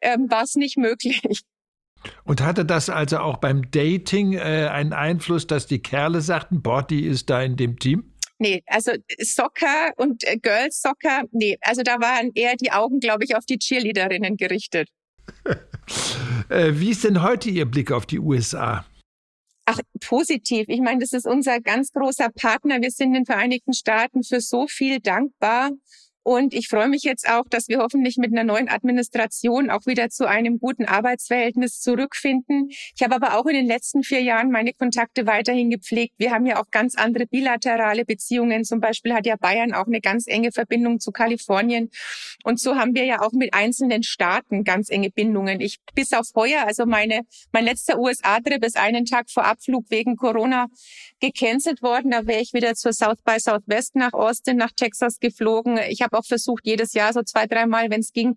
ähm, 0.00 0.30
war 0.30 0.42
es 0.42 0.56
nicht 0.56 0.76
möglich. 0.76 1.42
Und 2.24 2.40
hatte 2.40 2.64
das 2.64 2.88
also 2.88 3.18
auch 3.18 3.36
beim 3.36 3.70
Dating 3.70 4.32
äh, 4.32 4.68
einen 4.70 4.92
Einfluss, 4.92 5.46
dass 5.46 5.66
die 5.66 5.80
Kerle 5.80 6.20
sagten, 6.20 6.62
boah, 6.62 6.82
die 6.82 7.04
ist 7.04 7.28
da 7.30 7.42
in 7.42 7.56
dem 7.56 7.78
Team? 7.78 8.09
Nee, 8.42 8.62
also 8.66 8.92
Soccer 9.18 9.92
und 9.96 10.24
äh, 10.24 10.38
Girls 10.38 10.80
Soccer, 10.80 11.24
nee, 11.30 11.58
also 11.60 11.82
da 11.82 12.00
waren 12.00 12.30
eher 12.34 12.56
die 12.56 12.72
Augen, 12.72 12.98
glaube 12.98 13.24
ich, 13.24 13.36
auf 13.36 13.44
die 13.44 13.58
Cheerleaderinnen 13.58 14.38
gerichtet. 14.38 14.88
äh, 16.48 16.72
wie 16.72 16.90
ist 16.90 17.04
denn 17.04 17.22
heute 17.22 17.50
Ihr 17.50 17.66
Blick 17.66 17.92
auf 17.92 18.06
die 18.06 18.18
USA? 18.18 18.86
Ach, 19.66 19.78
positiv. 20.00 20.64
Ich 20.68 20.80
meine, 20.80 21.00
das 21.00 21.12
ist 21.12 21.26
unser 21.26 21.60
ganz 21.60 21.92
großer 21.92 22.30
Partner. 22.30 22.80
Wir 22.80 22.90
sind 22.90 23.12
den 23.12 23.26
Vereinigten 23.26 23.74
Staaten 23.74 24.24
für 24.24 24.40
so 24.40 24.66
viel 24.66 25.00
dankbar. 25.00 25.72
Und 26.22 26.52
ich 26.52 26.68
freue 26.68 26.88
mich 26.88 27.02
jetzt 27.02 27.28
auch, 27.28 27.44
dass 27.48 27.68
wir 27.68 27.78
hoffentlich 27.78 28.18
mit 28.18 28.32
einer 28.32 28.44
neuen 28.44 28.68
Administration 28.68 29.70
auch 29.70 29.86
wieder 29.86 30.10
zu 30.10 30.28
einem 30.28 30.58
guten 30.58 30.84
Arbeitsverhältnis 30.84 31.80
zurückfinden. 31.80 32.68
Ich 32.68 33.02
habe 33.02 33.14
aber 33.14 33.38
auch 33.38 33.46
in 33.46 33.54
den 33.54 33.66
letzten 33.66 34.02
vier 34.02 34.20
Jahren 34.20 34.50
meine 34.50 34.74
Kontakte 34.74 35.26
weiterhin 35.26 35.70
gepflegt. 35.70 36.14
Wir 36.18 36.30
haben 36.30 36.44
ja 36.44 36.60
auch 36.60 36.70
ganz 36.70 36.94
andere 36.94 37.26
bilaterale 37.26 38.04
Beziehungen. 38.04 38.64
Zum 38.64 38.80
Beispiel 38.80 39.14
hat 39.14 39.26
ja 39.26 39.36
Bayern 39.36 39.72
auch 39.72 39.86
eine 39.86 40.00
ganz 40.00 40.26
enge 40.26 40.52
Verbindung 40.52 41.00
zu 41.00 41.10
Kalifornien. 41.10 41.90
Und 42.44 42.60
so 42.60 42.76
haben 42.76 42.94
wir 42.94 43.04
ja 43.04 43.22
auch 43.22 43.32
mit 43.32 43.54
einzelnen 43.54 44.02
Staaten 44.02 44.64
ganz 44.64 44.90
enge 44.90 45.10
Bindungen. 45.10 45.60
Ich 45.60 45.78
bis 45.94 46.12
auf 46.12 46.26
heuer, 46.34 46.64
also 46.66 46.84
meine, 46.84 47.22
mein 47.52 47.64
letzter 47.64 47.98
USA-Trip 47.98 48.64
ist 48.64 48.76
einen 48.76 49.06
Tag 49.06 49.30
vor 49.30 49.44
Abflug 49.46 49.86
wegen 49.90 50.16
Corona 50.16 50.66
gecancelt 51.20 51.82
worden. 51.82 52.10
Da 52.10 52.26
wäre 52.26 52.40
ich 52.40 52.52
wieder 52.52 52.74
zur 52.74 52.92
South 52.92 53.22
by 53.24 53.38
Southwest 53.38 53.96
nach 53.96 54.12
Austin, 54.12 54.56
nach 54.56 54.72
Texas 54.72 55.18
geflogen. 55.18 55.78
Ich 55.88 56.02
habe 56.02 56.16
auch 56.20 56.26
versucht, 56.26 56.66
jedes 56.66 56.92
Jahr 56.92 57.12
so 57.12 57.22
zwei, 57.22 57.46
dreimal, 57.46 57.90
wenn 57.90 58.00
es 58.00 58.12
ging, 58.12 58.36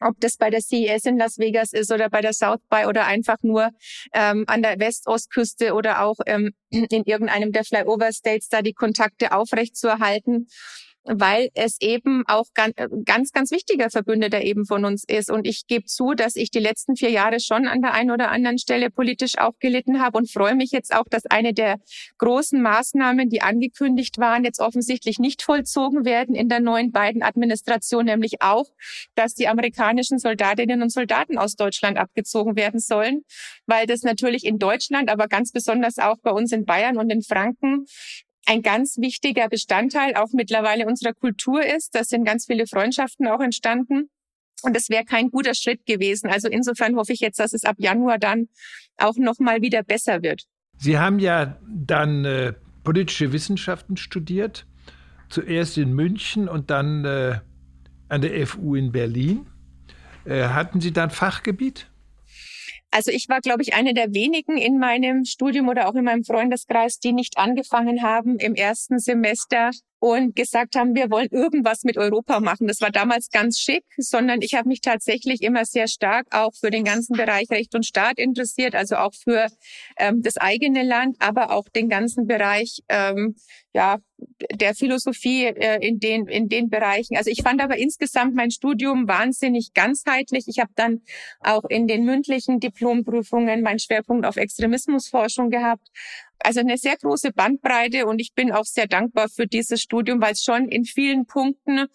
ob 0.00 0.18
das 0.20 0.36
bei 0.36 0.50
der 0.50 0.60
CES 0.60 1.04
in 1.04 1.16
Las 1.16 1.38
Vegas 1.38 1.72
ist 1.72 1.92
oder 1.92 2.10
bei 2.10 2.20
der 2.20 2.32
South 2.32 2.60
by 2.68 2.86
oder 2.86 3.06
einfach 3.06 3.38
nur 3.42 3.70
ähm, 4.12 4.44
an 4.46 4.62
der 4.62 4.78
West-Ostküste 4.78 5.74
oder 5.74 6.02
auch 6.02 6.16
ähm, 6.26 6.52
in 6.70 7.04
irgendeinem 7.04 7.52
der 7.52 7.64
Flyover 7.64 8.12
States 8.12 8.48
da 8.48 8.62
die 8.62 8.74
Kontakte 8.74 9.32
aufrecht 9.32 9.76
zu 9.76 9.88
erhalten 9.88 10.48
weil 11.04 11.48
es 11.54 11.80
eben 11.80 12.24
auch 12.26 12.46
ganz, 12.54 12.74
ganz, 13.04 13.32
ganz 13.32 13.50
wichtiger 13.50 13.90
Verbündeter 13.90 14.42
eben 14.42 14.66
von 14.66 14.84
uns 14.84 15.04
ist. 15.06 15.30
Und 15.30 15.46
ich 15.46 15.66
gebe 15.66 15.84
zu, 15.86 16.14
dass 16.14 16.36
ich 16.36 16.50
die 16.50 16.60
letzten 16.60 16.96
vier 16.96 17.10
Jahre 17.10 17.40
schon 17.40 17.66
an 17.66 17.82
der 17.82 17.92
einen 17.92 18.10
oder 18.10 18.30
anderen 18.30 18.58
Stelle 18.58 18.90
politisch 18.90 19.38
auch 19.38 19.58
gelitten 19.58 20.00
habe 20.00 20.18
und 20.18 20.30
freue 20.30 20.54
mich 20.54 20.70
jetzt 20.70 20.94
auch, 20.94 21.04
dass 21.10 21.26
eine 21.26 21.54
der 21.54 21.78
großen 22.18 22.60
Maßnahmen, 22.62 23.28
die 23.28 23.42
angekündigt 23.42 24.18
waren, 24.18 24.44
jetzt 24.44 24.60
offensichtlich 24.60 25.18
nicht 25.18 25.42
vollzogen 25.42 26.04
werden 26.04 26.34
in 26.34 26.48
der 26.48 26.60
neuen 26.60 26.92
beiden 26.92 27.22
Administration, 27.22 28.04
nämlich 28.04 28.40
auch, 28.40 28.66
dass 29.14 29.34
die 29.34 29.48
amerikanischen 29.48 30.18
Soldatinnen 30.18 30.82
und 30.82 30.90
Soldaten 30.90 31.38
aus 31.38 31.56
Deutschland 31.56 31.98
abgezogen 31.98 32.56
werden 32.56 32.80
sollen, 32.80 33.22
weil 33.66 33.86
das 33.86 34.02
natürlich 34.02 34.44
in 34.44 34.58
Deutschland, 34.58 35.10
aber 35.10 35.26
ganz 35.26 35.52
besonders 35.52 35.98
auch 35.98 36.18
bei 36.22 36.30
uns 36.30 36.52
in 36.52 36.64
Bayern 36.64 36.96
und 36.96 37.10
in 37.10 37.22
Franken 37.22 37.86
ein 38.46 38.62
ganz 38.62 38.98
wichtiger 38.98 39.48
Bestandteil 39.48 40.14
auch 40.14 40.30
mittlerweile 40.32 40.86
unserer 40.86 41.12
Kultur 41.12 41.64
ist. 41.64 41.94
Da 41.94 42.04
sind 42.04 42.24
ganz 42.24 42.46
viele 42.46 42.66
Freundschaften 42.66 43.26
auch 43.28 43.40
entstanden. 43.40 44.10
Und 44.62 44.76
es 44.76 44.88
wäre 44.90 45.04
kein 45.04 45.30
guter 45.30 45.54
Schritt 45.54 45.86
gewesen. 45.86 46.30
Also 46.30 46.48
insofern 46.48 46.96
hoffe 46.96 47.12
ich 47.12 47.20
jetzt, 47.20 47.38
dass 47.38 47.52
es 47.52 47.64
ab 47.64 47.76
Januar 47.78 48.18
dann 48.18 48.48
auch 48.96 49.16
noch 49.16 49.38
mal 49.38 49.60
wieder 49.62 49.82
besser 49.82 50.22
wird. 50.22 50.44
Sie 50.78 50.98
haben 50.98 51.18
ja 51.18 51.58
dann 51.68 52.24
äh, 52.24 52.52
politische 52.84 53.32
Wissenschaften 53.32 53.96
studiert, 53.96 54.66
zuerst 55.28 55.78
in 55.78 55.92
München 55.92 56.48
und 56.48 56.70
dann 56.70 57.04
äh, 57.04 57.38
an 58.08 58.20
der 58.20 58.46
FU 58.46 58.74
in 58.74 58.92
Berlin. 58.92 59.46
Äh, 60.24 60.48
hatten 60.48 60.80
Sie 60.80 60.92
dann 60.92 61.10
Fachgebiet? 61.10 61.91
Also 62.94 63.10
ich 63.10 63.28
war, 63.30 63.40
glaube 63.40 63.62
ich, 63.62 63.72
eine 63.72 63.94
der 63.94 64.12
wenigen 64.12 64.58
in 64.58 64.78
meinem 64.78 65.24
Studium 65.24 65.68
oder 65.68 65.88
auch 65.88 65.94
in 65.94 66.04
meinem 66.04 66.24
Freundeskreis, 66.24 66.98
die 66.98 67.14
nicht 67.14 67.38
angefangen 67.38 68.02
haben, 68.02 68.38
im 68.38 68.54
ersten 68.54 68.98
Semester 68.98 69.70
und 70.02 70.34
gesagt 70.34 70.74
haben, 70.74 70.96
wir 70.96 71.12
wollen 71.12 71.28
irgendwas 71.30 71.84
mit 71.84 71.96
Europa 71.96 72.40
machen. 72.40 72.66
Das 72.66 72.80
war 72.80 72.90
damals 72.90 73.30
ganz 73.30 73.60
schick, 73.60 73.84
sondern 73.96 74.42
ich 74.42 74.54
habe 74.54 74.66
mich 74.66 74.80
tatsächlich 74.80 75.42
immer 75.42 75.64
sehr 75.64 75.86
stark 75.86 76.26
auch 76.32 76.52
für 76.58 76.72
den 76.72 76.82
ganzen 76.82 77.16
Bereich 77.16 77.48
Recht 77.52 77.72
und 77.76 77.86
Staat 77.86 78.18
interessiert, 78.18 78.74
also 78.74 78.96
auch 78.96 79.14
für 79.14 79.46
ähm, 79.96 80.20
das 80.20 80.38
eigene 80.38 80.82
Land, 80.82 81.18
aber 81.20 81.52
auch 81.52 81.68
den 81.68 81.88
ganzen 81.88 82.26
Bereich 82.26 82.80
ähm, 82.88 83.36
ja 83.74 83.98
der 84.52 84.74
Philosophie 84.74 85.46
äh, 85.46 85.78
in 85.86 85.98
den 85.98 86.26
in 86.26 86.48
den 86.48 86.68
Bereichen. 86.68 87.16
Also 87.16 87.30
ich 87.30 87.42
fand 87.42 87.62
aber 87.62 87.76
insgesamt 87.76 88.34
mein 88.34 88.50
Studium 88.50 89.06
wahnsinnig 89.06 89.72
ganzheitlich. 89.72 90.44
Ich 90.48 90.58
habe 90.58 90.72
dann 90.74 91.02
auch 91.40 91.64
in 91.68 91.86
den 91.86 92.04
mündlichen 92.04 92.58
Diplomprüfungen 92.58 93.62
meinen 93.62 93.78
Schwerpunkt 93.78 94.26
auf 94.26 94.36
Extremismusforschung 94.36 95.50
gehabt, 95.50 95.88
also 96.44 96.60
eine 96.60 96.76
sehr 96.76 96.96
große 96.96 97.32
Bandbreite 97.32 98.06
und 98.06 98.20
ich 98.20 98.32
bin 98.34 98.52
auch 98.52 98.64
sehr 98.64 98.86
dankbar 98.86 99.28
für 99.28 99.46
dieses 99.46 99.80
Studium, 99.80 100.20
weil 100.20 100.32
es 100.32 100.42
schon 100.42 100.68
in 100.68 100.84
vielen 100.84 101.26
Punkten 101.26 101.86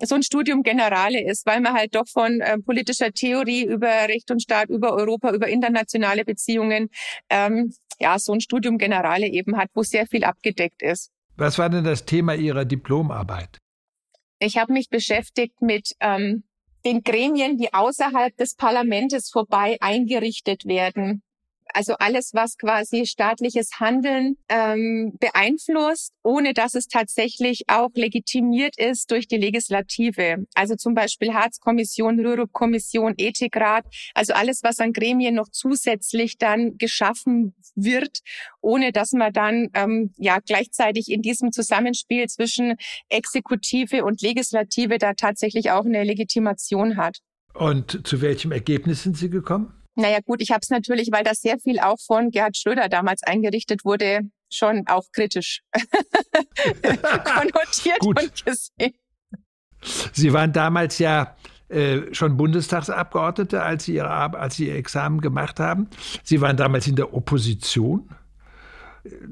so 0.00 0.14
ein 0.14 0.22
Studium 0.22 0.62
Generale 0.62 1.24
ist, 1.24 1.46
weil 1.46 1.60
man 1.60 1.74
halt 1.74 1.94
doch 1.94 2.08
von 2.08 2.40
äh, 2.40 2.58
politischer 2.58 3.12
Theorie 3.12 3.64
über 3.64 3.88
Recht 3.88 4.30
und 4.30 4.42
Staat, 4.42 4.68
über 4.68 4.92
Europa, 4.92 5.32
über 5.32 5.48
internationale 5.48 6.24
Beziehungen, 6.24 6.88
ähm, 7.30 7.72
ja, 8.00 8.18
so 8.18 8.32
ein 8.32 8.40
Studium 8.40 8.78
Generale 8.78 9.26
eben 9.26 9.56
hat, 9.56 9.70
wo 9.74 9.82
sehr 9.82 10.06
viel 10.06 10.24
abgedeckt 10.24 10.82
ist. 10.82 11.10
Was 11.36 11.58
war 11.58 11.68
denn 11.68 11.84
das 11.84 12.04
Thema 12.04 12.34
Ihrer 12.34 12.64
Diplomarbeit? 12.64 13.58
Ich 14.40 14.56
habe 14.56 14.72
mich 14.72 14.88
beschäftigt 14.88 15.60
mit 15.60 15.92
ähm, 16.00 16.44
den 16.84 17.02
Gremien, 17.02 17.56
die 17.56 17.74
außerhalb 17.74 18.36
des 18.36 18.54
Parlaments 18.54 19.30
vorbei 19.30 19.76
eingerichtet 19.80 20.64
werden 20.64 21.22
also 21.74 21.94
alles, 21.98 22.32
was 22.34 22.56
quasi 22.56 23.06
staatliches 23.06 23.80
Handeln 23.80 24.36
ähm, 24.48 25.16
beeinflusst, 25.20 26.12
ohne 26.22 26.54
dass 26.54 26.74
es 26.74 26.88
tatsächlich 26.88 27.64
auch 27.68 27.90
legitimiert 27.94 28.78
ist 28.78 29.10
durch 29.10 29.28
die 29.28 29.36
Legislative. 29.36 30.46
Also 30.54 30.76
zum 30.76 30.94
Beispiel 30.94 31.34
Harz-Kommission, 31.34 32.20
Rürup-Kommission, 32.20 33.14
Ethikrat, 33.16 33.84
also 34.14 34.32
alles, 34.32 34.62
was 34.62 34.78
an 34.78 34.92
Gremien 34.92 35.34
noch 35.34 35.48
zusätzlich 35.50 36.38
dann 36.38 36.76
geschaffen 36.78 37.54
wird, 37.74 38.20
ohne 38.60 38.92
dass 38.92 39.12
man 39.12 39.32
dann 39.32 39.68
ähm, 39.74 40.12
ja 40.16 40.38
gleichzeitig 40.44 41.10
in 41.10 41.22
diesem 41.22 41.52
Zusammenspiel 41.52 42.26
zwischen 42.28 42.76
Exekutive 43.08 44.04
und 44.04 44.22
Legislative 44.22 44.98
da 44.98 45.14
tatsächlich 45.14 45.70
auch 45.70 45.84
eine 45.84 46.04
Legitimation 46.04 46.96
hat. 46.96 47.18
Und 47.54 48.06
zu 48.06 48.20
welchem 48.20 48.52
Ergebnis 48.52 49.02
sind 49.02 49.16
Sie 49.16 49.30
gekommen? 49.30 49.77
Naja 49.98 50.20
gut, 50.24 50.40
ich 50.40 50.52
habe 50.52 50.60
es 50.62 50.70
natürlich, 50.70 51.10
weil 51.10 51.24
das 51.24 51.40
sehr 51.40 51.58
viel 51.58 51.80
auch 51.80 51.98
von 51.98 52.30
Gerhard 52.30 52.56
Schröder 52.56 52.88
damals 52.88 53.24
eingerichtet 53.24 53.84
wurde, 53.84 54.20
schon 54.48 54.86
auch 54.86 55.02
kritisch 55.12 55.62
konnotiert 57.24 57.98
Gut. 57.98 58.22
und 58.22 58.44
gesehen. 58.46 58.94
Sie 60.12 60.32
waren 60.32 60.52
damals 60.52 61.00
ja 61.00 61.36
äh, 61.68 62.14
schon 62.14 62.36
Bundestagsabgeordnete, 62.36 63.60
als 63.60 63.86
Sie, 63.86 63.94
ihre, 63.94 64.08
als 64.08 64.54
Sie 64.54 64.68
Ihr 64.68 64.76
Examen 64.76 65.20
gemacht 65.20 65.58
haben. 65.58 65.88
Sie 66.22 66.40
waren 66.40 66.56
damals 66.56 66.86
in 66.86 66.94
der 66.94 67.12
Opposition. 67.12 68.08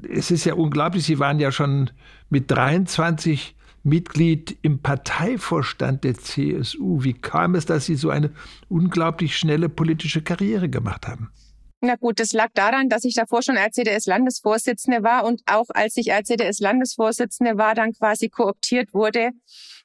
Es 0.09 0.31
ist 0.31 0.43
ja 0.43 0.53
unglaublich, 0.53 1.05
Sie 1.05 1.19
waren 1.19 1.39
ja 1.39 1.53
schon 1.53 1.91
mit 2.29 2.51
23 2.51 3.55
Mitglied 3.87 4.57
im 4.61 4.81
Parteivorstand 4.81 6.03
der 6.03 6.15
CSU. 6.15 7.03
Wie 7.03 7.13
kam 7.13 7.55
es, 7.55 7.65
dass 7.65 7.85
Sie 7.85 7.95
so 7.95 8.09
eine 8.09 8.31
unglaublich 8.69 9.37
schnelle 9.37 9.69
politische 9.69 10.21
Karriere 10.21 10.69
gemacht 10.69 11.07
haben? 11.07 11.31
Na 11.79 11.95
gut, 11.95 12.19
das 12.19 12.33
lag 12.33 12.49
daran, 12.55 12.89
dass 12.89 13.03
ich 13.03 13.13
davor 13.13 13.43
schon 13.43 13.55
RCDS-Landesvorsitzende 13.55 15.03
war 15.03 15.25
und 15.25 15.41
auch 15.45 15.67
als 15.69 15.95
ich 15.97 16.11
RCDS-Landesvorsitzende 16.11 17.57
war, 17.57 17.75
dann 17.75 17.93
quasi 17.93 18.29
kooptiert 18.29 18.93
wurde 18.95 19.29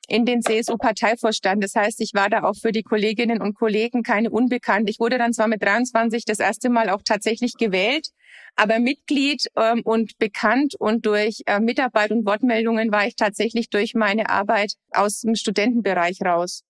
in 0.08 0.24
den 0.24 0.42
CSU-Parteivorstand. 0.42 1.62
Das 1.62 1.74
heißt, 1.74 2.00
ich 2.00 2.12
war 2.14 2.30
da 2.30 2.44
auch 2.44 2.56
für 2.56 2.72
die 2.72 2.82
Kolleginnen 2.82 3.42
und 3.42 3.54
Kollegen 3.54 4.02
keine 4.02 4.30
Unbekannt. 4.30 4.88
Ich 4.88 5.00
wurde 5.00 5.18
dann 5.18 5.34
zwar 5.34 5.48
mit 5.48 5.62
23 5.62 6.24
das 6.24 6.38
erste 6.38 6.70
Mal 6.70 6.88
auch 6.88 7.02
tatsächlich 7.04 7.54
gewählt, 7.58 8.08
aber 8.56 8.78
Mitglied 8.78 9.46
ähm, 9.56 9.82
und 9.84 10.18
bekannt 10.18 10.74
und 10.78 11.06
durch 11.06 11.42
äh, 11.46 11.60
Mitarbeit 11.60 12.10
und 12.10 12.26
Wortmeldungen 12.26 12.92
war 12.92 13.06
ich 13.06 13.16
tatsächlich 13.16 13.70
durch 13.70 13.94
meine 13.94 14.28
Arbeit 14.30 14.74
aus 14.90 15.20
dem 15.20 15.34
Studentenbereich 15.34 16.20
raus. 16.22 16.62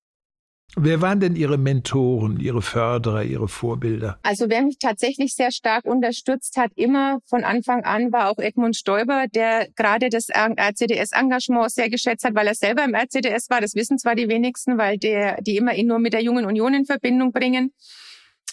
Wer 0.74 1.02
waren 1.02 1.20
denn 1.20 1.36
Ihre 1.36 1.58
Mentoren, 1.58 2.40
Ihre 2.40 2.62
Förderer, 2.62 3.24
Ihre 3.24 3.46
Vorbilder? 3.46 4.18
Also 4.22 4.48
wer 4.48 4.62
mich 4.62 4.78
tatsächlich 4.78 5.34
sehr 5.34 5.50
stark 5.50 5.84
unterstützt 5.84 6.56
hat, 6.56 6.70
immer 6.76 7.18
von 7.26 7.44
Anfang 7.44 7.84
an, 7.84 8.10
war 8.10 8.30
auch 8.30 8.38
Edmund 8.38 8.74
Stoiber, 8.74 9.26
der 9.34 9.68
gerade 9.76 10.08
das 10.08 10.28
RCDS-Engagement 10.30 11.70
sehr 11.70 11.90
geschätzt 11.90 12.24
hat, 12.24 12.34
weil 12.34 12.46
er 12.46 12.54
selber 12.54 12.84
im 12.84 12.94
RCDS 12.94 13.50
war. 13.50 13.60
Das 13.60 13.74
wissen 13.74 13.98
zwar 13.98 14.14
die 14.14 14.28
wenigsten, 14.28 14.78
weil 14.78 14.96
der, 14.96 15.42
die 15.42 15.58
immer 15.58 15.74
ihn 15.74 15.88
nur 15.88 15.98
mit 15.98 16.14
der 16.14 16.22
Jungen 16.22 16.46
Union 16.46 16.72
in 16.72 16.86
Verbindung 16.86 17.32
bringen. 17.32 17.74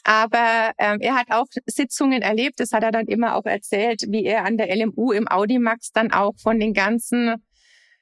Aber 0.04 0.72
ähm, 0.78 1.00
er 1.02 1.16
hat 1.16 1.32
auch 1.32 1.48
Sitzungen 1.66 2.22
erlebt, 2.22 2.60
das 2.60 2.72
hat 2.72 2.84
er 2.84 2.92
dann 2.92 3.08
immer 3.08 3.36
auch 3.36 3.46
erzählt, 3.46 4.04
wie 4.08 4.26
er 4.26 4.46
an 4.46 4.58
der 4.58 4.74
LMU 4.76 5.12
im 5.12 5.28
Audimax 5.28 5.92
dann 5.92 6.12
auch 6.12 6.34
von 6.42 6.60
den 6.60 6.74
ganzen 6.74 7.36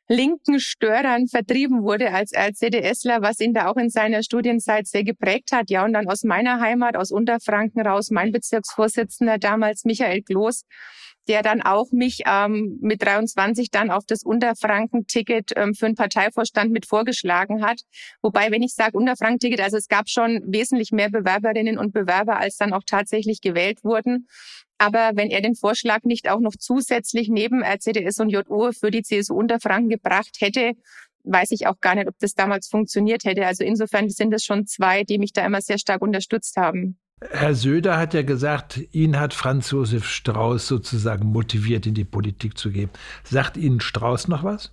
linken 0.07 0.59
Störern 0.59 1.27
vertrieben 1.27 1.83
wurde 1.83 2.13
als 2.13 2.31
RCDSler, 2.33 3.21
was 3.21 3.39
ihn 3.39 3.53
da 3.53 3.67
auch 3.67 3.75
in 3.75 3.89
seiner 3.89 4.23
Studienzeit 4.23 4.87
sehr 4.87 5.03
geprägt 5.03 5.51
hat. 5.51 5.69
Ja, 5.69 5.83
und 5.83 5.93
dann 5.93 6.07
aus 6.07 6.23
meiner 6.23 6.61
Heimat, 6.61 6.95
aus 6.95 7.11
Unterfranken 7.11 7.85
raus, 7.85 8.09
mein 8.09 8.31
Bezirksvorsitzender 8.31 9.37
damals, 9.37 9.83
Michael 9.83 10.21
Kloß, 10.21 10.63
der 11.27 11.41
dann 11.41 11.61
auch 11.61 11.91
mich 11.91 12.21
ähm, 12.25 12.77
mit 12.81 13.01
23 13.01 13.69
dann 13.71 13.91
auf 13.91 14.05
das 14.05 14.23
Unterfranken-Ticket 14.23 15.51
ähm, 15.55 15.73
für 15.73 15.87
einen 15.87 15.95
Parteivorstand 15.95 16.71
mit 16.71 16.85
vorgeschlagen 16.85 17.65
hat. 17.65 17.81
Wobei, 18.21 18.51
wenn 18.51 18.63
ich 18.63 18.73
sage 18.73 18.97
Unterfranken-Ticket, 18.97 19.61
also 19.61 19.77
es 19.77 19.87
gab 19.87 20.09
schon 20.09 20.41
wesentlich 20.45 20.91
mehr 20.91 21.09
Bewerberinnen 21.09 21.77
und 21.77 21.93
Bewerber, 21.93 22.37
als 22.37 22.57
dann 22.57 22.73
auch 22.73 22.83
tatsächlich 22.85 23.41
gewählt 23.41 23.83
wurden. 23.83 24.27
Aber 24.77 25.11
wenn 25.15 25.29
er 25.29 25.41
den 25.41 25.55
Vorschlag 25.55 26.03
nicht 26.03 26.29
auch 26.29 26.39
noch 26.39 26.55
zusätzlich 26.57 27.29
neben 27.29 27.63
RCDS 27.63 28.19
und 28.19 28.29
JO 28.29 28.71
für 28.71 28.91
die 28.91 29.01
CSU 29.01 29.35
Unterfranken 29.35 29.89
gebracht 29.89 30.37
hätte, 30.39 30.73
weiß 31.23 31.51
ich 31.51 31.67
auch 31.67 31.79
gar 31.81 31.95
nicht, 31.95 32.07
ob 32.07 32.17
das 32.19 32.33
damals 32.33 32.67
funktioniert 32.67 33.25
hätte. 33.25 33.45
Also 33.45 33.63
insofern 33.63 34.09
sind 34.09 34.33
es 34.33 34.45
schon 34.45 34.65
zwei, 34.65 35.03
die 35.03 35.17
mich 35.17 35.33
da 35.33 35.45
immer 35.45 35.61
sehr 35.61 35.77
stark 35.77 36.01
unterstützt 36.01 36.57
haben. 36.57 36.99
Herr 37.19 37.55
Söder 37.55 37.97
hat 37.97 38.13
ja 38.13 38.21
gesagt, 38.21 38.79
ihn 38.91 39.19
hat 39.19 39.33
Franz 39.33 39.71
Josef 39.71 40.07
Strauß 40.07 40.67
sozusagen 40.67 41.25
motiviert, 41.25 41.87
in 41.87 41.95
die 41.95 42.05
Politik 42.05 42.57
zu 42.57 42.71
gehen. 42.71 42.91
Sagt 43.23 43.57
Ihnen 43.57 43.79
Strauß 43.79 44.27
noch 44.27 44.43
was? 44.43 44.71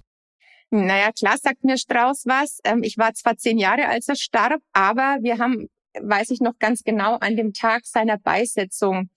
Naja, 0.70 1.10
klar 1.12 1.36
sagt 1.38 1.64
mir 1.64 1.78
Strauß 1.78 2.24
was. 2.26 2.58
Ähm, 2.64 2.82
Ich 2.82 2.98
war 2.98 3.14
zwar 3.14 3.36
zehn 3.36 3.58
Jahre, 3.58 3.88
als 3.88 4.08
er 4.08 4.16
starb, 4.16 4.60
aber 4.72 5.18
wir 5.22 5.38
haben, 5.38 5.68
weiß 6.00 6.30
ich 6.30 6.40
noch 6.40 6.58
ganz 6.58 6.84
genau, 6.84 7.16
an 7.16 7.36
dem 7.36 7.52
Tag 7.52 7.86
seiner 7.86 8.18
Beisetzung 8.18 9.10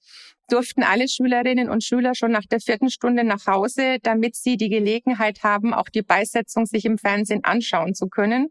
durften 0.50 0.84
alle 0.84 1.08
Schülerinnen 1.08 1.70
und 1.70 1.84
Schüler 1.84 2.16
schon 2.16 2.32
nach 2.32 2.46
der 2.46 2.60
vierten 2.60 2.90
Stunde 2.90 3.24
nach 3.24 3.46
Hause, 3.48 3.98
damit 4.02 4.36
sie 4.36 4.58
die 4.58 4.70
Gelegenheit 4.70 5.44
haben, 5.44 5.74
auch 5.74 5.90
die 5.90 6.02
Beisetzung 6.02 6.66
sich 6.66 6.86
im 6.86 6.98
Fernsehen 6.98 7.44
anschauen 7.44 7.94
zu 7.94 8.08
können. 8.08 8.48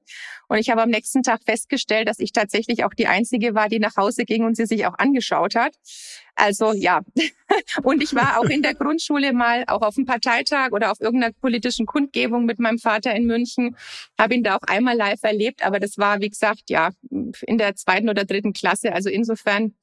Und 0.49 0.59
ich 0.59 0.71
habe 0.71 0.83
am 0.83 0.91
nächsten 0.91 1.23
Tag 1.23 1.41
festgestellt, 1.45 2.09
dass 2.09 2.19
ich 2.19 2.33
tatsächlich 2.33 2.85
auch 2.85 2.95
die 2.95 3.07
Einzige 3.07 3.55
war, 3.55 3.69
die 3.69 3.79
nach 3.79 3.97
Hause 3.97 4.25
ging 4.25 4.45
und 4.45 4.57
sie 4.57 4.67
sich 4.67 4.87
auch 4.87 4.99
angeschaut 4.99 5.55
hat. 5.55 5.75
Also 6.37 6.73
ja. 6.73 7.01
Und 7.83 8.03
ich 8.03 8.15
war 8.15 8.39
auch 8.39 8.45
in 8.45 8.63
der 8.63 8.75
Grundschule 8.75 9.33
mal 9.33 9.65
auch 9.67 9.83
auf 9.83 9.97
einem 9.97 10.07
Parteitag 10.07 10.73
oder 10.73 10.93
auf 10.93 11.01
irgendeiner 11.01 11.33
politischen 11.33 11.87
Kundgebung 11.87 12.45
mit 12.45 12.59
meinem 12.59 12.79
Vater 12.79 13.15
in 13.15 13.27
München, 13.27 13.77
habe 14.19 14.35
ihn 14.35 14.43
da 14.43 14.57
auch 14.57 14.63
einmal 14.67 14.97
live 14.97 15.23
erlebt, 15.23 15.65
aber 15.65 15.81
das 15.81 15.97
war, 15.97 16.21
wie 16.21 16.29
gesagt, 16.29 16.65
ja, 16.69 16.91
in 17.11 17.59
der 17.59 17.75
zweiten 17.77 18.09
oder 18.09 18.25
dritten 18.25 18.53
Klasse. 18.53 18.93
Also 18.93 19.09
insofern 19.09 19.75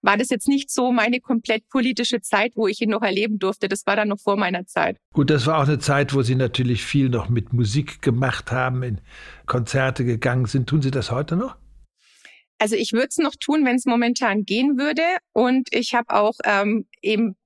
war 0.00 0.16
das 0.16 0.30
jetzt 0.30 0.48
nicht 0.48 0.70
so 0.70 0.92
meine 0.92 1.20
komplett 1.20 1.68
politische 1.68 2.20
Zeit, 2.20 2.52
wo 2.54 2.66
ich 2.66 2.80
ihn 2.80 2.90
noch 2.90 3.02
erleben 3.02 3.38
durfte. 3.38 3.68
Das 3.68 3.86
war 3.86 3.96
dann 3.96 4.08
noch 4.08 4.20
vor 4.20 4.36
meiner 4.36 4.66
Zeit. 4.66 4.96
Gut, 5.12 5.30
das 5.30 5.46
war 5.46 5.58
auch 5.58 5.68
eine 5.68 5.78
Zeit, 5.78 6.14
wo 6.14 6.22
Sie 6.22 6.34
natürlich 6.34 6.84
viel 6.84 7.08
noch 7.08 7.28
mit 7.28 7.52
Musik 7.52 8.00
gemacht 8.00 8.50
haben, 8.52 8.82
in 8.82 9.00
Konzerte 9.46 10.04
gegangen 10.04 10.46
sind. 10.46 10.68
Tun 10.68 10.82
Sie 10.82 10.90
das 10.90 11.10
heute 11.10 11.36
noch? 11.36 11.56
Also 12.58 12.76
ich 12.76 12.92
würde 12.92 13.08
es 13.10 13.18
noch 13.18 13.34
tun, 13.36 13.64
wenn 13.64 13.76
es 13.76 13.86
momentan 13.86 14.44
gehen 14.44 14.78
würde. 14.78 15.02
Und 15.32 15.68
ich 15.72 15.94
habe 15.94 16.14
auch 16.14 16.34
ähm, 16.44 16.86
eben 17.02 17.36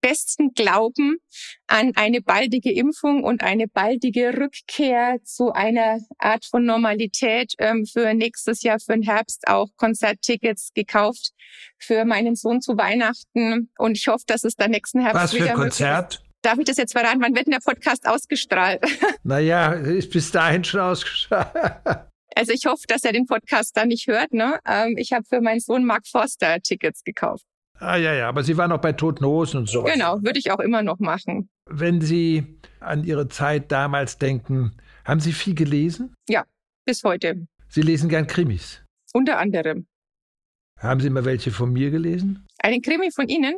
besten 0.00 0.54
Glauben 0.54 1.18
an 1.66 1.92
eine 1.94 2.20
baldige 2.20 2.72
Impfung 2.72 3.22
und 3.22 3.42
eine 3.42 3.68
baldige 3.68 4.36
Rückkehr 4.36 5.18
zu 5.24 5.52
einer 5.52 5.98
Art 6.18 6.44
von 6.44 6.64
Normalität 6.64 7.54
ähm, 7.58 7.86
für 7.86 8.14
nächstes 8.14 8.62
Jahr, 8.62 8.78
für 8.80 8.92
den 8.92 9.02
Herbst 9.02 9.46
auch 9.46 9.68
Konzerttickets 9.76 10.70
gekauft 10.74 11.32
für 11.78 12.04
meinen 12.04 12.34
Sohn 12.34 12.60
zu 12.60 12.76
Weihnachten. 12.76 13.70
Und 13.78 13.96
ich 13.96 14.08
hoffe, 14.08 14.24
dass 14.26 14.44
es 14.44 14.56
dann 14.56 14.70
nächsten 14.70 15.00
Herbst 15.00 15.22
Was 15.22 15.30
für 15.32 15.36
wieder 15.38 15.50
ein 15.50 15.58
möglich 15.58 15.72
ist. 15.72 15.78
Konzert? 15.78 16.22
Darf 16.42 16.58
ich 16.58 16.64
das 16.64 16.78
jetzt 16.78 16.92
verraten? 16.92 17.20
Wann 17.20 17.34
wird 17.34 17.46
denn 17.46 17.52
der 17.52 17.60
Podcast 17.60 18.06
ausgestrahlt? 18.06 18.82
Naja, 19.22 19.72
ist 19.72 20.10
bis 20.10 20.30
dahin 20.30 20.64
schon 20.64 20.80
ausgestrahlt. 20.80 22.06
Also 22.34 22.52
ich 22.52 22.66
hoffe, 22.66 22.84
dass 22.88 23.04
er 23.04 23.12
den 23.12 23.26
Podcast 23.26 23.76
dann 23.76 23.88
nicht 23.88 24.06
hört. 24.06 24.32
Ne? 24.32 24.58
Ähm, 24.66 24.96
ich 24.96 25.12
habe 25.12 25.24
für 25.24 25.40
meinen 25.40 25.60
Sohn 25.60 25.84
Mark 25.84 26.06
Forster 26.06 26.60
Tickets 26.60 27.02
gekauft. 27.04 27.44
Ah 27.78 27.96
ja, 27.96 28.12
ja, 28.12 28.28
aber 28.28 28.42
Sie 28.42 28.56
waren 28.58 28.72
auch 28.72 28.80
bei 28.80 28.92
Toten 28.92 29.24
Hosen 29.24 29.60
und 29.60 29.68
sowas. 29.68 29.90
Genau, 29.92 30.22
würde 30.22 30.38
ich 30.38 30.50
auch 30.50 30.60
immer 30.60 30.82
noch 30.82 30.98
machen. 30.98 31.48
Wenn 31.64 32.02
Sie 32.02 32.58
an 32.78 33.04
Ihre 33.04 33.28
Zeit 33.28 33.72
damals 33.72 34.18
denken, 34.18 34.76
haben 35.04 35.20
Sie 35.20 35.32
viel 35.32 35.54
gelesen? 35.54 36.14
Ja, 36.28 36.44
bis 36.84 37.02
heute. 37.04 37.46
Sie 37.68 37.80
lesen 37.80 38.10
gern 38.10 38.26
Krimis. 38.26 38.82
Unter 39.14 39.38
anderem. 39.38 39.86
Haben 40.78 41.00
Sie 41.00 41.08
mal 41.10 41.24
welche 41.24 41.50
von 41.50 41.72
mir 41.72 41.90
gelesen? 41.90 42.46
Einen 42.58 42.82
Krimi 42.82 43.10
von 43.10 43.28
Ihnen? 43.28 43.56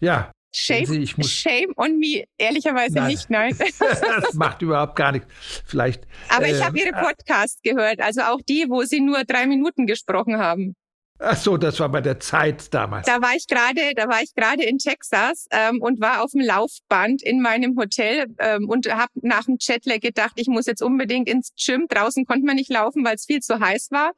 Ja. 0.00 0.32
Shame, 0.52 0.86
Sie, 0.86 1.02
ich 1.02 1.16
muss- 1.16 1.30
shame 1.30 1.72
on 1.76 1.98
me. 1.98 2.24
Ehrlicherweise 2.36 2.96
Nein. 2.96 3.08
nicht, 3.08 3.30
nein. 3.30 3.56
das 4.20 4.34
macht 4.34 4.60
überhaupt 4.62 4.96
gar 4.96 5.12
nichts. 5.12 5.26
Vielleicht. 5.64 6.06
Aber 6.28 6.46
ich 6.46 6.58
ähm, 6.58 6.64
habe 6.64 6.78
Ihre 6.78 6.92
Podcasts 6.92 7.60
gehört, 7.62 8.00
also 8.00 8.20
auch 8.22 8.40
die, 8.46 8.66
wo 8.68 8.82
Sie 8.82 9.00
nur 9.00 9.24
drei 9.24 9.46
Minuten 9.46 9.86
gesprochen 9.86 10.36
haben. 10.36 10.76
Ach 11.24 11.36
so, 11.36 11.56
das 11.56 11.78
war 11.78 11.88
bei 11.88 12.00
der 12.00 12.18
Zeit 12.18 12.74
damals. 12.74 13.06
Da 13.06 13.22
war 13.22 13.34
ich 13.36 13.46
gerade, 13.46 13.94
da 13.94 14.08
war 14.08 14.22
ich 14.22 14.34
gerade 14.34 14.64
in 14.64 14.78
Texas 14.78 15.46
ähm, 15.52 15.80
und 15.80 16.00
war 16.00 16.22
auf 16.22 16.32
dem 16.32 16.40
Laufband 16.40 17.22
in 17.22 17.40
meinem 17.40 17.78
Hotel 17.78 18.26
ähm, 18.38 18.68
und 18.68 18.92
habe 18.92 19.12
nach 19.22 19.44
dem 19.44 19.56
Jetlag 19.60 20.00
gedacht, 20.00 20.32
ich 20.34 20.48
muss 20.48 20.66
jetzt 20.66 20.82
unbedingt 20.82 21.28
ins 21.28 21.52
Gym. 21.54 21.86
Draußen 21.88 22.26
konnte 22.26 22.44
man 22.44 22.56
nicht 22.56 22.70
laufen, 22.70 23.04
weil 23.04 23.14
es 23.14 23.24
viel 23.24 23.40
zu 23.40 23.60
heiß 23.60 23.92
war. 23.92 24.12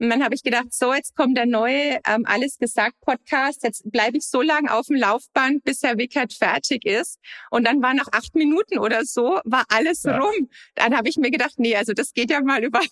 Und 0.00 0.08
dann 0.10 0.24
habe 0.24 0.34
ich 0.34 0.42
gedacht, 0.42 0.72
so 0.72 0.94
jetzt 0.94 1.14
kommt 1.14 1.36
der 1.36 1.46
neue 1.46 1.98
ähm, 2.08 2.24
Alles 2.24 2.56
gesagt 2.58 2.94
Podcast. 3.00 3.62
Jetzt 3.62 3.90
bleibe 3.92 4.16
ich 4.16 4.26
so 4.26 4.40
lange 4.40 4.72
auf 4.72 4.86
dem 4.86 4.96
Laufband, 4.96 5.62
bis 5.62 5.82
Herr 5.82 5.98
Wickert 5.98 6.32
fertig 6.32 6.86
ist. 6.86 7.18
Und 7.50 7.66
dann 7.66 7.82
war 7.82 7.92
nach 7.94 8.08
acht 8.12 8.34
Minuten 8.34 8.78
oder 8.78 9.04
so 9.04 9.40
war 9.44 9.64
alles 9.68 10.04
Ja. 10.04 10.18
rum. 10.18 10.48
Dann 10.74 10.96
habe 10.96 11.08
ich 11.08 11.16
mir 11.18 11.30
gedacht, 11.30 11.54
nee, 11.58 11.76
also 11.76 11.92
das 11.92 12.12
geht 12.14 12.30
ja 12.30 12.40
mal 12.40 12.64
überhaupt 12.64 12.88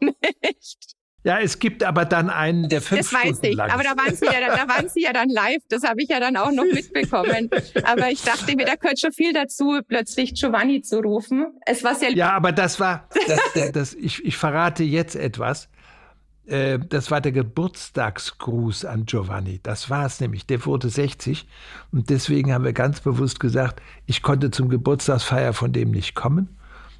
nicht. 0.00 0.96
Ja, 1.24 1.38
es 1.38 1.60
gibt 1.60 1.84
aber 1.84 2.04
dann 2.04 2.30
einen, 2.30 2.68
der 2.68 2.82
fünf 2.82 3.02
Das 3.02 3.12
weiß 3.12 3.36
Stunden 3.38 3.46
ich. 3.46 3.60
Aber 3.60 3.84
da 3.84 3.90
waren 3.96 4.16
sie 4.16 4.24
ja, 4.24 4.40
dann, 4.40 4.56
da 4.56 4.68
waren 4.74 4.88
sie 4.88 5.02
ja 5.02 5.12
dann 5.12 5.28
live. 5.28 5.62
Das 5.68 5.84
habe 5.84 6.02
ich 6.02 6.08
ja 6.08 6.18
dann 6.18 6.36
auch 6.36 6.50
noch 6.50 6.64
mitbekommen. 6.64 7.48
Aber 7.84 8.10
ich 8.10 8.22
dachte 8.22 8.56
mir, 8.56 8.66
da 8.66 8.74
gehört 8.74 8.98
schon 8.98 9.12
viel 9.12 9.32
dazu, 9.32 9.78
plötzlich 9.86 10.34
Giovanni 10.34 10.82
zu 10.82 10.98
rufen. 10.98 11.46
Es 11.64 11.84
war 11.84 11.94
sehr. 11.94 12.10
Ja, 12.12 12.32
aber 12.32 12.50
das 12.50 12.80
war, 12.80 13.08
das, 13.28 13.72
das, 13.72 13.94
ich, 13.94 14.24
ich 14.24 14.36
verrate 14.36 14.82
jetzt 14.82 15.14
etwas. 15.14 15.68
Äh, 16.46 16.78
Das 16.78 17.10
war 17.10 17.20
der 17.20 17.32
Geburtstagsgruß 17.32 18.84
an 18.84 19.06
Giovanni. 19.06 19.60
Das 19.62 19.90
war 19.90 20.06
es 20.06 20.20
nämlich. 20.20 20.46
Der 20.46 20.64
wurde 20.66 20.88
60 20.88 21.46
und 21.92 22.10
deswegen 22.10 22.52
haben 22.52 22.64
wir 22.64 22.72
ganz 22.72 23.00
bewusst 23.00 23.40
gesagt, 23.40 23.80
ich 24.06 24.22
konnte 24.22 24.50
zum 24.50 24.68
Geburtstagsfeier 24.68 25.52
von 25.52 25.72
dem 25.72 25.90
nicht 25.90 26.14
kommen. 26.14 26.48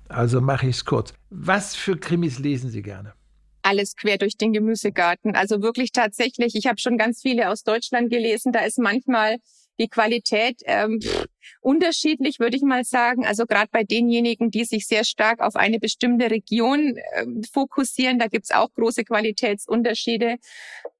Also 0.09 0.40
mache 0.40 0.66
ich 0.68 0.76
es 0.76 0.84
kurz. 0.84 1.14
Was 1.30 1.74
für 1.74 1.97
Krimis 1.97 2.38
lesen 2.38 2.70
Sie 2.70 2.82
gerne? 2.82 3.14
alles 3.62 3.95
quer 3.97 4.18
durch 4.18 4.36
den 4.36 4.53
Gemüsegarten. 4.53 5.34
Also 5.36 5.62
wirklich 5.62 5.93
tatsächlich, 5.93 6.55
ich 6.57 6.66
habe 6.66 6.80
schon 6.80 6.99
ganz 6.99 7.22
viele 7.22 7.49
aus 7.49 7.62
Deutschland 7.62 8.11
gelesen. 8.11 8.53
Da 8.53 8.61
ist 8.61 8.78
manchmal 8.78 9.36
die 9.83 9.89
Qualität 9.89 10.62
ähm, 10.64 11.01
pff, 11.03 11.26
unterschiedlich, 11.61 12.39
würde 12.39 12.57
ich 12.57 12.62
mal 12.62 12.85
sagen. 12.85 13.26
Also 13.26 13.47
gerade 13.47 13.68
bei 13.70 13.85
denjenigen, 13.85 14.51
die 14.51 14.64
sich 14.64 14.87
sehr 14.87 15.05
stark 15.05 15.41
auf 15.41 15.57
eine 15.57 15.78
bestimmte 15.78 16.30
Region 16.30 16.97
ähm, 17.14 17.43
fokussieren, 17.53 18.18
da 18.18 18.28
gibt's 18.28 18.51
auch 18.51 18.72
große 18.74 19.05
Qualitätsunterschiede. 19.05 20.37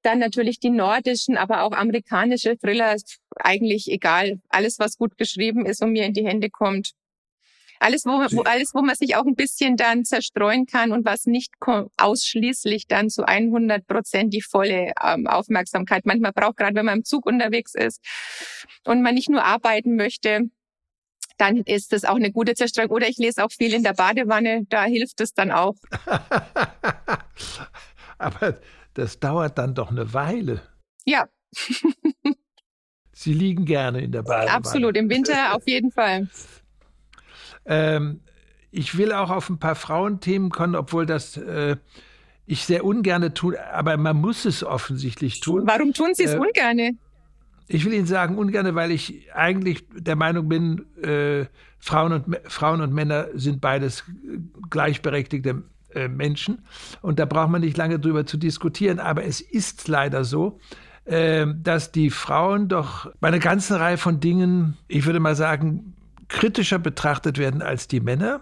Dann 0.01 0.19
natürlich 0.19 0.59
die 0.59 0.69
nordischen, 0.69 1.37
aber 1.37 1.63
auch 1.63 1.71
amerikanische 1.71 2.57
Thriller, 2.57 2.95
eigentlich 3.35 3.89
egal. 3.89 4.39
Alles, 4.49 4.79
was 4.79 4.97
gut 4.97 5.17
geschrieben 5.17 5.65
ist 5.65 5.81
und 5.81 5.91
mir 5.91 6.05
in 6.05 6.13
die 6.13 6.25
Hände 6.25 6.49
kommt. 6.49 6.91
Alles, 7.83 8.05
wo, 8.05 8.11
wo, 8.11 8.43
alles, 8.43 8.73
wo 8.73 8.81
man 8.81 8.95
sich 8.95 9.17
auch 9.17 9.25
ein 9.25 9.35
bisschen 9.35 9.75
dann 9.75 10.05
zerstreuen 10.05 10.65
kann 10.65 10.93
und 10.93 11.03
was 11.03 11.25
nicht 11.25 11.51
ausschließlich 11.97 12.87
dann 12.87 13.09
zu 13.09 13.27
100 13.27 13.85
Prozent 13.85 14.33
die 14.33 14.41
volle 14.41 14.93
ähm, 15.03 15.27
Aufmerksamkeit 15.27 16.05
manchmal 16.05 16.31
braucht, 16.31 16.55
gerade 16.55 16.75
wenn 16.75 16.85
man 16.85 16.99
im 16.99 17.03
Zug 17.03 17.25
unterwegs 17.25 17.75
ist 17.75 18.01
und 18.85 19.01
man 19.01 19.15
nicht 19.15 19.29
nur 19.29 19.43
arbeiten 19.43 19.97
möchte, 19.97 20.49
dann 21.37 21.57
ist 21.57 21.91
das 21.91 22.05
auch 22.05 22.15
eine 22.15 22.31
gute 22.31 22.53
Zerstreuung. 22.53 22.91
Oder 22.91 23.09
ich 23.09 23.17
lese 23.17 23.43
auch 23.43 23.51
viel 23.51 23.73
in 23.73 23.83
der 23.83 23.93
Badewanne, 23.93 24.65
da 24.69 24.85
hilft 24.85 25.19
es 25.19 25.33
dann 25.33 25.51
auch. 25.51 25.75
aber 28.17 28.59
das 28.93 29.19
dauert 29.19 29.57
dann 29.57 29.75
doch 29.75 29.91
eine 29.91 30.13
Weile. 30.13 30.61
Ja, 31.05 31.27
Sie 33.11 33.33
liegen 33.33 33.65
gerne 33.65 34.01
in 34.01 34.11
der 34.11 34.23
Badewanne. 34.23 34.51
absolut. 34.51 34.97
Im 34.97 35.09
Winter 35.09 35.55
auf 35.55 35.67
jeden 35.67 35.91
Fall. 35.91 36.27
Ähm, 37.65 38.21
ich 38.71 38.97
will 38.97 39.13
auch 39.13 39.29
auf 39.29 39.49
ein 39.49 39.59
paar 39.59 39.75
Frauenthemen 39.75 40.49
kommen, 40.49 40.75
obwohl 40.75 41.05
das 41.05 41.37
äh, 41.37 41.77
ich 42.45 42.65
sehr 42.65 42.83
ungerne 42.83 43.33
tue, 43.33 43.55
aber 43.71 43.97
man 43.97 44.17
muss 44.17 44.45
es 44.45 44.63
offensichtlich 44.63 45.39
tun. 45.39 45.63
Warum 45.65 45.93
tun 45.93 46.13
Sie 46.13 46.23
es 46.23 46.33
Äh, 46.33 46.39
ungerne? 46.39 46.91
Ich 47.67 47.85
will 47.85 47.93
Ihnen 47.93 48.05
sagen, 48.05 48.37
ungerne, 48.37 48.75
weil 48.75 48.91
ich 48.91 49.33
eigentlich 49.33 49.85
der 49.95 50.15
Meinung 50.15 50.49
bin, 50.49 50.85
äh, 51.01 51.45
Frauen, 51.79 52.13
und, 52.13 52.37
Frauen 52.47 52.81
und 52.81 52.93
Männer 52.93 53.27
sind 53.33 53.61
beides 53.61 54.03
gleichberechtigte 54.69 55.63
äh, 55.93 56.07
Menschen. 56.07 56.65
Und 57.01 57.19
da 57.19 57.25
braucht 57.25 57.49
man 57.49 57.61
nicht 57.61 57.77
lange 57.77 57.99
drüber 57.99 58.25
zu 58.25 58.37
diskutieren. 58.37 58.99
Aber 58.99 59.23
es 59.23 59.39
ist 59.39 59.87
leider 59.87 60.25
so, 60.25 60.59
äh, 61.05 61.45
dass 61.55 61.91
die 61.91 62.09
Frauen 62.09 62.67
doch 62.67 63.11
bei 63.19 63.29
einer 63.29 63.39
ganzen 63.39 63.75
Reihe 63.77 63.97
von 63.97 64.19
Dingen, 64.19 64.77
ich 64.87 65.05
würde 65.05 65.19
mal 65.19 65.35
sagen, 65.35 65.93
kritischer 66.33 66.79
betrachtet 66.79 67.37
werden 67.37 67.61
als 67.61 67.87
die 67.87 68.01
Männer. 68.01 68.41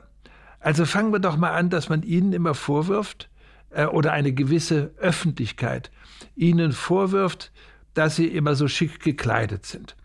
Also 0.59 0.85
fangen 0.85 1.11
wir 1.11 1.19
doch 1.19 1.37
mal 1.37 1.51
an, 1.51 1.69
dass 1.69 1.89
man 1.89 2.01
ihnen 2.01 2.33
immer 2.33 2.55
vorwirft, 2.55 3.29
äh, 3.71 3.85
oder 3.85 4.13
eine 4.13 4.33
gewisse 4.33 4.91
Öffentlichkeit 4.97 5.91
ihnen 6.35 6.71
vorwirft, 6.71 7.51
dass 7.93 8.15
sie 8.15 8.27
immer 8.27 8.55
so 8.55 8.67
schick 8.67 9.01
gekleidet 9.01 9.65
sind. 9.65 9.95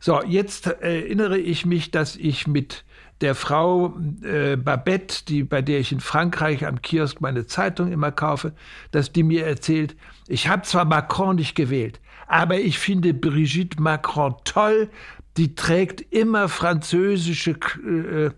So, 0.00 0.22
jetzt 0.22 0.66
erinnere 0.66 1.38
ich 1.38 1.64
mich, 1.64 1.90
dass 1.90 2.16
ich 2.16 2.46
mit 2.46 2.84
der 3.20 3.34
Frau 3.34 3.96
äh, 4.22 4.56
Babette, 4.56 5.24
die, 5.26 5.42
bei 5.42 5.62
der 5.62 5.80
ich 5.80 5.90
in 5.90 6.00
Frankreich 6.00 6.66
am 6.66 6.82
Kiosk 6.82 7.20
meine 7.20 7.46
Zeitung 7.46 7.90
immer 7.90 8.12
kaufe, 8.12 8.52
dass 8.90 9.12
die 9.12 9.22
mir 9.22 9.46
erzählt, 9.46 9.96
ich 10.28 10.48
habe 10.48 10.62
zwar 10.62 10.84
Macron 10.84 11.36
nicht 11.36 11.54
gewählt, 11.54 12.00
aber 12.26 12.58
ich 12.58 12.78
finde 12.78 13.14
Brigitte 13.14 13.80
Macron 13.80 14.34
toll, 14.44 14.90
die 15.36 15.54
trägt 15.54 16.00
immer 16.12 16.48
französische 16.48 17.52
äh, 17.52 18.30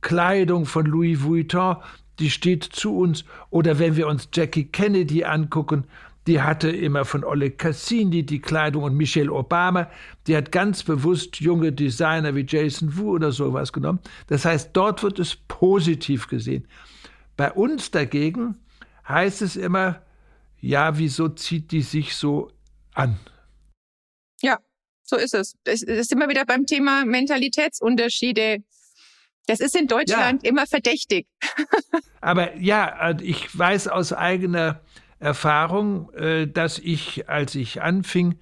Kleidung 0.00 0.66
von 0.66 0.86
Louis 0.86 1.22
Vuitton, 1.22 1.76
die 2.18 2.30
steht 2.30 2.64
zu 2.64 2.96
uns. 2.96 3.24
Oder 3.50 3.78
wenn 3.78 3.96
wir 3.96 4.06
uns 4.06 4.28
Jackie 4.32 4.64
Kennedy 4.64 5.24
angucken, 5.24 5.84
die 6.26 6.42
hatte 6.42 6.68
immer 6.70 7.04
von 7.04 7.24
Oleg 7.24 7.58
Cassini 7.58 8.24
die 8.24 8.40
Kleidung 8.40 8.82
und 8.82 8.94
Michelle 8.94 9.32
Obama, 9.32 9.88
die 10.26 10.36
hat 10.36 10.52
ganz 10.52 10.82
bewusst 10.82 11.36
junge 11.40 11.72
Designer 11.72 12.34
wie 12.34 12.44
Jason 12.46 12.96
Wu 12.96 13.12
oder 13.14 13.32
sowas 13.32 13.72
genommen. 13.72 14.00
Das 14.26 14.44
heißt, 14.44 14.70
dort 14.74 15.02
wird 15.02 15.18
es 15.18 15.36
positiv 15.36 16.28
gesehen. 16.28 16.66
Bei 17.36 17.50
uns 17.52 17.90
dagegen 17.90 18.56
heißt 19.08 19.40
es 19.42 19.56
immer, 19.56 20.02
ja, 20.60 20.98
wieso 20.98 21.28
zieht 21.28 21.70
die 21.72 21.82
sich 21.82 22.14
so 22.14 22.50
an? 22.92 23.16
So 25.08 25.16
ist 25.16 25.34
es. 25.34 25.56
Es 25.64 25.82
ist 25.82 26.12
immer 26.12 26.28
wieder 26.28 26.44
beim 26.44 26.66
Thema 26.66 27.06
Mentalitätsunterschiede. 27.06 28.58
Das 29.46 29.60
ist 29.60 29.74
in 29.74 29.86
Deutschland 29.86 30.42
ja. 30.42 30.50
immer 30.50 30.66
verdächtig. 30.66 31.26
Aber 32.20 32.54
ja, 32.56 33.16
ich 33.22 33.58
weiß 33.58 33.88
aus 33.88 34.12
eigener 34.12 34.80
Erfahrung, 35.18 36.12
äh, 36.12 36.46
dass 36.46 36.78
ich, 36.78 37.26
als 37.28 37.54
ich 37.54 37.80
anfing, 37.80 38.38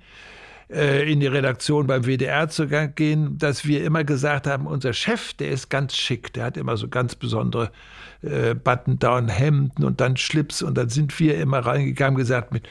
äh, 0.69 1.11
in 1.11 1.21
die 1.21 1.29
Redaktion 1.29 1.87
beim 1.87 2.03
WDR 2.03 2.49
zu 2.49 2.67
gehen, 2.67 3.39
dass 3.39 3.65
wir 3.65 3.85
immer 3.85 4.03
gesagt 4.03 4.49
haben, 4.49 4.67
unser 4.67 4.93
Chef, 4.93 5.33
der 5.35 5.51
ist 5.51 5.69
ganz 5.69 5.97
schick, 5.97 6.33
der 6.33 6.47
hat 6.47 6.57
immer 6.57 6.77
so 6.77 6.89
ganz 6.89 7.15
besondere 7.15 7.71
äh, 8.23 8.55
Button-Down-Hemden 8.55 9.85
und 9.85 10.01
dann 10.01 10.17
Schlips 10.17 10.63
und 10.63 10.77
dann 10.77 10.89
sind 10.89 11.19
wir 11.21 11.39
immer 11.39 11.61
reingegangen, 11.61 12.19
gesagt, 12.19 12.53
mit, 12.53 12.69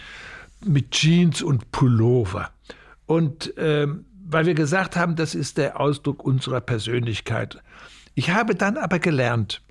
mit 0.65 0.91
Jeans 0.91 1.41
und 1.41 1.71
Pullover. 1.71 2.51
Und 3.05 3.53
ähm, 3.57 4.05
weil 4.27 4.45
wir 4.45 4.55
gesagt 4.55 4.95
haben, 4.95 5.15
das 5.15 5.35
ist 5.35 5.57
der 5.57 5.79
Ausdruck 5.79 6.23
unserer 6.23 6.61
Persönlichkeit. 6.61 7.61
Ich 8.15 8.31
habe 8.31 8.55
dann 8.55 8.77
aber 8.77 8.99
gelernt, 8.99 9.61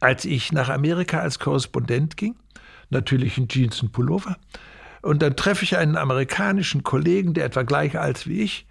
als 0.00 0.24
ich 0.24 0.52
nach 0.52 0.68
Amerika 0.68 1.20
als 1.20 1.38
Korrespondent 1.38 2.16
ging, 2.16 2.36
natürlich 2.90 3.38
in 3.38 3.48
Jeans 3.48 3.82
und 3.82 3.92
Pullover, 3.92 4.36
und 5.02 5.20
dann 5.20 5.36
treffe 5.36 5.64
ich 5.64 5.76
einen 5.76 5.96
amerikanischen 5.96 6.82
Kollegen, 6.82 7.34
der 7.34 7.46
etwa 7.46 7.62
gleich 7.62 7.98
alt 7.98 8.26
wie 8.26 8.42
ich, 8.42 8.66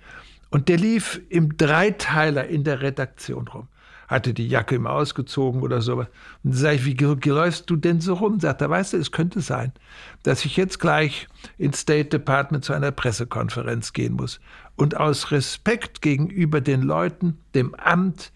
und 0.50 0.70
der 0.70 0.78
lief 0.78 1.22
im 1.30 1.58
Dreiteiler 1.58 2.48
in 2.48 2.64
der 2.64 2.82
Redaktion 2.82 3.48
rum. 3.48 3.68
Hatte 4.14 4.34
die 4.34 4.48
Jacke 4.48 4.76
immer 4.76 4.92
ausgezogen 4.92 5.62
oder 5.64 5.82
sowas. 5.82 6.08
Und 6.44 6.52
dann 6.52 6.60
sage 6.60 6.76
ich, 6.76 6.86
wie 6.86 7.30
läufst 7.30 7.70
du 7.70 7.76
denn 7.76 8.00
so 8.00 8.14
rum? 8.14 8.40
Sagt 8.40 8.62
er, 8.62 8.70
weißt 8.70 8.94
du, 8.94 8.98
es 8.98 9.12
könnte 9.12 9.42
sein, 9.42 9.74
dass 10.22 10.46
ich 10.46 10.56
jetzt 10.56 10.80
gleich 10.80 11.28
ins 11.58 11.80
State 11.80 12.10
Department 12.10 12.64
zu 12.64 12.74
einer 12.74 12.92
Pressekonferenz 12.92 13.92
gehen 13.92 14.14
muss. 14.14 14.40
Und 14.76 14.98
aus 14.98 15.32
Respekt 15.32 16.04
gegenüber 16.04 16.62
den 16.62 16.84
Leuten, 16.84 17.40
dem 17.56 17.74
Amt, 17.76 18.32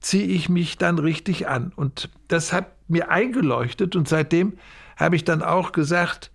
ziehe 0.00 0.26
ich 0.26 0.48
mich 0.48 0.78
dann 0.78 1.00
richtig 1.00 1.48
an. 1.48 1.72
Und 1.74 2.10
das 2.28 2.52
hat 2.52 2.66
mir 2.86 3.10
eingeleuchtet 3.10 3.96
und 3.96 4.08
seitdem 4.08 4.52
habe 4.96 5.16
ich 5.16 5.24
dann 5.24 5.42
auch 5.42 5.72
gesagt, 5.72 6.30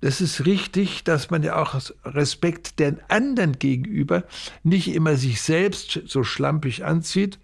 das 0.00 0.20
ist 0.20 0.46
richtig, 0.46 1.04
dass 1.04 1.30
man 1.30 1.42
ja 1.42 1.56
auch 1.56 1.74
Respekt 2.04 2.78
den 2.78 2.98
anderen 3.08 3.58
gegenüber 3.58 4.24
nicht 4.62 4.94
immer 4.94 5.16
sich 5.16 5.40
selbst 5.42 6.02
so 6.06 6.22
schlampig 6.22 6.84
anzieht, 6.84 7.38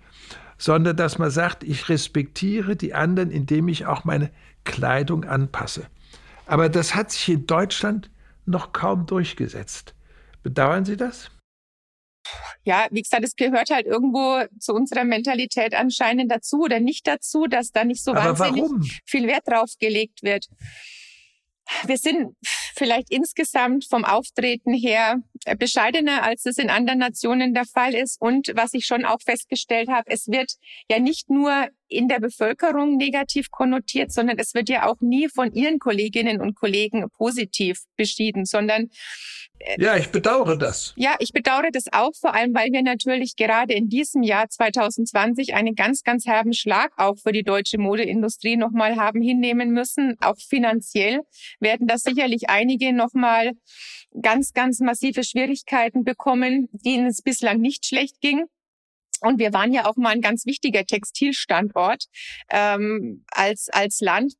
sondern 0.65 0.97
dass 0.97 1.19
man 1.19 1.31
sagt, 1.31 1.62
ich 1.62 1.91
respektiere 1.91 2.75
die 2.75 2.95
anderen, 2.95 3.31
indem 3.31 3.69
ich 3.69 3.85
auch 3.85 4.05
meine 4.05 4.31
Kleidung 4.65 5.25
anpasse. 5.25 5.89
Aber 6.47 6.71
das 6.71 6.95
hat 6.95 7.11
sich 7.11 7.29
in 7.29 7.47
Deutschland 7.47 8.11
noch 8.47 8.73
kaum 8.73 9.05
durchgesetzt. 9.05 9.95
Bedauern 10.43 10.87
Sie 10.87 10.97
das? 10.97 11.31
Ja, 12.62 12.87
wie 12.91 13.03
gesagt, 13.03 13.25
es 13.25 13.37
gehört 13.37 13.69
halt 13.69 13.85
irgendwo 13.85 14.43
zu 14.59 14.73
unserer 14.73 15.05
Mentalität 15.05 15.75
anscheinend 15.75 16.33
dazu 16.33 16.62
oder 16.62 16.81
nicht 16.81 17.07
dazu, 17.07 17.47
dass 17.47 17.71
da 17.71 17.85
nicht 17.85 18.03
so 18.03 18.12
Aber 18.12 18.39
wahnsinnig 18.39 18.62
warum? 18.62 18.83
viel 19.05 19.27
Wert 19.27 19.47
drauf 19.47 19.71
gelegt 19.79 20.23
wird. 20.23 20.47
Wir 21.85 21.99
sind 21.99 22.37
vielleicht 22.75 23.11
insgesamt 23.11 23.87
vom 23.89 24.05
Auftreten 24.05 24.72
her 24.72 25.16
bescheidener, 25.59 26.22
als 26.22 26.47
es 26.47 26.59
in 26.59 26.70
anderen 26.70 26.99
Nationen 26.99 27.55
der 27.55 27.64
Fall 27.64 27.95
ist. 27.95 28.20
Und 28.20 28.53
was 28.55 28.75
ich 28.75 28.87
schon 28.87 29.05
auch 29.05 29.20
festgestellt 29.20 29.89
habe, 29.89 30.11
es 30.11 30.29
wird 30.29 30.53
ja 30.91 30.99
nicht 30.99 31.31
nur 31.31 31.68
in 31.95 32.09
der 32.09 32.20
Bevölkerung 32.20 32.97
negativ 32.97 33.51
konnotiert, 33.51 34.12
sondern 34.12 34.38
es 34.38 34.55
wird 34.55 34.68
ja 34.68 34.86
auch 34.86 35.01
nie 35.01 35.28
von 35.28 35.53
Ihren 35.53 35.78
Kolleginnen 35.78 36.40
und 36.40 36.55
Kollegen 36.55 37.09
positiv 37.11 37.80
beschieden, 37.97 38.45
sondern 38.45 38.88
äh, 39.59 39.82
ja, 39.82 39.97
ich 39.97 40.09
bedauere 40.09 40.57
das. 40.57 40.92
Ja, 40.97 41.16
ich 41.18 41.32
bedauere 41.32 41.70
das 41.72 41.92
auch, 41.92 42.12
vor 42.14 42.34
allem, 42.34 42.55
weil 42.55 42.72
wir 42.72 42.82
natürlich 42.82 43.36
gerade 43.36 43.74
in 43.74 43.88
diesem 43.88 44.22
Jahr 44.22 44.49
2020 44.49 45.55
einen 45.55 45.74
ganz, 45.74 46.03
ganz 46.03 46.26
herben 46.26 46.53
Schlag 46.53 46.92
auch 46.97 47.16
für 47.18 47.32
die 47.32 47.45
deutsche 47.45 47.78
Modeindustrie 47.78 48.57
nochmal 48.57 48.97
haben 48.97 49.22
hinnehmen 49.22 49.70
müssen. 49.70 50.16
Auch 50.20 50.38
finanziell 50.38 51.20
werden 51.61 51.86
da 51.86 51.99
sicherlich 51.99 52.51
einige 52.51 52.92
nochmal 52.92 53.53
ganz, 54.20 54.53
ganz 54.53 54.80
massive 54.80 55.24
Schwierigkeiten 55.24 56.05
bekommen, 56.05 56.68
denen 56.72 57.07
es 57.07 57.22
bislang 57.22 57.61
nicht 57.61 57.86
schlecht 57.86 58.20
ging. 58.20 58.45
Und 59.21 59.39
wir 59.39 59.53
waren 59.53 59.73
ja 59.73 59.87
auch 59.87 59.97
mal 59.97 60.11
ein 60.11 60.21
ganz 60.21 60.47
wichtiger 60.47 60.85
Textilstandort 60.85 62.05
ähm, 62.51 63.25
als, 63.31 63.69
als 63.71 64.01
Land. 64.01 64.35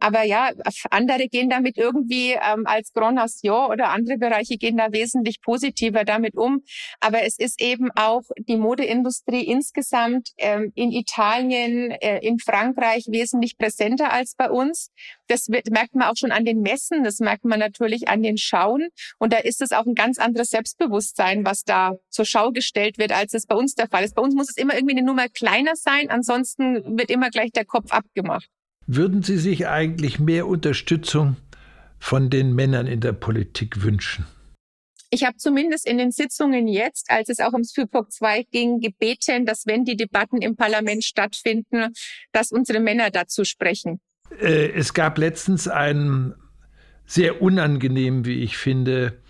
Aber 0.00 0.22
ja, 0.22 0.50
andere 0.90 1.28
gehen 1.28 1.48
damit 1.48 1.76
irgendwie 1.78 2.32
ähm, 2.32 2.66
als 2.66 2.92
Grand 2.92 3.16
Nation 3.16 3.70
oder 3.70 3.90
andere 3.90 4.18
Bereiche 4.18 4.56
gehen 4.56 4.76
da 4.76 4.92
wesentlich 4.92 5.40
positiver 5.40 6.04
damit 6.04 6.36
um. 6.36 6.62
Aber 7.00 7.22
es 7.22 7.38
ist 7.38 7.60
eben 7.60 7.90
auch 7.94 8.22
die 8.38 8.56
Modeindustrie 8.56 9.44
insgesamt 9.44 10.30
ähm, 10.38 10.72
in 10.74 10.92
Italien, 10.92 11.90
äh, 11.90 12.18
in 12.18 12.38
Frankreich 12.38 13.06
wesentlich 13.08 13.56
präsenter 13.56 14.12
als 14.12 14.34
bei 14.36 14.50
uns. 14.50 14.90
Das 15.28 15.48
wird, 15.48 15.70
merkt 15.70 15.94
man 15.94 16.08
auch 16.08 16.16
schon 16.16 16.32
an 16.32 16.44
den 16.44 16.60
Messen, 16.60 17.04
das 17.04 17.18
merkt 17.20 17.44
man 17.44 17.58
natürlich 17.58 18.08
an 18.08 18.22
den 18.22 18.36
Schauen. 18.36 18.88
Und 19.18 19.32
da 19.32 19.38
ist 19.38 19.62
es 19.62 19.72
auch 19.72 19.86
ein 19.86 19.94
ganz 19.94 20.18
anderes 20.18 20.50
Selbstbewusstsein, 20.50 21.44
was 21.44 21.64
da 21.64 21.92
zur 22.10 22.24
Schau 22.24 22.50
gestellt 22.52 22.98
wird, 22.98 23.12
als 23.12 23.32
es 23.34 23.46
bei 23.46 23.54
uns 23.54 23.74
der 23.74 23.88
Fall 23.88 24.04
ist. 24.04 24.14
Bei 24.14 24.22
uns 24.22 24.34
muss 24.34 24.50
es 24.50 24.56
immer 24.56 24.74
irgendwie 24.74 24.96
eine 24.96 25.06
Nummer 25.06 25.28
kleiner 25.28 25.76
sein, 25.76 26.10
ansonsten 26.10 26.98
wird 26.98 27.10
immer 27.10 27.30
gleich 27.30 27.52
der 27.52 27.64
Kopf 27.64 27.90
abgemacht. 27.90 28.48
Würden 28.86 29.22
Sie 29.22 29.38
sich 29.38 29.66
eigentlich 29.66 30.18
mehr 30.18 30.46
Unterstützung 30.46 31.36
von 31.98 32.28
den 32.28 32.54
Männern 32.54 32.86
in 32.86 33.00
der 33.00 33.12
Politik 33.12 33.82
wünschen? 33.82 34.26
Ich 35.10 35.24
habe 35.24 35.36
zumindest 35.36 35.86
in 35.86 35.96
den 35.96 36.10
Sitzungen 36.10 36.66
jetzt, 36.66 37.10
als 37.10 37.28
es 37.28 37.38
auch 37.38 37.52
ums 37.52 37.72
FIPOC 37.72 38.10
2 38.10 38.42
ging, 38.50 38.80
gebeten, 38.80 39.46
dass 39.46 39.64
wenn 39.66 39.84
die 39.84 39.96
Debatten 39.96 40.42
im 40.42 40.56
Parlament 40.56 41.04
stattfinden, 41.04 41.92
dass 42.32 42.50
unsere 42.50 42.80
Männer 42.80 43.10
dazu 43.10 43.44
sprechen. 43.44 44.00
Äh, 44.40 44.72
es 44.72 44.92
gab 44.92 45.18
letztens 45.18 45.68
einen 45.68 46.34
sehr 47.06 47.40
unangenehmen, 47.40 48.24
wie 48.24 48.42
ich 48.42 48.56
finde, 48.56 49.20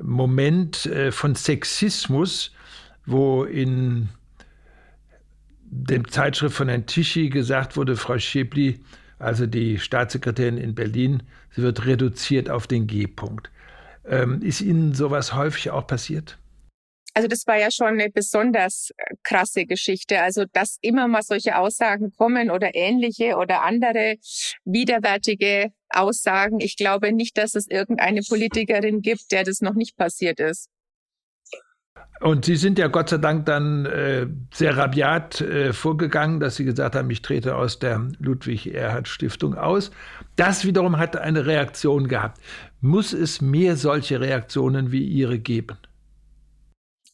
Moment 0.00 0.86
äh, 0.86 1.12
von 1.12 1.34
Sexismus, 1.34 2.52
wo 3.04 3.44
in 3.44 4.08
dem 5.64 6.08
Zeitschrift 6.08 6.54
von 6.54 6.68
Herrn 6.68 6.86
Tischi 6.86 7.30
gesagt 7.30 7.76
wurde, 7.76 7.96
Frau 7.96 8.18
Schäbli, 8.18 8.80
also 9.22 9.46
die 9.46 9.78
Staatssekretärin 9.78 10.58
in 10.58 10.74
Berlin, 10.74 11.22
sie 11.50 11.62
wird 11.62 11.86
reduziert 11.86 12.50
auf 12.50 12.66
den 12.66 12.86
G-Punkt. 12.86 13.50
Ähm, 14.04 14.42
ist 14.42 14.60
Ihnen 14.60 14.94
sowas 14.94 15.34
häufig 15.34 15.70
auch 15.70 15.86
passiert? 15.86 16.38
Also 17.14 17.28
das 17.28 17.46
war 17.46 17.58
ja 17.58 17.70
schon 17.70 17.88
eine 17.88 18.10
besonders 18.10 18.90
krasse 19.22 19.66
Geschichte. 19.66 20.22
Also 20.22 20.44
dass 20.52 20.78
immer 20.80 21.08
mal 21.08 21.22
solche 21.22 21.56
Aussagen 21.56 22.10
kommen 22.16 22.50
oder 22.50 22.74
ähnliche 22.74 23.36
oder 23.36 23.62
andere 23.62 24.16
widerwärtige 24.64 25.72
Aussagen. 25.90 26.60
Ich 26.60 26.76
glaube 26.76 27.12
nicht, 27.12 27.36
dass 27.36 27.54
es 27.54 27.68
irgendeine 27.68 28.22
Politikerin 28.22 29.02
gibt, 29.02 29.30
der 29.30 29.44
das 29.44 29.60
noch 29.60 29.74
nicht 29.74 29.96
passiert 29.96 30.40
ist. 30.40 30.68
Und 32.20 32.44
Sie 32.44 32.54
sind 32.54 32.78
ja 32.78 32.86
Gott 32.86 33.08
sei 33.08 33.18
Dank 33.18 33.46
dann 33.46 33.84
äh, 33.84 34.28
sehr 34.54 34.76
rabiat 34.76 35.40
äh, 35.40 35.72
vorgegangen, 35.72 36.38
dass 36.38 36.54
Sie 36.54 36.64
gesagt 36.64 36.94
haben, 36.94 37.10
ich 37.10 37.20
trete 37.20 37.56
aus 37.56 37.80
der 37.80 38.08
Ludwig-Erhard-Stiftung 38.20 39.56
aus. 39.56 39.90
Das 40.36 40.64
wiederum 40.64 40.98
hat 40.98 41.16
eine 41.16 41.46
Reaktion 41.46 42.06
gehabt. 42.06 42.40
Muss 42.80 43.12
es 43.12 43.40
mehr 43.40 43.76
solche 43.76 44.20
Reaktionen 44.20 44.92
wie 44.92 45.04
Ihre 45.04 45.40
geben? 45.40 45.78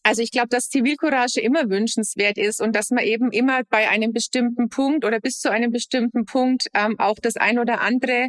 Also 0.02 0.22
ich 0.22 0.30
glaube, 0.30 0.48
dass 0.48 0.68
Zivilcourage 0.68 1.40
immer 1.40 1.68
wünschenswert 1.68 2.38
ist 2.38 2.60
und 2.60 2.74
dass 2.74 2.90
man 2.90 3.04
eben 3.04 3.30
immer 3.30 3.62
bei 3.68 3.88
einem 3.88 4.12
bestimmten 4.12 4.68
Punkt 4.68 5.04
oder 5.04 5.20
bis 5.20 5.38
zu 5.38 5.50
einem 5.50 5.70
bestimmten 5.70 6.24
Punkt 6.24 6.68
ähm, 6.74 6.98
auch 6.98 7.16
das 7.20 7.36
ein 7.36 7.58
oder 7.58 7.80
andere 7.80 8.28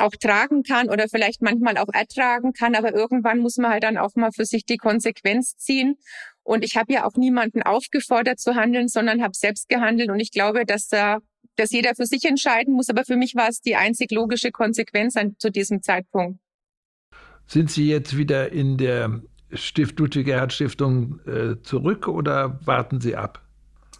auch 0.00 0.12
tragen 0.12 0.62
kann 0.62 0.88
oder 0.88 1.08
vielleicht 1.08 1.42
manchmal 1.42 1.78
auch 1.78 1.92
ertragen 1.92 2.52
kann, 2.52 2.74
aber 2.74 2.94
irgendwann 2.94 3.38
muss 3.38 3.56
man 3.56 3.70
halt 3.70 3.82
dann 3.82 3.98
auch 3.98 4.14
mal 4.16 4.32
für 4.32 4.44
sich 4.44 4.64
die 4.64 4.76
Konsequenz 4.76 5.56
ziehen. 5.56 5.96
Und 6.42 6.64
ich 6.64 6.76
habe 6.76 6.92
ja 6.92 7.04
auch 7.04 7.16
niemanden 7.16 7.62
aufgefordert 7.62 8.40
zu 8.40 8.54
handeln, 8.54 8.88
sondern 8.88 9.22
habe 9.22 9.34
selbst 9.34 9.68
gehandelt. 9.68 10.10
Und 10.10 10.20
ich 10.20 10.30
glaube, 10.30 10.64
dass 10.64 10.88
da 10.88 11.18
dass 11.58 11.72
jeder 11.72 11.94
für 11.94 12.06
sich 12.06 12.24
entscheiden 12.24 12.74
muss. 12.74 12.88
Aber 12.88 13.04
für 13.04 13.16
mich 13.16 13.34
war 13.34 13.48
es 13.48 13.60
die 13.60 13.76
einzig 13.76 14.12
logische 14.12 14.50
Konsequenz 14.50 15.16
an, 15.16 15.36
zu 15.38 15.50
diesem 15.50 15.82
Zeitpunkt. 15.82 16.40
Sind 17.46 17.70
Sie 17.70 17.88
jetzt 17.88 18.16
wieder 18.16 18.52
in 18.52 18.76
der 18.76 19.22
Stift 19.52 19.98
Ludwig 19.98 20.28
Erhard 20.28 20.52
Stiftung 20.52 21.20
äh, 21.26 21.60
zurück 21.62 22.06
oder 22.06 22.60
warten 22.64 23.00
Sie 23.00 23.16
ab? 23.16 23.47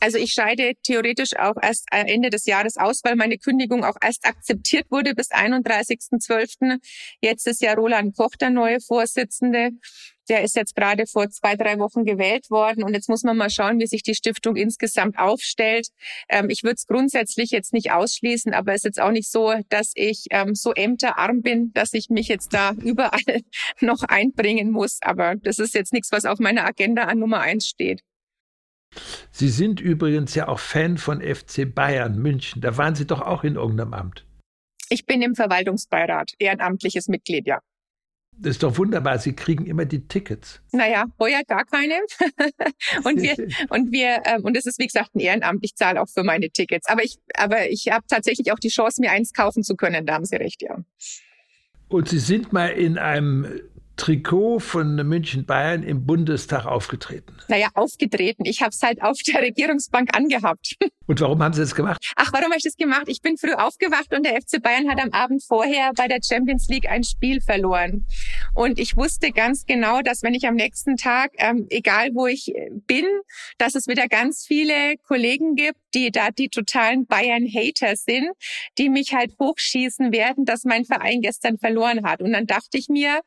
Also 0.01 0.19
ich 0.19 0.33
scheide 0.33 0.75
theoretisch 0.83 1.37
auch 1.37 1.57
erst 1.61 1.87
Ende 1.91 2.31
des 2.31 2.47
Jahres 2.47 2.77
aus, 2.77 3.01
weil 3.05 3.17
meine 3.17 3.39
Kündigung 3.39 3.85
auch 3.85 3.97
erst 4.01 4.27
akzeptiert 4.27 4.87
wurde 4.91 5.15
bis 5.15 5.31
31.12. 5.31 6.79
Jetzt 7.21 7.47
ist 7.47 7.63
ja 7.63 7.75
Roland 7.75 8.17
Koch 8.17 8.37
der 8.41 8.51
neue 8.51 8.81
Vorsitzende. 8.81 9.71
Der 10.29 10.43
ist 10.43 10.57
jetzt 10.57 10.77
gerade 10.77 11.07
vor 11.07 11.31
zwei, 11.31 11.57
drei 11.57 11.79
Wochen 11.79 12.05
gewählt 12.05 12.51
worden 12.51 12.83
und 12.85 12.93
jetzt 12.93 13.09
muss 13.09 13.23
man 13.23 13.37
mal 13.37 13.49
schauen, 13.49 13.79
wie 13.79 13.87
sich 13.87 14.03
die 14.03 14.15
Stiftung 14.15 14.57
insgesamt 14.57 15.19
aufstellt. 15.19 15.89
Ähm, 16.29 16.51
ich 16.51 16.63
würde 16.63 16.75
es 16.75 16.87
grundsätzlich 16.87 17.51
jetzt 17.51 17.73
nicht 17.73 17.93
ausschließen, 17.93 18.53
aber 18.53 18.73
es 18.73 18.79
ist 18.79 18.85
jetzt 18.85 19.01
auch 19.01 19.11
nicht 19.11 19.31
so, 19.31 19.55
dass 19.71 19.93
ich 19.95 20.27
ähm, 20.31 20.55
so 20.55 20.73
ämterarm 20.75 21.41
bin, 21.41 21.73
dass 21.73 21.95
ich 21.95 22.11
mich 22.11 22.29
jetzt 22.29 22.53
da 22.53 22.73
überall 22.83 23.41
noch 23.81 24.03
einbringen 24.03 24.71
muss. 24.71 24.99
Aber 25.01 25.35
das 25.37 25.59
ist 25.59 25.75
jetzt 25.75 25.95
nichts, 25.95 26.13
was 26.13 26.27
auf 26.27 26.39
meiner 26.39 26.67
Agenda 26.67 27.05
an 27.05 27.19
Nummer 27.19 27.41
eins 27.41 27.67
steht. 27.67 28.03
Sie 29.31 29.49
sind 29.49 29.81
übrigens 29.81 30.35
ja 30.35 30.49
auch 30.49 30.59
Fan 30.59 30.99
von 30.99 31.21
FC 31.21 31.73
Bayern 31.73 32.19
München. 32.19 32.61
Da 32.61 32.77
waren 32.77 32.95
Sie 32.95 33.07
doch 33.07 33.21
auch 33.21 33.45
in 33.45 33.57
irgendeinem 33.57 33.95
Amt. 33.95 34.27
Ich 34.91 35.05
bin 35.05 35.23
im 35.23 35.35
Verwaltungsbeirat, 35.35 36.33
ehrenamtliches 36.39 37.09
Mitglied, 37.09 37.47
ja. 37.47 37.61
Das 38.41 38.53
ist 38.53 38.63
doch 38.63 38.79
wunderbar. 38.79 39.19
Sie 39.19 39.35
kriegen 39.35 39.67
immer 39.67 39.85
die 39.85 40.07
Tickets. 40.07 40.61
Naja, 40.71 41.07
heuer 41.19 41.43
gar 41.47 41.65
keine. 41.65 41.95
und 43.05 43.21
wir, 43.21 43.37
und 43.71 43.91
wir, 43.91 44.23
ähm, 44.25 44.45
und 44.45 44.57
es 44.57 44.65
ist 44.65 44.79
wie 44.79 44.87
gesagt 44.87 45.15
ein 45.17 45.19
Ehrenamt. 45.19 45.59
Ich 45.63 45.75
zahle 45.75 46.01
auch 46.01 46.09
für 46.09 46.23
meine 46.23 46.49
Tickets. 46.51 46.89
Aber 46.89 47.03
ich, 47.03 47.19
aber 47.35 47.69
ich 47.69 47.89
habe 47.91 48.07
tatsächlich 48.09 48.53
auch 48.53 48.61
die 48.61 48.69
Chance, 48.69 49.01
mir 49.01 49.11
eins 49.11 49.33
kaufen 49.33 49.65
zu 49.65 49.75
können. 49.75 50.07
Da 50.07 50.15
haben 50.15 50.25
Sie 50.25 50.37
recht, 50.37 50.63
ja. 50.63 50.79
Und 51.89 52.09
Sie 52.09 52.21
sind 52.21 52.53
mal 52.53 52.69
in 52.69 52.97
einem 52.97 53.61
Trikot 53.99 54.61
von 54.61 54.95
München 55.07 55.45
Bayern 55.45 55.83
im 55.83 56.07
Bundestag 56.07 56.65
aufgetreten? 56.65 57.37
Naja, 57.49 57.69
aufgetreten. 57.75 58.45
Ich 58.47 58.63
habe 58.63 58.71
es 58.71 58.81
halt 58.81 59.03
auf 59.03 59.19
der 59.27 59.43
Regierungsbank 59.43 60.17
angehabt. 60.17 60.77
Und 61.07 61.21
warum 61.21 61.43
haben 61.43 61.53
Sie 61.53 61.63
das 61.63 61.75
gemacht? 61.75 61.99
Ach, 62.17 62.33
warum 62.33 62.47
habe 62.47 62.57
ich 62.59 62.63
das 62.63 62.77
gemacht? 62.77 63.05
Ich 63.07 63.23
bin 63.23 63.39
früh 63.39 63.55
aufgewacht 63.55 64.15
und 64.15 64.27
der 64.27 64.35
FC 64.43 64.63
Bayern 64.63 64.91
hat 64.91 65.03
am 65.03 65.11
Abend 65.13 65.43
vorher 65.43 65.93
bei 65.97 66.07
der 66.07 66.19
Champions 66.23 66.69
League 66.69 66.87
ein 66.87 67.03
Spiel 67.03 67.41
verloren. 67.41 68.05
Und 68.53 68.79
ich 68.79 68.95
wusste 68.95 69.33
ganz 69.33 69.65
genau, 69.65 70.03
dass 70.03 70.23
wenn 70.23 70.35
ich 70.35 70.47
am 70.47 70.55
nächsten 70.55 70.97
Tag, 70.97 71.33
ähm, 71.39 71.67
egal 71.71 72.11
wo 72.13 72.27
ich 72.27 72.53
bin, 72.87 73.07
dass 73.57 73.75
es 73.75 73.87
wieder 73.87 74.07
ganz 74.07 74.45
viele 74.47 74.99
Kollegen 74.99 75.55
gibt, 75.55 75.79
die 75.95 76.11
da 76.11 76.31
die 76.31 76.51
totalen 76.51 77.07
Bayern-Hater 77.07 77.97
sind, 77.97 78.29
die 78.77 78.91
mich 78.91 79.15
halt 79.15 79.33
hochschießen 79.41 80.13
werden, 80.13 80.45
dass 80.45 80.65
mein 80.65 80.85
Verein 80.85 81.23
gestern 81.23 81.57
verloren 81.57 82.05
hat. 82.05 82.21
Und 82.21 82.35
dann 82.35 82.47
dachte 82.47 82.77
ich 82.77 82.89
mir, 82.91 83.23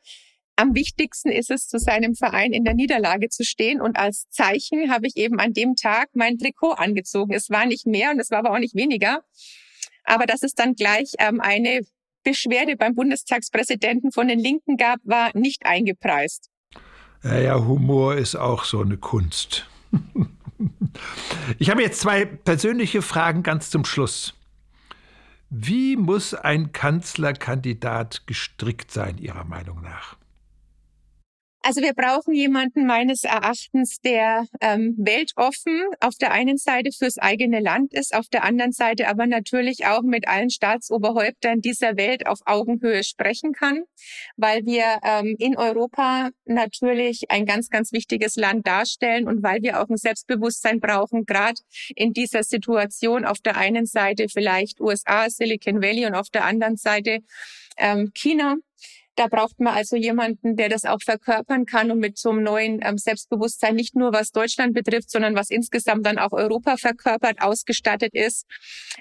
am 0.56 0.76
wichtigsten 0.76 1.30
ist 1.30 1.50
es, 1.50 1.68
zu 1.68 1.80
seinem 1.80 2.16
Verein 2.16 2.54
in 2.54 2.64
der 2.64 2.74
Niederlage 2.74 3.30
zu 3.30 3.44
stehen. 3.44 3.82
Und 3.82 3.98
als 3.98 4.28
Zeichen 4.30 4.92
habe 4.92 5.08
ich 5.08 5.18
eben 5.18 5.40
an 5.40 5.54
dem 5.54 5.76
Tag 5.76 6.10
mein 6.14 6.38
Trikot 6.38 6.74
angezogen. 6.74 7.34
Es 7.34 7.50
war 7.50 7.66
nicht 7.66 7.88
mehr 7.88 8.12
und 8.12 8.20
es 8.20 8.32
war 8.32 8.40
aber 8.40 8.52
auch 8.52 8.60
nicht 8.60 8.76
weniger. 8.76 9.24
Aber 10.04 10.26
dass 10.26 10.44
es 10.44 10.54
dann 10.54 10.76
gleich 10.76 11.14
ähm, 11.20 11.40
eine 11.40 11.82
Beschwerde 12.24 12.76
beim 12.76 12.96
Bundestagspräsidenten 12.96 14.12
von 14.12 14.28
den 14.28 14.40
Linken 14.40 14.78
gab, 14.78 15.00
war 15.04 15.32
nicht 15.36 15.66
eingepreist. 15.66 16.50
Ja, 17.24 17.40
ja, 17.40 17.66
Humor 17.66 18.16
ist 18.16 18.36
auch 18.36 18.64
so 18.64 18.82
eine 18.82 18.98
Kunst. 18.98 19.68
ich 21.60 21.70
habe 21.70 21.82
jetzt 21.82 22.00
zwei 22.00 22.26
persönliche 22.26 23.02
Fragen 23.02 23.44
ganz 23.44 23.70
zum 23.70 23.86
Schluss. 23.86 24.36
Wie 25.50 25.98
muss 25.98 26.34
ein 26.34 26.72
Kanzlerkandidat 26.72 28.26
gestrickt 28.26 28.92
sein, 28.92 29.18
Ihrer 29.18 29.44
Meinung 29.44 29.82
nach? 29.82 30.16
Also 31.64 31.82
wir 31.82 31.94
brauchen 31.94 32.34
jemanden 32.34 32.88
meines 32.88 33.24
Erachtens, 33.24 34.00
der 34.02 34.48
ähm, 34.62 34.96
weltoffen 34.98 35.86
auf 36.00 36.16
der 36.16 36.32
einen 36.32 36.58
Seite 36.58 36.92
fürs 36.92 37.20
eigene 37.20 37.60
Land 37.60 37.94
ist, 37.94 38.16
auf 38.16 38.28
der 38.30 38.44
anderen 38.44 38.72
Seite 38.72 39.08
aber 39.08 39.28
natürlich 39.28 39.86
auch 39.86 40.02
mit 40.02 40.28
allen 40.28 40.50
Staatsoberhäuptern 40.50 41.62
dieser 41.62 41.98
Welt 41.98 42.26
auf 42.26 42.40
Augenhöhe 42.46 43.04
sprechen 43.04 43.54
kann, 43.54 43.84
weil 44.38 44.66
wir 44.66 45.00
ähm, 45.04 45.36
in 45.38 45.56
Europa 45.56 46.32
natürlich 46.46 47.30
ein 47.30 47.46
ganz, 47.46 47.70
ganz 47.70 47.92
wichtiges 47.92 48.38
Land 48.38 48.66
darstellen 48.66 49.28
und 49.28 49.44
weil 49.44 49.62
wir 49.62 49.82
auch 49.82 49.90
ein 49.90 49.98
Selbstbewusstsein 49.98 50.80
brauchen, 50.80 51.26
gerade 51.28 51.62
in 51.96 52.14
dieser 52.14 52.42
Situation 52.42 53.24
auf 53.24 53.40
der 53.40 53.58
einen 53.58 53.86
Seite 53.86 54.28
vielleicht 54.30 54.82
USA, 54.82 55.30
Silicon 55.30 55.80
Valley 55.80 56.08
und 56.08 56.16
auf 56.16 56.30
der 56.30 56.44
anderen 56.44 56.78
Seite 56.78 57.20
ähm, 57.78 58.12
China 58.16 58.56
da 59.16 59.28
braucht 59.28 59.60
man 59.60 59.74
also 59.74 59.96
jemanden, 59.96 60.56
der 60.56 60.70
das 60.70 60.86
auch 60.86 61.02
verkörpern 61.04 61.66
kann 61.66 61.92
und 61.92 62.00
mit 62.00 62.18
so 62.18 62.30
einem 62.30 62.44
neuen 62.44 62.80
ähm, 62.84 62.98
Selbstbewusstsein 62.98 63.76
nicht 63.76 63.96
nur 63.96 64.14
was 64.14 64.32
Deutschland 64.32 64.74
betrifft, 64.74 65.12
sondern 65.12 65.36
was 65.36 65.50
insgesamt 65.50 66.06
dann 66.06 66.18
auch 66.18 66.32
Europa 66.32 66.78
verkörpert, 66.78 67.42
ausgestattet 67.42 68.14
ist. 68.14 68.46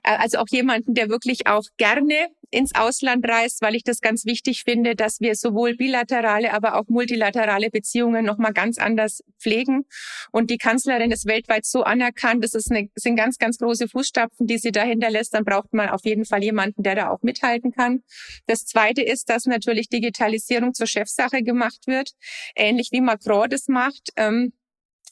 Äh, 0.02 0.16
also 0.18 0.38
auch 0.38 0.48
jemanden, 0.50 0.94
der 0.94 1.08
wirklich 1.08 1.46
auch 1.46 1.64
gerne 1.76 2.28
ins 2.50 2.74
Ausland 2.74 3.26
reist, 3.28 3.62
weil 3.62 3.74
ich 3.74 3.84
das 3.84 4.00
ganz 4.00 4.24
wichtig 4.24 4.64
finde, 4.64 4.96
dass 4.96 5.20
wir 5.20 5.34
sowohl 5.34 5.76
bilaterale, 5.76 6.52
aber 6.52 6.76
auch 6.76 6.88
multilaterale 6.88 7.70
Beziehungen 7.70 8.24
nochmal 8.24 8.52
ganz 8.52 8.78
anders 8.78 9.22
pflegen. 9.38 9.84
Und 10.32 10.50
die 10.50 10.58
Kanzlerin 10.58 11.10
ist 11.10 11.26
weltweit 11.26 11.64
so 11.64 11.82
anerkannt, 11.82 12.42
das 12.44 12.54
ist 12.54 12.70
eine, 12.70 12.88
sind 12.94 13.16
ganz, 13.16 13.38
ganz 13.38 13.58
große 13.58 13.88
Fußstapfen, 13.88 14.46
die 14.46 14.58
sie 14.58 14.72
da 14.72 14.82
hinterlässt. 14.82 15.34
Dann 15.34 15.44
braucht 15.44 15.72
man 15.72 15.88
auf 15.88 16.04
jeden 16.04 16.24
Fall 16.24 16.42
jemanden, 16.42 16.82
der 16.82 16.94
da 16.94 17.10
auch 17.10 17.22
mithalten 17.22 17.72
kann. 17.72 18.02
Das 18.46 18.66
Zweite 18.66 19.02
ist, 19.02 19.28
dass 19.30 19.46
natürlich 19.46 19.88
Digitalisierung 19.88 20.74
zur 20.74 20.86
Chefsache 20.86 21.42
gemacht 21.42 21.86
wird, 21.86 22.10
ähnlich 22.56 22.88
wie 22.92 23.00
Macron 23.00 23.48
das 23.48 23.68
macht. 23.68 24.10
Ähm, 24.16 24.52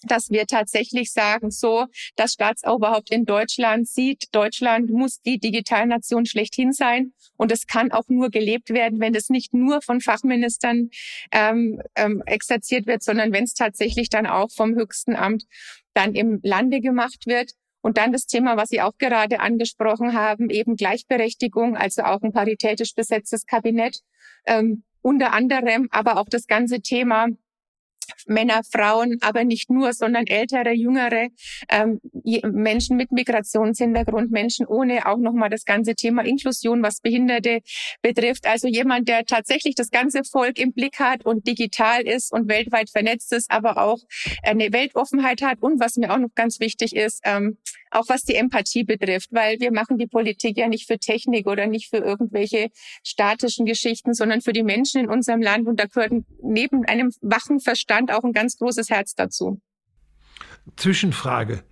dass 0.03 0.31
wir 0.31 0.47
tatsächlich 0.47 1.13
sagen, 1.13 1.51
so, 1.51 1.87
das 2.17 2.33
Staatsoberhaupt 2.33 3.11
in 3.11 3.25
Deutschland 3.25 3.89
sieht, 3.89 4.27
Deutschland 4.33 4.91
muss 4.91 5.21
die 5.21 5.39
Digitalnation 5.39 6.27
schlechthin 6.27 6.73
sein. 6.73 7.13
Und 7.37 7.53
es 7.53 7.67
kann 7.67 7.93
auch 7.93 8.09
nur 8.09 8.31
gelebt 8.31 8.71
werden, 8.71 9.01
wenn 9.01 9.15
es 9.15 9.29
nicht 9.29 9.55
nur 9.55 9.83
von 9.83 10.01
Fachministern 10.01 10.91
ähm, 11.33 11.81
ähm, 11.97 12.23
exerziert 12.27 12.87
wird, 12.87 13.03
sondern 13.03 13.33
wenn 13.33 13.45
es 13.45 13.55
tatsächlich 13.55 14.09
dann 14.09 14.27
auch 14.27 14.51
vom 14.51 14.75
höchsten 14.75 15.17
Amt 15.17 15.45
dann 15.95 16.15
im 16.15 16.41
Lande 16.43 16.81
gemacht 16.81 17.27
wird. 17.27 17.53
Und 17.81 17.97
dann 17.97 18.13
das 18.13 18.27
Thema, 18.27 18.57
was 18.57 18.71
Sie 18.71 18.83
auch 18.83 18.99
gerade 18.99 19.41
angesprochen 19.41 20.13
haben, 20.13 20.51
eben 20.51 20.77
Gleichberechtigung, 20.77 21.77
also 21.77 22.03
auch 22.03 22.23
ein 22.23 22.33
paritätisch 22.33 22.95
besetztes 22.95 23.47
Kabinett. 23.47 24.01
Ähm, 24.47 24.83
unter 25.01 25.33
anderem 25.33 25.89
aber 25.91 26.19
auch 26.19 26.29
das 26.29 26.47
ganze 26.47 26.81
Thema 26.81 27.29
Männer, 28.27 28.63
Frauen, 28.71 29.19
aber 29.21 29.45
nicht 29.45 29.71
nur, 29.71 29.93
sondern 29.93 30.27
ältere, 30.27 30.73
jüngere 30.73 31.29
ähm, 31.69 32.01
Menschen 32.53 32.97
mit 32.97 33.13
Migrationshintergrund, 33.13 34.31
Menschen 34.31 34.67
ohne 34.67 35.07
auch 35.07 35.19
nochmal 35.19 35.51
das 35.51 35.65
ganze 35.65 35.95
Thema 35.95 36.25
Inklusion, 36.25 36.83
was 36.83 37.01
Behinderte 37.01 37.61
betrifft. 38.03 38.47
Also 38.47 38.69
jemand, 38.69 39.09
der 39.09 39.25
tatsächlich 39.25 39.75
das 39.75 39.91
ganze 39.91 40.25
Volk 40.25 40.59
im 40.59 40.73
Blick 40.73 40.99
hat 40.99 41.25
und 41.25 41.47
digital 41.47 42.03
ist 42.03 42.33
und 42.33 42.49
weltweit 42.49 42.91
vernetzt 42.91 43.33
ist, 43.33 43.51
aber 43.51 43.79
auch 43.79 43.99
eine 44.43 44.73
Weltoffenheit 44.73 45.43
hat 45.43 45.63
und 45.63 45.81
was 45.81 45.97
mir 45.97 46.13
auch 46.13 46.19
noch 46.19 46.35
ganz 46.35 46.61
wichtig 46.61 46.95
ist, 46.95 47.21
ähm, 47.25 47.59
auch 47.91 48.05
was 48.09 48.23
die 48.23 48.35
Empathie 48.35 48.85
betrifft, 48.85 49.31
weil 49.33 49.61
wir 49.61 49.73
machen 49.73 49.99
die 49.99 50.07
Politik 50.07 50.59
ja 50.59 50.69
nicht 50.69 50.87
für 50.87 50.99
Technik 50.99 51.47
oder 51.47 51.67
nicht 51.67 51.89
für 51.89 51.99
irgendwelche 51.99 52.69
statischen 53.03 53.67
Geschichten, 53.67 54.15
sondern 54.15 54.41
für 54.41 54.53
die 54.53 54.63
Menschen 54.63 55.05
in 55.05 55.11
unserem 55.11 55.41
Land 55.41 55.67
und 55.67 55.81
da 55.81 55.87
gehört 55.87 56.13
neben 56.43 56.85
einem 56.85 57.13
wachen 57.21 57.61
Verstand 57.61 57.98
auch 58.07 58.25
ein 58.25 58.33
ganz 58.33 58.57
großes 58.57 58.91
Herz 58.91 59.15
dazu. 59.15 59.61
Zwischenfrage. 60.77 61.63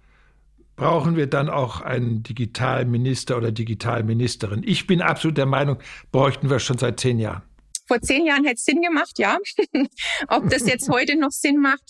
Brauchen 0.74 1.16
wir 1.16 1.26
dann 1.26 1.48
auch 1.48 1.80
einen 1.80 2.22
Digitalminister 2.22 3.36
oder 3.36 3.50
Digitalministerin? 3.50 4.62
Ich 4.64 4.86
bin 4.86 5.00
absolut 5.00 5.38
der 5.38 5.46
Meinung, 5.46 5.78
bräuchten 6.12 6.50
wir 6.50 6.58
schon 6.58 6.76
seit 6.76 7.00
zehn 7.00 7.18
Jahren. 7.18 7.42
Vor 7.86 8.00
zehn 8.00 8.26
Jahren 8.26 8.44
hätte 8.44 8.56
es 8.56 8.64
Sinn 8.64 8.82
gemacht, 8.82 9.18
ja. 9.18 9.38
Ob 10.28 10.48
das 10.50 10.66
jetzt 10.66 10.88
heute 10.88 11.16
noch 11.16 11.30
Sinn 11.30 11.58
macht, 11.58 11.84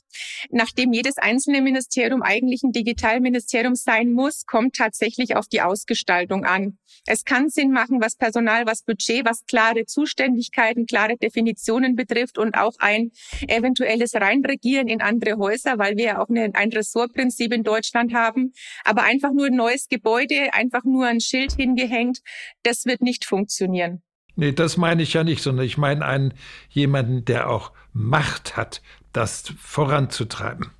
nachdem 0.50 0.92
jedes 0.92 1.16
einzelne 1.16 1.62
Ministerium 1.62 2.22
eigentlich 2.22 2.62
ein 2.62 2.72
Digitalministerium 2.72 3.74
sein 3.74 4.12
muss, 4.12 4.44
kommt 4.44 4.76
tatsächlich 4.76 5.36
auf 5.36 5.46
die 5.48 5.62
Ausgestaltung 5.62 6.44
an. 6.44 6.78
Es 7.06 7.24
kann 7.24 7.48
Sinn 7.48 7.70
machen, 7.70 8.00
was 8.00 8.16
Personal, 8.16 8.66
was 8.66 8.82
Budget, 8.82 9.24
was 9.24 9.46
klare 9.46 9.86
Zuständigkeiten, 9.86 10.86
klare 10.86 11.16
Definitionen 11.16 11.96
betrifft 11.96 12.36
und 12.36 12.56
auch 12.56 12.74
ein 12.78 13.10
eventuelles 13.48 14.14
Reinregieren 14.14 14.88
in 14.88 15.00
andere 15.00 15.38
Häuser, 15.38 15.78
weil 15.78 15.96
wir 15.96 16.04
ja 16.04 16.22
auch 16.22 16.28
eine, 16.28 16.50
ein 16.54 16.70
Ressortprinzip 16.70 17.52
in 17.52 17.62
Deutschland 17.62 18.12
haben. 18.12 18.52
Aber 18.84 19.02
einfach 19.02 19.32
nur 19.32 19.46
ein 19.46 19.56
neues 19.56 19.88
Gebäude, 19.88 20.52
einfach 20.52 20.84
nur 20.84 21.06
ein 21.06 21.20
Schild 21.20 21.52
hingehängt, 21.52 22.20
das 22.62 22.84
wird 22.84 23.00
nicht 23.00 23.24
funktionieren. 23.24 24.02
Nee, 24.36 24.52
das 24.52 24.76
meine 24.76 25.02
ich 25.02 25.14
ja 25.14 25.24
nicht, 25.24 25.42
sondern 25.42 25.64
ich 25.64 25.78
meine 25.78 26.04
einen 26.04 26.34
jemanden, 26.68 27.24
der 27.24 27.48
auch 27.48 27.72
Macht 27.92 28.56
hat, 28.56 28.82
das 29.12 29.54
voranzutreiben. 29.58 30.70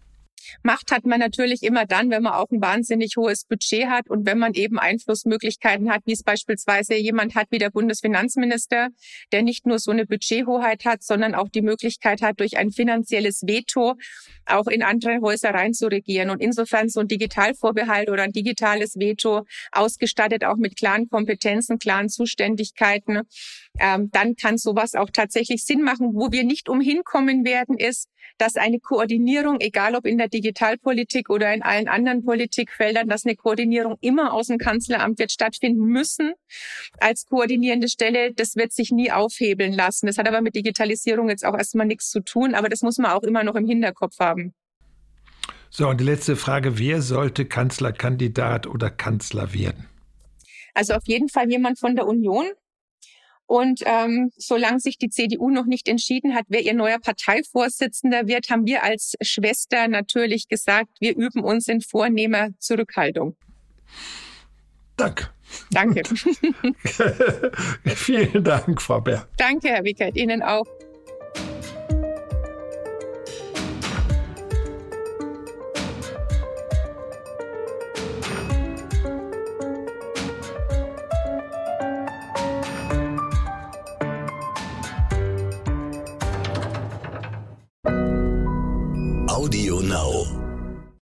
Macht 0.63 0.91
hat 0.93 1.05
man 1.05 1.21
natürlich 1.21 1.63
immer 1.63 1.87
dann, 1.87 2.11
wenn 2.11 2.23
man 2.23 2.35
auch 2.35 2.51
ein 2.51 2.61
wahnsinnig 2.61 3.15
hohes 3.17 3.45
Budget 3.45 3.87
hat 3.87 4.09
und 4.11 4.27
wenn 4.27 4.39
man 4.39 4.55
eben 4.55 4.79
Einflussmöglichkeiten 4.79 5.91
hat, 5.91 6.03
wie 6.05 6.13
es 6.13 6.23
beispielsweise 6.23 6.95
jemand 6.95 7.35
hat 7.35 7.47
wie 7.51 7.59
der 7.59 7.71
Bundesfinanzminister, 7.71 8.89
der 9.33 9.43
nicht 9.43 9.67
nur 9.67 9.79
so 9.79 9.91
eine 9.91 10.07
Budgethoheit 10.07 10.85
hat, 10.85 11.03
sondern 11.03 11.35
auch 11.35 11.49
die 11.49 11.63
Möglichkeit 11.63 12.23
hat, 12.23 12.41
durch 12.41 12.57
ein 12.57 12.71
finanzielles 12.71 13.43
Veto 13.47 13.95
auch 14.47 14.67
in 14.67 14.83
andere 14.83 15.21
Häuser 15.21 15.51
reinzuregieren. 15.51 16.31
Und 16.31 16.41
insofern 16.41 16.89
so 16.89 17.01
ein 17.01 17.09
Digitalvorbehalt 17.09 18.11
oder 18.11 18.23
ein 18.23 18.33
digitales 18.33 18.95
Veto 18.97 19.45
ausgestattet 19.73 20.45
auch 20.45 20.57
mit 20.57 20.77
klaren 20.77 21.09
Kompetenzen, 21.09 21.79
klaren 21.79 22.09
Zuständigkeiten, 22.09 23.23
ähm, 23.79 24.11
dann 24.13 24.37
kann 24.37 24.59
sowas 24.59 24.95
auch 24.95 25.11
tatsächlich 25.13 25.65
Sinn 25.65 25.83
machen. 25.83 26.15
Wo 26.15 26.33
wir 26.33 26.45
nicht 26.45 26.69
umhin 26.69 27.03
kommen 27.05 27.45
werden, 27.45 27.77
ist, 27.79 28.09
dass 28.39 28.57
eine 28.57 28.81
Koordinierung, 28.81 29.61
egal 29.61 29.95
ob 29.95 30.07
in 30.07 30.19
der 30.19 30.29
Digitalpolitik 30.37 31.31
oder 31.31 31.53
in 31.55 31.63
allen 31.63 31.89
anderen 31.89 32.25
Politikfeldern, 32.25 33.09
dass 33.09 33.25
eine 33.25 33.37
Koordinierung 33.37 33.97
immer 34.01 34.35
aus 34.35 34.49
dem 34.49 34.59
Kanzleramt 34.59 35.19
wird 35.19 35.33
stattfinden 35.33 35.87
müssen 35.87 36.35
als 36.99 37.25
koordinierende 37.25 37.89
Stelle. 37.89 38.33
Das 38.35 38.55
wird 38.55 38.73
sich 38.73 38.91
nie 38.91 39.11
aufhebeln 39.11 39.73
lassen. 39.73 40.07
Das 40.07 40.19
hat 40.19 40.29
aber 40.29 40.43
mit 40.43 40.55
Digitalisierung 40.55 41.31
jetzt 41.31 41.45
auch 41.45 41.57
erstmal 41.57 41.87
nichts 41.87 42.11
zu 42.11 42.21
tun, 42.21 42.55
aber 42.55 42.69
das 42.69 42.83
muss 42.83 42.99
man 42.99 43.11
auch 43.11 43.23
immer 43.23 43.45
noch 43.45 43.55
im 43.55 43.67
Hinterkopf 43.67 44.19
haben. 44.19 44.53
So, 45.71 45.89
und 45.89 46.01
die 46.01 46.05
letzte 46.05 46.37
Frage, 46.37 46.79
wer 46.79 47.03
sollte 47.03 47.45
Kanzlerkandidat 47.45 48.67
oder 48.67 48.91
Kanzler 48.91 49.55
werden? 49.55 49.87
Also 50.75 50.95
auf 50.95 51.07
jeden 51.07 51.29
Fall 51.29 51.51
jemand 51.51 51.79
von 51.79 51.97
der 51.97 52.07
Union, 52.07 52.45
und 53.47 53.81
ähm, 53.85 54.33
solange 54.37 54.81
sich 54.81 54.99
die 54.99 55.09
CDU 55.09 55.51
noch 55.51 55.67
nicht 55.67 55.89
entschieden 55.89 56.35
hat, 56.35 56.47
wer 56.49 56.63
ihr 56.63 56.75
neuer 56.75 56.99
Parteivorsitzender 56.99 58.27
wird, 58.27 58.51
haben 58.51 58.67
wir 58.67 58.83
als 58.83 59.15
Schwester 59.21 59.89
natürlich 59.89 60.49
gesagt, 60.49 60.91
wir 61.01 61.17
üben 61.17 61.45
uns 61.45 61.69
in 61.69 61.81
vornehmer 61.81 62.49
Zurückhaltung. 62.59 63.37
Danke. 64.97 65.29
Danke. 65.71 66.03
Vielen 67.85 68.45
Dank, 68.45 68.83
Frau 68.83 69.01
Bär. 69.01 69.29
Danke, 69.37 69.69
Herr 69.69 69.85
Wickert. 69.85 70.17
Ihnen 70.17 70.43
auch. 70.43 70.67